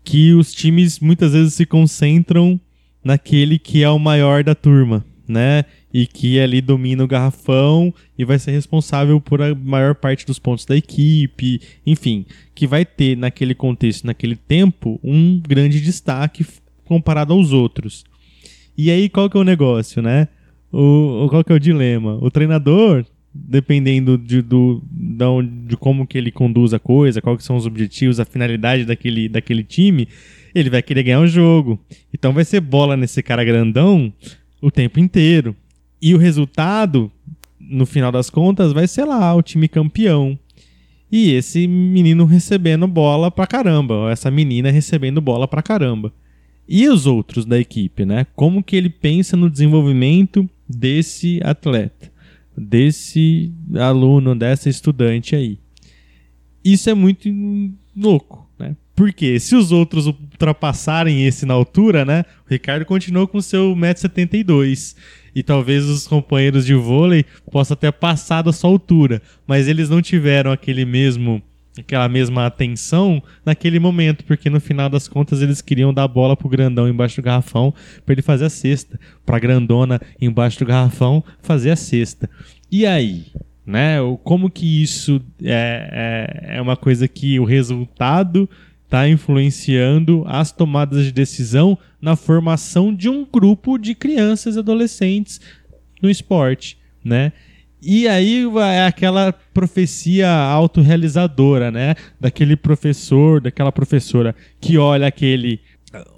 que 0.04 0.34
os 0.34 0.54
times 0.54 1.00
muitas 1.00 1.34
vezes 1.34 1.54
se 1.54 1.66
concentram 1.66 2.60
naquele 3.04 3.58
que 3.58 3.84
é 3.84 3.90
o 3.90 4.00
maior 4.00 4.44
da 4.44 4.56
turma. 4.56 5.06
né? 5.28 5.66
E 5.94 6.06
que 6.06 6.40
ali 6.40 6.62
domina 6.62 7.04
o 7.04 7.08
garrafão 7.08 7.94
e 8.18 8.24
vai 8.24 8.38
ser 8.38 8.52
responsável 8.52 9.20
por 9.20 9.42
a 9.42 9.56
maior 9.56 9.96
parte 9.96 10.26
dos 10.26 10.40
pontos 10.40 10.66
da 10.66 10.76
equipe, 10.76 11.62
enfim, 11.86 12.26
que 12.54 12.68
vai 12.68 12.86
ter 12.86 13.18
naquele 13.18 13.56
contexto, 13.56 14.06
naquele 14.06 14.36
tempo, 14.36 15.00
um 15.04 15.40
grande 15.40 15.82
destaque 15.82 16.46
comparado 16.86 17.34
aos 17.34 17.52
outros. 17.54 18.04
E 18.78 18.90
aí 18.92 19.10
qual 19.10 19.30
que 19.30 19.38
é 19.38 19.40
o 19.40 19.44
negócio, 19.44 20.02
né? 20.02 20.28
O, 20.72 21.28
qual 21.30 21.44
que 21.44 21.52
é 21.52 21.56
o 21.56 21.60
dilema? 21.60 22.18
O 22.22 22.32
treinador, 22.32 23.06
dependendo 23.34 24.18
de, 24.18 24.42
do, 24.42 24.82
de, 24.90 25.48
de 25.68 25.78
como 25.78 26.08
que 26.08 26.18
ele 26.18 26.32
conduz 26.32 26.74
a 26.74 26.80
coisa, 26.80 27.22
quais 27.22 27.44
são 27.44 27.56
os 27.56 27.66
objetivos, 27.66 28.20
a 28.20 28.26
finalidade 28.26 28.86
daquele, 28.86 29.28
daquele 29.28 29.64
time, 29.64 30.08
ele 30.54 30.70
vai 30.70 30.82
querer 30.82 31.04
ganhar 31.04 31.20
o 31.20 31.28
jogo. 31.28 31.80
Então 32.14 32.34
vai 32.34 32.46
ser 32.46 32.62
bola 32.62 32.96
nesse 32.96 33.22
cara 33.22 33.44
grandão 33.44 34.12
o 34.62 34.72
tempo 34.72 35.00
inteiro. 35.00 35.56
E 36.02 36.16
o 36.16 36.18
resultado, 36.18 37.12
no 37.60 37.86
final 37.86 38.12
das 38.12 38.30
contas, 38.30 38.72
vai 38.72 38.88
ser 38.88 39.06
lá 39.06 39.34
o 39.34 39.42
time 39.42 39.68
campeão. 39.68 40.38
E 41.12 41.32
esse 41.34 41.68
menino 41.68 42.26
recebendo 42.26 42.88
bola 42.88 43.30
pra 43.30 43.46
caramba, 43.46 43.94
ou 43.96 44.10
essa 44.10 44.32
menina 44.32 44.72
recebendo 44.72 45.20
bola 45.20 45.48
pra 45.48 45.62
caramba. 45.62 46.14
E 46.68 46.88
os 46.88 47.06
outros 47.06 47.46
da 47.46 47.60
equipe, 47.60 48.06
né? 48.06 48.26
Como 48.34 48.64
que 48.64 48.78
ele 48.78 48.90
pensa 48.90 49.36
no 49.36 49.50
desenvolvimento 49.50 50.50
desse 50.72 51.40
atleta, 51.44 52.12
desse 52.58 53.52
aluno, 53.76 54.36
dessa 54.36 54.70
estudante 54.70 55.36
aí. 55.36 55.60
Isso 56.64 56.90
é 56.90 56.94
muito 56.94 57.30
louco, 57.96 58.50
né? 58.58 58.76
Porque 58.96 59.40
se 59.40 59.56
os 59.56 59.72
outros 59.72 60.06
ultrapassarem 60.06 61.26
esse 61.26 61.46
na 61.46 61.54
altura, 61.54 62.06
né? 62.06 62.24
O 62.46 62.50
Ricardo 62.50 62.86
continuou 62.86 63.28
com 63.28 63.42
seu 63.42 63.76
1,72m. 63.76 64.96
E 65.34 65.42
talvez 65.42 65.86
os 65.86 66.06
companheiros 66.08 66.66
de 66.66 66.76
vôlei 66.76 67.26
possam 67.50 67.76
ter 67.78 67.92
passado 67.94 68.50
a 68.50 68.54
sua 68.54 68.70
altura. 68.70 69.22
Mas 69.48 69.68
eles 69.68 69.90
não 69.90 70.02
tiveram 70.02 70.52
aquele 70.52 70.86
mesmo 70.86 71.42
aquela 71.78 72.10
mesma 72.10 72.46
atenção 72.46 73.22
naquele 73.46 73.80
momento, 73.80 74.26
porque 74.26 74.50
no 74.50 74.60
final 74.60 74.90
das 74.90 75.08
contas 75.08 75.42
eles 75.42 75.62
queriam 75.62 75.94
dar 75.94 76.04
a 76.04 76.08
bola 76.08 76.36
pro 76.36 76.50
grandão 76.50 76.88
embaixo 76.88 77.22
do 77.22 77.26
garrafão 77.26 77.74
para 78.06 78.14
ele 78.14 78.22
fazer 78.22 78.46
a 78.46 78.50
cesta, 78.50 79.00
pra 79.26 79.40
grandona 79.40 80.00
embaixo 80.20 80.60
do 80.60 80.66
garrafão 80.66 81.24
fazer 81.42 81.72
a 81.72 81.76
cesta. 81.76 82.30
E 82.72 82.86
aí, 82.86 83.26
né? 83.66 83.98
Como 84.24 84.50
que 84.50 84.82
isso 84.82 85.22
é, 85.44 86.50
é, 86.50 86.58
é 86.58 86.62
uma 86.62 86.76
coisa 86.76 87.08
que 87.08 87.40
o 87.40 87.46
resultado 87.46 88.50
está 88.84 89.08
influenciando 89.08 90.26
as 90.28 90.52
tomadas 90.52 91.06
de 91.06 91.14
decisão 91.14 91.78
na 92.02 92.18
formação 92.18 92.94
de 92.94 93.08
um 93.08 93.26
grupo 93.26 93.78
de 93.78 93.96
crianças 93.96 94.56
e 94.56 94.60
adolescentes 94.60 95.40
no 96.02 96.10
esporte, 96.10 96.78
né? 97.04 97.32
E 97.82 98.08
aí 98.08 98.46
é 98.74 98.86
aquela 98.86 99.34
profecia 99.34 100.30
autorrealizadora, 100.30 101.72
né? 101.72 101.96
Daquele 102.20 102.56
professor, 102.56 103.42
daquela 103.42 103.72
professora 103.72 104.36
que 104.60 104.78
olha 104.78 105.08
aquele 105.08 105.60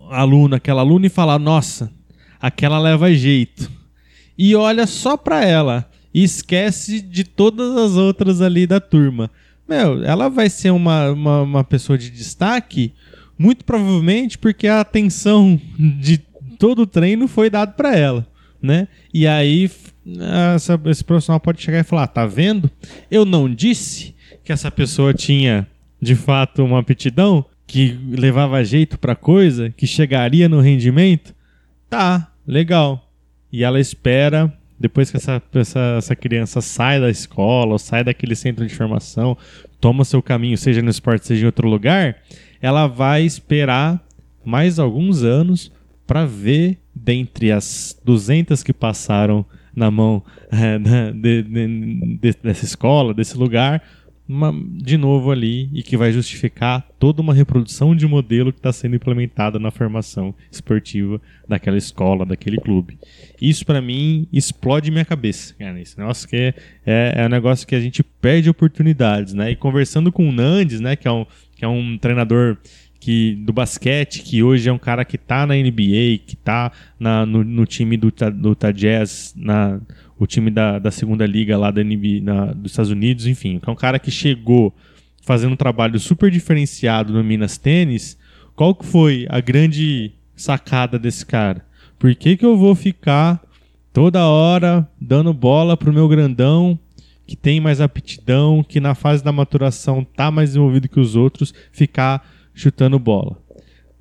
aluno, 0.09 0.55
aquela 0.55 0.81
aluna 0.81 1.05
e 1.05 1.09
fala: 1.09 1.39
Nossa, 1.39 1.91
aquela 2.39 2.79
leva 2.79 3.13
jeito. 3.13 3.71
E 4.37 4.55
olha 4.55 4.85
só 4.85 5.15
para 5.15 5.45
ela 5.45 5.89
e 6.13 6.23
esquece 6.23 7.01
de 7.01 7.23
todas 7.23 7.77
as 7.77 7.95
outras 7.95 8.41
ali 8.41 8.67
da 8.67 8.79
turma. 8.79 9.31
Meu, 9.67 10.03
ela 10.03 10.29
vai 10.29 10.49
ser 10.49 10.71
uma, 10.71 11.11
uma, 11.11 11.41
uma 11.41 11.63
pessoa 11.63 11.97
de 11.97 12.09
destaque, 12.09 12.93
muito 13.37 13.63
provavelmente 13.63 14.37
porque 14.37 14.67
a 14.67 14.81
atenção 14.81 15.59
de 15.79 16.17
todo 16.59 16.81
o 16.81 16.87
treino 16.87 17.27
foi 17.27 17.49
dado 17.49 17.73
para 17.73 17.95
ela, 17.95 18.27
né? 18.61 18.87
E 19.13 19.25
aí 19.25 19.69
essa, 20.55 20.79
esse 20.85 21.03
profissional 21.03 21.39
pode 21.39 21.61
chegar 21.61 21.79
e 21.79 21.83
falar: 21.83 22.07
tá 22.07 22.25
vendo? 22.25 22.69
Eu 23.09 23.25
não 23.25 23.53
disse 23.53 24.15
que 24.43 24.51
essa 24.51 24.69
pessoa 24.69 25.13
tinha 25.13 25.67
de 26.01 26.15
fato 26.15 26.63
uma 26.63 26.79
aptidão, 26.79 27.45
que 27.65 27.97
levava 28.09 28.63
jeito 28.63 28.99
para 28.99 29.15
coisa, 29.15 29.69
que 29.69 29.87
chegaria 29.87 30.49
no 30.49 30.59
rendimento? 30.59 31.33
Tá, 31.89 32.31
legal. 32.45 33.09
E 33.51 33.63
ela 33.63 33.79
espera, 33.79 34.53
depois 34.79 35.09
que 35.09 35.17
essa, 35.17 35.41
essa, 35.53 35.95
essa 35.97 36.15
criança 36.15 36.59
sai 36.59 36.99
da 36.99 37.09
escola, 37.09 37.79
sai 37.79 38.03
daquele 38.03 38.35
centro 38.35 38.67
de 38.67 38.75
formação, 38.75 39.37
toma 39.79 40.03
seu 40.03 40.21
caminho, 40.21 40.57
seja 40.57 40.81
no 40.81 40.89
esporte, 40.89 41.25
seja 41.25 41.43
em 41.43 41.45
outro 41.45 41.67
lugar, 41.67 42.17
ela 42.61 42.87
vai 42.87 43.23
esperar 43.23 44.03
mais 44.43 44.77
alguns 44.77 45.23
anos 45.23 45.71
para 46.05 46.25
ver 46.25 46.77
dentre 46.93 47.51
as 47.51 47.99
200 48.03 48.61
que 48.61 48.73
passaram 48.73 49.45
na 49.75 49.89
mão 49.89 50.23
é, 50.51 50.77
de, 50.77 51.43
de, 51.43 52.17
de, 52.17 52.33
dessa 52.41 52.65
escola, 52.65 53.13
desse 53.13 53.37
lugar, 53.37 53.81
uma, 54.27 54.53
de 54.53 54.97
novo 54.97 55.31
ali 55.31 55.69
e 55.73 55.83
que 55.83 55.97
vai 55.97 56.11
justificar 56.11 56.87
toda 56.97 57.21
uma 57.21 57.33
reprodução 57.33 57.95
de 57.95 58.07
modelo 58.07 58.53
que 58.53 58.59
está 58.59 58.71
sendo 58.71 58.95
implementada 58.95 59.59
na 59.59 59.69
formação 59.69 60.33
esportiva 60.51 61.21
daquela 61.47 61.77
escola, 61.77 62.25
daquele 62.25 62.57
clube. 62.57 62.97
Isso 63.41 63.65
para 63.65 63.81
mim 63.81 64.27
explode 64.31 64.89
minha 64.91 65.05
cabeça, 65.05 65.53
cara. 65.55 65.79
Esse 65.79 65.97
negócio 65.97 66.27
que 66.27 66.35
é, 66.35 66.53
é, 66.85 67.13
é, 67.17 67.25
um 67.25 67.29
negócio 67.29 67.67
que 67.67 67.75
a 67.75 67.79
gente 67.79 68.01
perde 68.01 68.49
oportunidades, 68.49 69.33
né? 69.33 69.51
E 69.51 69.55
conversando 69.55 70.11
com 70.11 70.27
o 70.27 70.31
Nandes, 70.31 70.79
né, 70.79 70.95
que 70.95 71.07
é 71.07 71.11
um, 71.11 71.25
que 71.55 71.65
é 71.65 71.67
um 71.67 71.97
treinador 71.97 72.57
que 73.03 73.35
do 73.35 73.51
basquete, 73.51 74.23
que 74.23 74.41
hoje 74.41 74.69
é 74.69 74.71
um 74.71 74.77
cara 74.77 75.03
que 75.03 75.17
tá 75.17 75.45
na 75.45 75.55
NBA, 75.55 76.21
que 76.25 76.37
tá 76.41 76.71
na, 76.97 77.25
no, 77.25 77.43
no 77.43 77.65
time 77.65 77.97
do, 77.97 78.09
do 78.09 78.55
Jazz, 78.73 79.33
na, 79.35 79.81
o 80.17 80.25
time 80.25 80.49
da, 80.49 80.79
da 80.79 80.89
segunda 80.89 81.25
liga 81.25 81.57
lá 81.57 81.69
da 81.69 81.83
NBA, 81.83 82.21
na, 82.21 82.45
dos 82.53 82.71
Estados 82.71 82.91
Unidos, 82.91 83.27
enfim, 83.27 83.59
é 83.61 83.69
um 83.69 83.75
cara 83.75 83.99
que 83.99 84.09
chegou 84.09 84.73
fazendo 85.21 85.51
um 85.51 85.57
trabalho 85.57 85.99
super 85.99 86.31
diferenciado 86.31 87.11
no 87.11 87.21
Minas 87.21 87.57
Tênis. 87.57 88.17
Qual 88.55 88.73
que 88.73 88.85
foi 88.85 89.27
a 89.29 89.41
grande 89.41 90.13
sacada 90.33 90.97
desse 90.97 91.25
cara? 91.25 91.65
Por 91.99 92.15
que, 92.15 92.37
que 92.37 92.45
eu 92.45 92.55
vou 92.55 92.73
ficar 92.73 93.43
toda 93.91 94.25
hora 94.25 94.87
dando 94.99 95.33
bola 95.33 95.75
pro 95.75 95.91
meu 95.91 96.07
grandão 96.07 96.79
que 97.27 97.35
tem 97.35 97.59
mais 97.59 97.81
aptidão, 97.81 98.63
que 98.63 98.79
na 98.79 98.95
fase 98.95 99.21
da 99.21 99.31
maturação 99.33 100.05
tá 100.05 100.31
mais 100.31 100.51
desenvolvido 100.51 100.87
que 100.87 101.01
os 101.01 101.17
outros, 101.17 101.53
ficar 101.73 102.25
chutando 102.53 102.99
bola. 102.99 103.41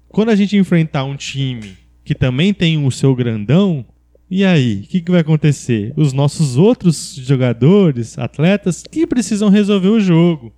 Quando 0.09 0.31
a 0.31 0.37
gente 0.37 0.57
enfrentar 0.57 1.05
um 1.05 1.17
time 1.17 1.77
que 2.05 2.15
também 2.15 2.53
tem 2.53 2.85
o 2.85 2.91
seu 2.91 3.15
grandão, 3.15 3.85
e 4.31 4.45
aí, 4.45 4.81
o 4.85 4.89
que, 4.89 5.01
que 5.01 5.11
vai 5.11 5.21
acontecer? 5.21 5.93
Os 5.97 6.13
nossos 6.13 6.57
outros 6.57 7.15
jogadores, 7.15 8.19
atletas, 8.19 8.83
que 8.83 9.07
precisam 9.07 9.51
resolver 9.51 9.89
o 9.89 10.01
jogo. 10.01 10.53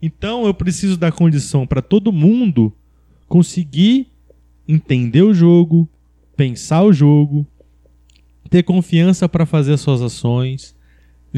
Então 0.00 0.46
eu 0.46 0.54
preciso 0.54 0.96
dar 0.96 1.10
condição 1.10 1.66
para 1.66 1.82
todo 1.82 2.12
mundo 2.12 2.72
conseguir 3.26 4.06
entender 4.66 5.22
o 5.22 5.34
jogo, 5.34 5.88
pensar 6.36 6.84
o 6.84 6.92
jogo, 6.92 7.44
ter 8.48 8.62
confiança 8.62 9.28
para 9.28 9.44
fazer 9.44 9.72
as 9.72 9.80
suas 9.80 10.00
ações, 10.00 10.76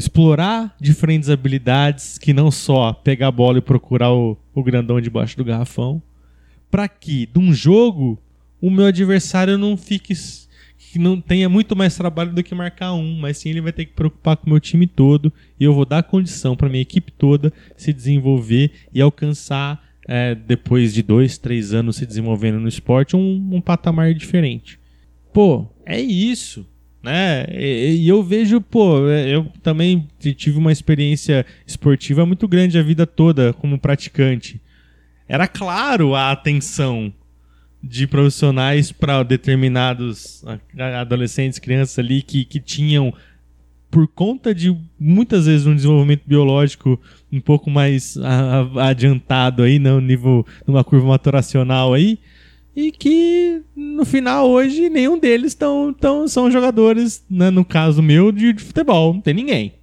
explorar 0.01 0.75
diferentes 0.81 1.29
habilidades 1.29 2.17
que 2.17 2.33
não 2.33 2.49
só 2.49 2.91
pegar 2.91 3.27
a 3.27 3.31
bola 3.31 3.59
e 3.59 3.61
procurar 3.61 4.11
o, 4.11 4.35
o 4.53 4.63
grandão 4.63 4.99
debaixo 4.99 5.37
do 5.37 5.45
garrafão, 5.45 6.01
para 6.71 6.87
que 6.87 7.27
de 7.27 7.39
um 7.39 7.53
jogo 7.53 8.19
o 8.59 8.69
meu 8.69 8.85
adversário 8.85 9.57
não 9.57 9.77
fique 9.77 10.13
que 10.77 10.99
não 10.99 11.21
tenha 11.21 11.47
muito 11.47 11.75
mais 11.75 11.95
trabalho 11.95 12.33
do 12.33 12.43
que 12.43 12.53
marcar 12.53 12.93
um, 12.93 13.15
mas 13.15 13.37
sim 13.37 13.49
ele 13.49 13.61
vai 13.61 13.71
ter 13.71 13.85
que 13.85 13.93
preocupar 13.93 14.35
com 14.35 14.47
o 14.47 14.49
meu 14.49 14.59
time 14.59 14.85
todo 14.85 15.31
e 15.59 15.63
eu 15.63 15.73
vou 15.73 15.85
dar 15.85 16.03
condição 16.03 16.55
para 16.55 16.67
minha 16.67 16.81
equipe 16.81 17.11
toda 17.11 17.53
se 17.77 17.93
desenvolver 17.93 18.71
e 18.93 18.99
alcançar 18.99 19.81
é, 20.07 20.35
depois 20.35 20.93
de 20.93 21.01
dois, 21.01 21.37
três 21.37 21.73
anos 21.73 21.95
se 21.95 22.05
desenvolvendo 22.05 22.59
no 22.59 22.67
esporte 22.67 23.15
um, 23.15 23.49
um 23.53 23.61
patamar 23.61 24.13
diferente. 24.13 24.79
Pô, 25.31 25.67
é 25.85 26.01
isso 26.01 26.65
né? 27.01 27.45
E, 27.51 28.07
eu 28.07 28.21
vejo, 28.21 28.61
pô, 28.61 29.07
eu 29.07 29.45
também 29.63 30.07
tive 30.19 30.57
uma 30.57 30.71
experiência 30.71 31.45
esportiva 31.65 32.25
muito 32.25 32.47
grande 32.47 32.77
a 32.77 32.83
vida 32.83 33.07
toda 33.07 33.53
como 33.53 33.79
praticante. 33.79 34.61
Era 35.27 35.47
claro 35.47 36.13
a 36.13 36.31
atenção 36.31 37.11
de 37.83 38.05
profissionais 38.05 38.91
para 38.91 39.23
determinados 39.23 40.43
adolescentes, 40.99 41.57
crianças 41.57 41.97
ali 41.97 42.21
que, 42.21 42.45
que 42.45 42.59
tinham, 42.59 43.13
por 43.89 44.07
conta 44.07 44.53
de 44.53 44.75
muitas 44.99 45.47
vezes 45.47 45.65
um 45.65 45.75
desenvolvimento 45.75 46.21
biológico 46.25 46.99
um 47.31 47.41
pouco 47.41 47.69
mais 47.69 48.17
adiantado 48.77 49.63
aí, 49.63 49.79
no 49.79 49.99
nível, 49.99 50.45
numa 50.67 50.83
curva 50.83 51.07
maturacional 51.07 51.93
aí, 51.93 52.19
e 52.75 52.91
que 52.91 53.61
no 53.75 54.05
final 54.05 54.49
hoje 54.49 54.89
nenhum 54.89 55.19
deles 55.19 55.53
tão, 55.53 55.93
tão, 55.93 56.27
são 56.27 56.49
jogadores, 56.49 57.23
né, 57.29 57.49
no 57.49 57.65
caso 57.65 58.01
meu, 58.01 58.31
de, 58.31 58.53
de, 58.53 58.63
futebol, 58.63 59.13
não 59.13 59.21
tem 59.21 59.33
ninguém. 59.33 59.73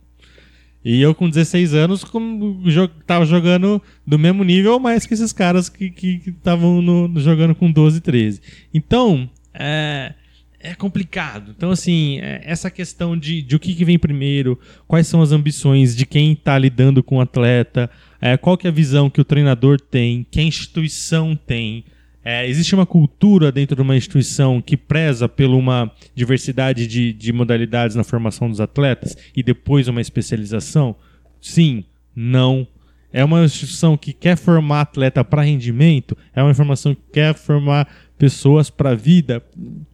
E 0.85 1.03
eu 1.03 1.15
com 1.15 1.29
16 1.29 1.75
anos 1.75 2.05
como, 2.05 2.63
jo 2.71 2.89
tava 3.07 3.27
jogando 3.27 3.83
do 4.07 4.19
mesmo 4.19 4.43
nível 4.43 4.79
mais 4.79 5.05
que 5.05 5.13
esses 5.13 5.33
caras 5.33 5.69
que 5.69 6.23
estavam 6.27 7.13
jogando 7.17 7.55
com 7.55 7.71
12, 7.71 8.01
13. 8.01 8.41
Então, 8.73 9.29
é, 9.53 10.15
é 10.61 10.75
complicado. 10.75 11.55
Então, 11.57 11.71
assim, 11.71 12.19
é, 12.21 12.43
essa 12.45 12.71
questão 12.71 13.17
de, 13.17 13.43
de 13.43 13.57
o 13.57 13.59
que, 13.59 13.75
que, 13.75 13.85
vem 13.85 13.99
primeiro, 13.99 14.59
quais 14.87 15.07
são 15.07 15.23
as 15.23 15.33
ambições 15.33 15.95
de 15.95 16.05
quem 16.05 16.33
está 16.33 16.59
lidando 16.59 17.03
com 17.03 17.17
o 17.17 17.21
atleta, 17.21 17.91
é, 18.21 18.37
qual 18.37 18.57
que 18.57 18.67
é 18.67 18.71
a 18.71 18.73
visão 18.73 19.09
que 19.09 19.21
o 19.21 19.25
treinador 19.25 19.81
tem, 19.81 20.27
que 20.31 20.41
a 20.41 20.45
instituição 20.45 21.37
tem. 21.37 21.85
É, 22.31 22.47
existe 22.47 22.75
uma 22.75 22.85
cultura 22.85 23.51
dentro 23.51 23.75
de 23.75 23.81
uma 23.81 23.97
instituição 23.97 24.61
que 24.61 24.77
preza 24.77 25.27
por 25.27 25.47
uma 25.47 25.91
diversidade 26.15 26.87
de, 26.87 27.11
de 27.11 27.33
modalidades 27.33 27.97
na 27.97 28.05
formação 28.05 28.51
dos 28.51 28.61
atletas 28.61 29.17
e 29.35 29.43
depois 29.43 29.89
uma 29.89 30.03
especialização? 30.03 30.95
Sim, 31.41 31.85
não. 32.15 32.69
É 33.11 33.25
uma 33.25 33.43
instituição 33.43 33.97
que 33.97 34.13
quer 34.13 34.37
formar 34.37 34.83
atleta 34.83 35.25
para 35.25 35.41
rendimento? 35.41 36.15
É 36.37 36.43
uma 36.43 36.51
informação 36.51 36.95
que 36.95 37.01
quer 37.15 37.35
formar 37.35 37.89
pessoas 38.19 38.69
para 38.69 38.91
a 38.91 38.95
vida? 38.95 39.43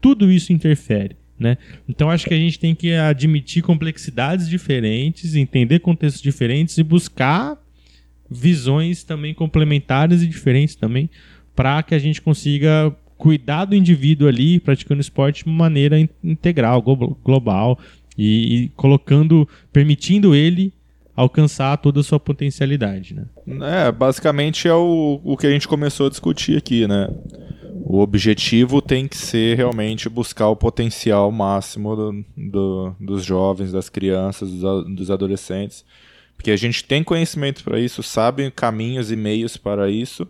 Tudo 0.00 0.28
isso 0.28 0.52
interfere. 0.52 1.14
Né? 1.38 1.56
Então 1.88 2.10
acho 2.10 2.26
que 2.26 2.34
a 2.34 2.36
gente 2.36 2.58
tem 2.58 2.74
que 2.74 2.94
admitir 2.94 3.62
complexidades 3.62 4.48
diferentes, 4.48 5.36
entender 5.36 5.78
contextos 5.78 6.20
diferentes 6.20 6.78
e 6.78 6.82
buscar 6.82 7.56
visões 8.28 9.04
também 9.04 9.32
complementares 9.32 10.20
e 10.20 10.26
diferentes 10.26 10.74
também 10.74 11.08
para 11.54 11.82
que 11.82 11.94
a 11.94 11.98
gente 11.98 12.20
consiga 12.20 12.94
cuidar 13.16 13.64
do 13.64 13.74
indivíduo 13.74 14.28
ali 14.28 14.60
praticando 14.60 15.00
esporte 15.00 15.44
de 15.44 15.50
maneira 15.50 15.98
integral, 16.22 16.82
global 16.82 17.78
e, 18.18 18.64
e 18.64 18.68
colocando, 18.70 19.48
permitindo 19.72 20.34
ele 20.34 20.72
alcançar 21.16 21.76
toda 21.78 22.00
a 22.00 22.02
sua 22.02 22.18
potencialidade, 22.18 23.14
né? 23.14 23.24
É, 23.86 23.92
basicamente 23.92 24.66
é 24.66 24.74
o, 24.74 25.20
o 25.22 25.36
que 25.36 25.46
a 25.46 25.50
gente 25.50 25.68
começou 25.68 26.06
a 26.06 26.10
discutir 26.10 26.56
aqui, 26.56 26.88
né? 26.88 27.08
O 27.86 28.00
objetivo 28.00 28.82
tem 28.82 29.06
que 29.06 29.16
ser 29.16 29.56
realmente 29.56 30.08
buscar 30.08 30.48
o 30.48 30.56
potencial 30.56 31.30
máximo 31.30 31.94
do, 31.94 32.24
do, 32.36 32.96
dos 32.98 33.24
jovens, 33.24 33.70
das 33.70 33.88
crianças, 33.88 34.50
dos, 34.50 34.96
dos 34.96 35.10
adolescentes, 35.10 35.84
porque 36.36 36.50
a 36.50 36.56
gente 36.56 36.82
tem 36.82 37.04
conhecimento 37.04 37.62
para 37.62 37.78
isso, 37.78 38.02
sabe 38.02 38.50
caminhos 38.50 39.12
e 39.12 39.16
meios 39.16 39.56
para 39.56 39.88
isso, 39.88 40.26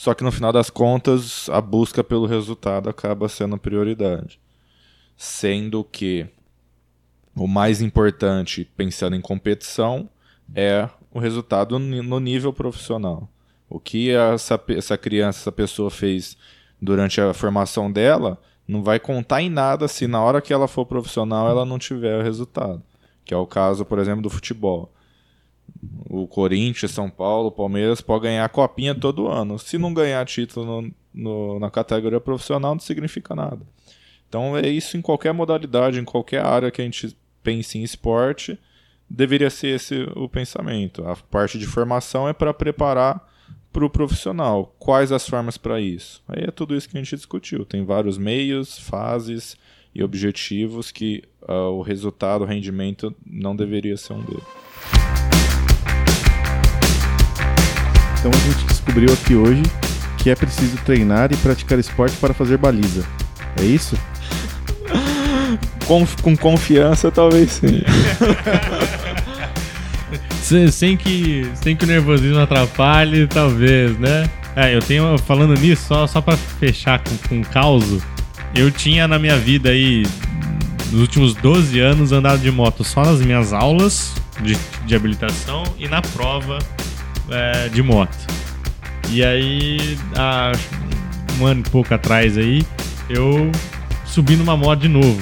só 0.00 0.14
que 0.14 0.24
no 0.24 0.32
final 0.32 0.50
das 0.50 0.70
contas 0.70 1.46
a 1.50 1.60
busca 1.60 2.02
pelo 2.02 2.24
resultado 2.24 2.88
acaba 2.88 3.28
sendo 3.28 3.58
prioridade. 3.58 4.40
Sendo 5.14 5.84
que 5.84 6.26
o 7.36 7.46
mais 7.46 7.82
importante, 7.82 8.64
pensando 8.74 9.14
em 9.14 9.20
competição, 9.20 10.08
é 10.54 10.88
o 11.12 11.18
resultado 11.18 11.78
no 11.78 12.18
nível 12.18 12.50
profissional. 12.50 13.28
O 13.68 13.78
que 13.78 14.10
essa, 14.10 14.58
essa 14.68 14.96
criança, 14.96 15.40
essa 15.40 15.52
pessoa 15.52 15.90
fez 15.90 16.34
durante 16.80 17.20
a 17.20 17.34
formação 17.34 17.92
dela, 17.92 18.40
não 18.66 18.82
vai 18.82 18.98
contar 18.98 19.42
em 19.42 19.50
nada 19.50 19.86
se 19.86 20.06
na 20.06 20.22
hora 20.22 20.40
que 20.40 20.50
ela 20.50 20.66
for 20.66 20.86
profissional 20.86 21.46
ela 21.46 21.66
não 21.66 21.78
tiver 21.78 22.18
o 22.18 22.22
resultado. 22.22 22.82
Que 23.22 23.34
é 23.34 23.36
o 23.36 23.46
caso, 23.46 23.84
por 23.84 23.98
exemplo, 23.98 24.22
do 24.22 24.30
futebol. 24.30 24.90
O 26.08 26.26
Corinthians, 26.26 26.90
São 26.90 27.08
Paulo, 27.08 27.50
Palmeiras 27.50 28.00
pode 28.00 28.24
ganhar 28.24 28.44
a 28.44 28.48
copinha 28.48 28.94
todo 28.94 29.28
ano. 29.28 29.58
Se 29.58 29.78
não 29.78 29.94
ganhar 29.94 30.24
título 30.26 30.82
no, 30.82 30.94
no, 31.12 31.58
na 31.58 31.70
categoria 31.70 32.20
profissional, 32.20 32.74
não 32.74 32.80
significa 32.80 33.34
nada. 33.34 33.60
Então 34.28 34.56
é 34.56 34.68
isso 34.68 34.96
em 34.96 35.02
qualquer 35.02 35.32
modalidade, 35.32 35.98
em 35.98 36.04
qualquer 36.04 36.44
área 36.44 36.70
que 36.70 36.80
a 36.80 36.84
gente 36.84 37.16
pense 37.42 37.78
em 37.78 37.82
esporte, 37.82 38.58
deveria 39.08 39.50
ser 39.50 39.74
esse 39.74 40.06
o 40.14 40.28
pensamento. 40.28 41.04
A 41.06 41.16
parte 41.16 41.58
de 41.58 41.66
formação 41.66 42.28
é 42.28 42.32
para 42.32 42.54
preparar 42.54 43.28
para 43.72 43.84
o 43.84 43.90
profissional. 43.90 44.74
Quais 44.78 45.12
as 45.12 45.28
formas 45.28 45.56
para 45.56 45.80
isso? 45.80 46.22
Aí 46.28 46.44
é 46.44 46.50
tudo 46.50 46.76
isso 46.76 46.88
que 46.88 46.96
a 46.96 47.02
gente 47.02 47.16
discutiu. 47.16 47.64
Tem 47.64 47.84
vários 47.84 48.18
meios, 48.18 48.78
fases 48.78 49.56
e 49.94 50.02
objetivos 50.02 50.90
que 50.90 51.24
uh, 51.42 51.72
o 51.72 51.82
resultado, 51.82 52.42
o 52.42 52.46
rendimento 52.46 53.14
não 53.26 53.56
deveria 53.56 53.96
ser 53.96 54.12
um 54.12 54.22
deles. 54.22 54.44
Então 58.20 58.30
a 58.30 58.52
gente 58.52 58.64
descobriu 58.66 59.12
aqui 59.12 59.34
hoje 59.34 59.62
que 60.18 60.28
é 60.28 60.34
preciso 60.34 60.76
treinar 60.84 61.32
e 61.32 61.36
praticar 61.38 61.78
esporte 61.78 62.14
para 62.18 62.34
fazer 62.34 62.58
baliza. 62.58 63.02
É 63.58 63.64
isso? 63.64 63.96
com, 65.88 66.06
com 66.20 66.36
confiança, 66.36 67.10
talvez 67.10 67.52
sim. 67.52 67.82
sem, 70.70 70.98
que, 70.98 71.50
sem 71.54 71.74
que 71.74 71.84
o 71.84 71.88
nervosismo 71.88 72.38
atrapalhe, 72.40 73.26
talvez, 73.26 73.98
né? 73.98 74.28
É, 74.54 74.74
eu 74.74 74.82
tenho, 74.82 75.16
falando 75.18 75.54
nisso, 75.54 75.86
só, 75.88 76.06
só 76.06 76.20
pra 76.20 76.36
fechar 76.36 76.98
com, 76.98 77.16
com 77.26 77.36
um 77.36 77.42
caos, 77.42 78.02
eu 78.54 78.70
tinha 78.70 79.08
na 79.08 79.18
minha 79.18 79.38
vida 79.38 79.70
aí, 79.70 80.04
nos 80.92 81.00
últimos 81.00 81.34
12 81.34 81.78
anos, 81.80 82.12
andado 82.12 82.40
de 82.40 82.50
moto 82.50 82.84
só 82.84 83.02
nas 83.02 83.20
minhas 83.20 83.54
aulas 83.54 84.12
de, 84.42 84.58
de 84.84 84.94
habilitação 84.94 85.62
e 85.78 85.88
na 85.88 86.02
prova 86.02 86.58
é, 87.30 87.68
de 87.68 87.82
moto. 87.82 88.16
E 89.10 89.24
aí, 89.24 89.98
há 90.16 90.52
um 91.40 91.46
ano 91.46 91.62
e 91.66 91.70
pouco 91.70 91.92
atrás 91.92 92.36
aí, 92.38 92.64
eu 93.08 93.50
subi 94.04 94.36
numa 94.36 94.56
moto 94.56 94.80
de 94.80 94.88
novo. 94.88 95.18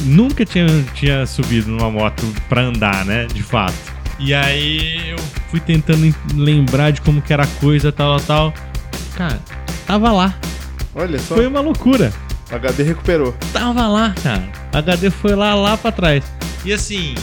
Nunca 0.00 0.44
tinha, 0.44 0.66
tinha 0.94 1.26
subido 1.26 1.70
numa 1.70 1.90
moto 1.90 2.22
pra 2.48 2.62
andar, 2.62 3.04
né? 3.04 3.26
De 3.26 3.42
fato. 3.42 3.74
E 4.18 4.32
aí 4.32 5.10
eu 5.10 5.18
fui 5.50 5.60
tentando 5.60 6.14
lembrar 6.34 6.90
de 6.90 7.00
como 7.00 7.20
que 7.20 7.32
era 7.32 7.44
a 7.44 7.46
coisa, 7.46 7.90
tal, 7.90 8.20
tal. 8.20 8.54
Cara, 9.16 9.40
tava 9.86 10.12
lá. 10.12 10.34
Olha 10.94 11.18
só. 11.18 11.34
Foi 11.34 11.46
uma 11.46 11.60
loucura. 11.60 12.12
HD 12.50 12.82
recuperou. 12.82 13.34
Tava 13.52 13.86
lá, 13.88 14.14
cara. 14.22 14.48
HD 14.72 15.10
foi 15.10 15.34
lá, 15.34 15.54
lá 15.54 15.76
pra 15.76 15.90
trás. 15.90 16.24
E 16.64 16.72
assim, 16.72 17.14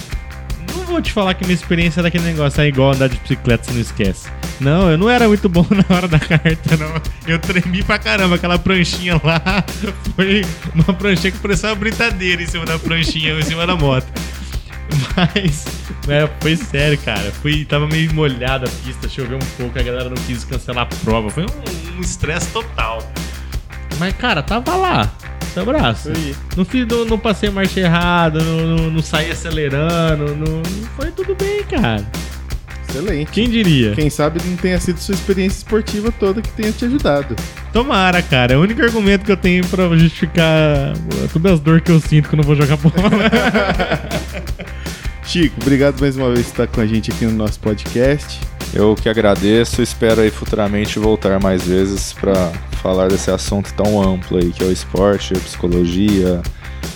não 0.74 0.86
vou 0.86 1.02
te 1.02 1.12
falar 1.12 1.34
que 1.34 1.44
minha 1.44 1.56
experiência 1.56 2.02
daquele 2.02 2.24
negócio 2.24 2.62
é 2.62 2.68
igual 2.68 2.92
andar 2.92 3.10
de 3.10 3.18
bicicleta, 3.18 3.64
você 3.64 3.74
não 3.74 3.82
esquece. 3.82 4.30
Não, 4.60 4.90
eu 4.90 4.98
não 4.98 5.10
era 5.10 5.28
muito 5.28 5.50
bom 5.50 5.66
na 5.70 5.96
hora 5.96 6.08
da 6.08 6.20
carta, 6.20 6.78
não. 6.78 7.02
Eu 7.28 7.40
tremi 7.40 7.84
pra 7.84 7.98
caramba. 7.98 8.36
Aquela 8.36 8.58
pranchinha 8.58 9.20
lá 9.24 9.42
foi 10.16 10.46
uma 10.74 10.94
pranchinha 10.94 11.32
que 11.32 11.40
parecia 11.40 11.70
uma 11.70 11.76
brincadeira 11.76 12.42
em 12.42 12.48
cima 12.48 12.66
da 12.66 12.78
pranchinha, 12.80 13.38
em 13.40 13.44
cima 13.44 13.66
da 13.66 13.76
moto. 13.76 14.08
Mas, 15.16 15.66
é, 16.08 16.30
foi 16.40 16.56
sério, 16.56 16.98
cara. 17.00 17.32
Fui, 17.42 17.66
tava 17.66 17.88
meio 17.88 18.14
molhada 18.14 18.68
a 18.68 18.86
pista, 18.86 19.10
choveu 19.10 19.38
um 19.38 19.58
pouco, 19.58 19.80
a 19.80 19.84
galera 19.84 20.10
não 20.10 20.18
quis 20.26 20.44
cancelar 20.44 20.84
a 20.84 20.96
prova. 21.04 21.30
Foi 21.30 21.46
um 21.46 22.02
estresse 22.02 22.50
um 22.50 22.62
total. 22.62 23.00
Mas, 24.00 24.16
cara, 24.16 24.42
tava 24.42 24.76
lá. 24.76 25.12
Seu 25.54 25.66
braço. 25.66 26.12
Não, 26.58 26.66
fiz, 26.66 26.88
não, 26.88 27.06
não 27.06 27.20
passei 27.20 27.50
marcha 27.50 27.80
errada, 27.80 28.42
não, 28.42 28.76
não, 28.76 28.92
não 28.92 29.02
saí 29.04 29.30
acelerando, 29.30 30.36
não, 30.36 30.64
foi 30.96 31.12
tudo 31.12 31.36
bem, 31.36 31.64
cara. 31.64 32.04
Excelente. 32.90 33.32
Quem 33.32 33.50
diria? 33.50 33.94
Quem 33.94 34.10
sabe 34.10 34.40
não 34.46 34.56
tenha 34.56 34.80
sido 34.80 35.00
sua 35.00 35.16
experiência 35.16 35.58
esportiva 35.58 36.12
toda 36.12 36.42
que 36.42 36.52
tenha 36.52 36.72
te 36.72 36.86
ajudado. 36.86 37.36
Tomara, 37.72 38.22
cara. 38.22 38.54
É 38.54 38.58
o 38.58 38.62
único 38.62 38.84
argumento 38.84 39.26
que 39.26 39.32
eu 39.32 39.38
tenho 39.38 39.66
pra 39.66 39.88
justificar 39.96 40.94
todas 41.32 41.54
as 41.54 41.60
dores 41.60 41.84
que 41.84 41.92
eu 41.92 42.00
sinto 42.00 42.30
quando 42.30 42.42
eu 42.42 42.46
vou 42.46 42.56
jogar 42.56 42.78
bola. 42.78 42.94
Chico, 45.26 45.56
obrigado 45.62 46.00
mais 46.00 46.18
uma 46.18 46.32
vez 46.32 46.48
por 46.48 46.52
estar 46.52 46.68
com 46.68 46.82
a 46.82 46.86
gente 46.86 47.12
aqui 47.12 47.26
no 47.26 47.32
nosso 47.32 47.60
podcast. 47.60 48.40
Eu 48.74 48.96
que 48.96 49.08
agradeço, 49.08 49.84
espero 49.84 50.22
aí 50.22 50.32
futuramente 50.32 50.98
voltar 50.98 51.40
mais 51.40 51.68
vezes 51.68 52.12
para 52.12 52.52
falar 52.82 53.08
desse 53.08 53.30
assunto 53.30 53.72
tão 53.74 54.02
amplo 54.02 54.40
aí 54.40 54.52
que 54.52 54.64
é 54.64 54.68
o 54.68 54.72
esporte, 54.72 55.36
a 55.36 55.40
psicologia, 55.40 56.42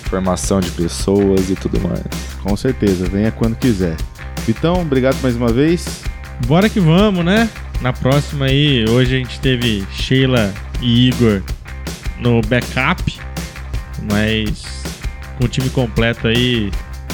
formação 0.10 0.60
de 0.60 0.72
pessoas 0.72 1.52
e 1.52 1.56
tudo 1.56 1.80
mais. 1.80 2.04
Com 2.42 2.58
certeza, 2.58 3.08
venha 3.08 3.32
quando 3.32 3.56
quiser. 3.56 3.96
Vitão, 4.46 4.82
obrigado 4.82 5.22
mais 5.22 5.36
uma 5.36 5.52
vez. 5.52 6.02
Bora 6.48 6.68
que 6.68 6.80
vamos, 6.80 7.24
né? 7.24 7.48
Na 7.80 7.94
próxima 7.94 8.46
aí, 8.46 8.84
hoje 8.90 9.16
a 9.16 9.20
gente 9.20 9.40
teve 9.40 9.86
Sheila 9.92 10.52
e 10.82 11.10
Igor 11.10 11.44
no 12.20 12.42
backup, 12.42 13.20
mas 14.12 14.84
com 15.38 15.46
o 15.46 15.48
time 15.48 15.70
completo 15.70 16.28
aí 16.28 16.72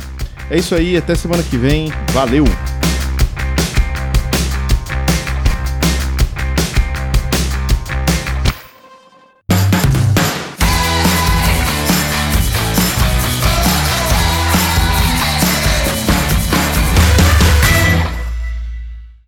É 0.51 0.59
isso 0.59 0.75
aí, 0.75 0.99
até 0.99 1.15
semana 1.15 1.43
que 1.43 1.57
vem. 1.57 1.91
Valeu! 2.13 2.45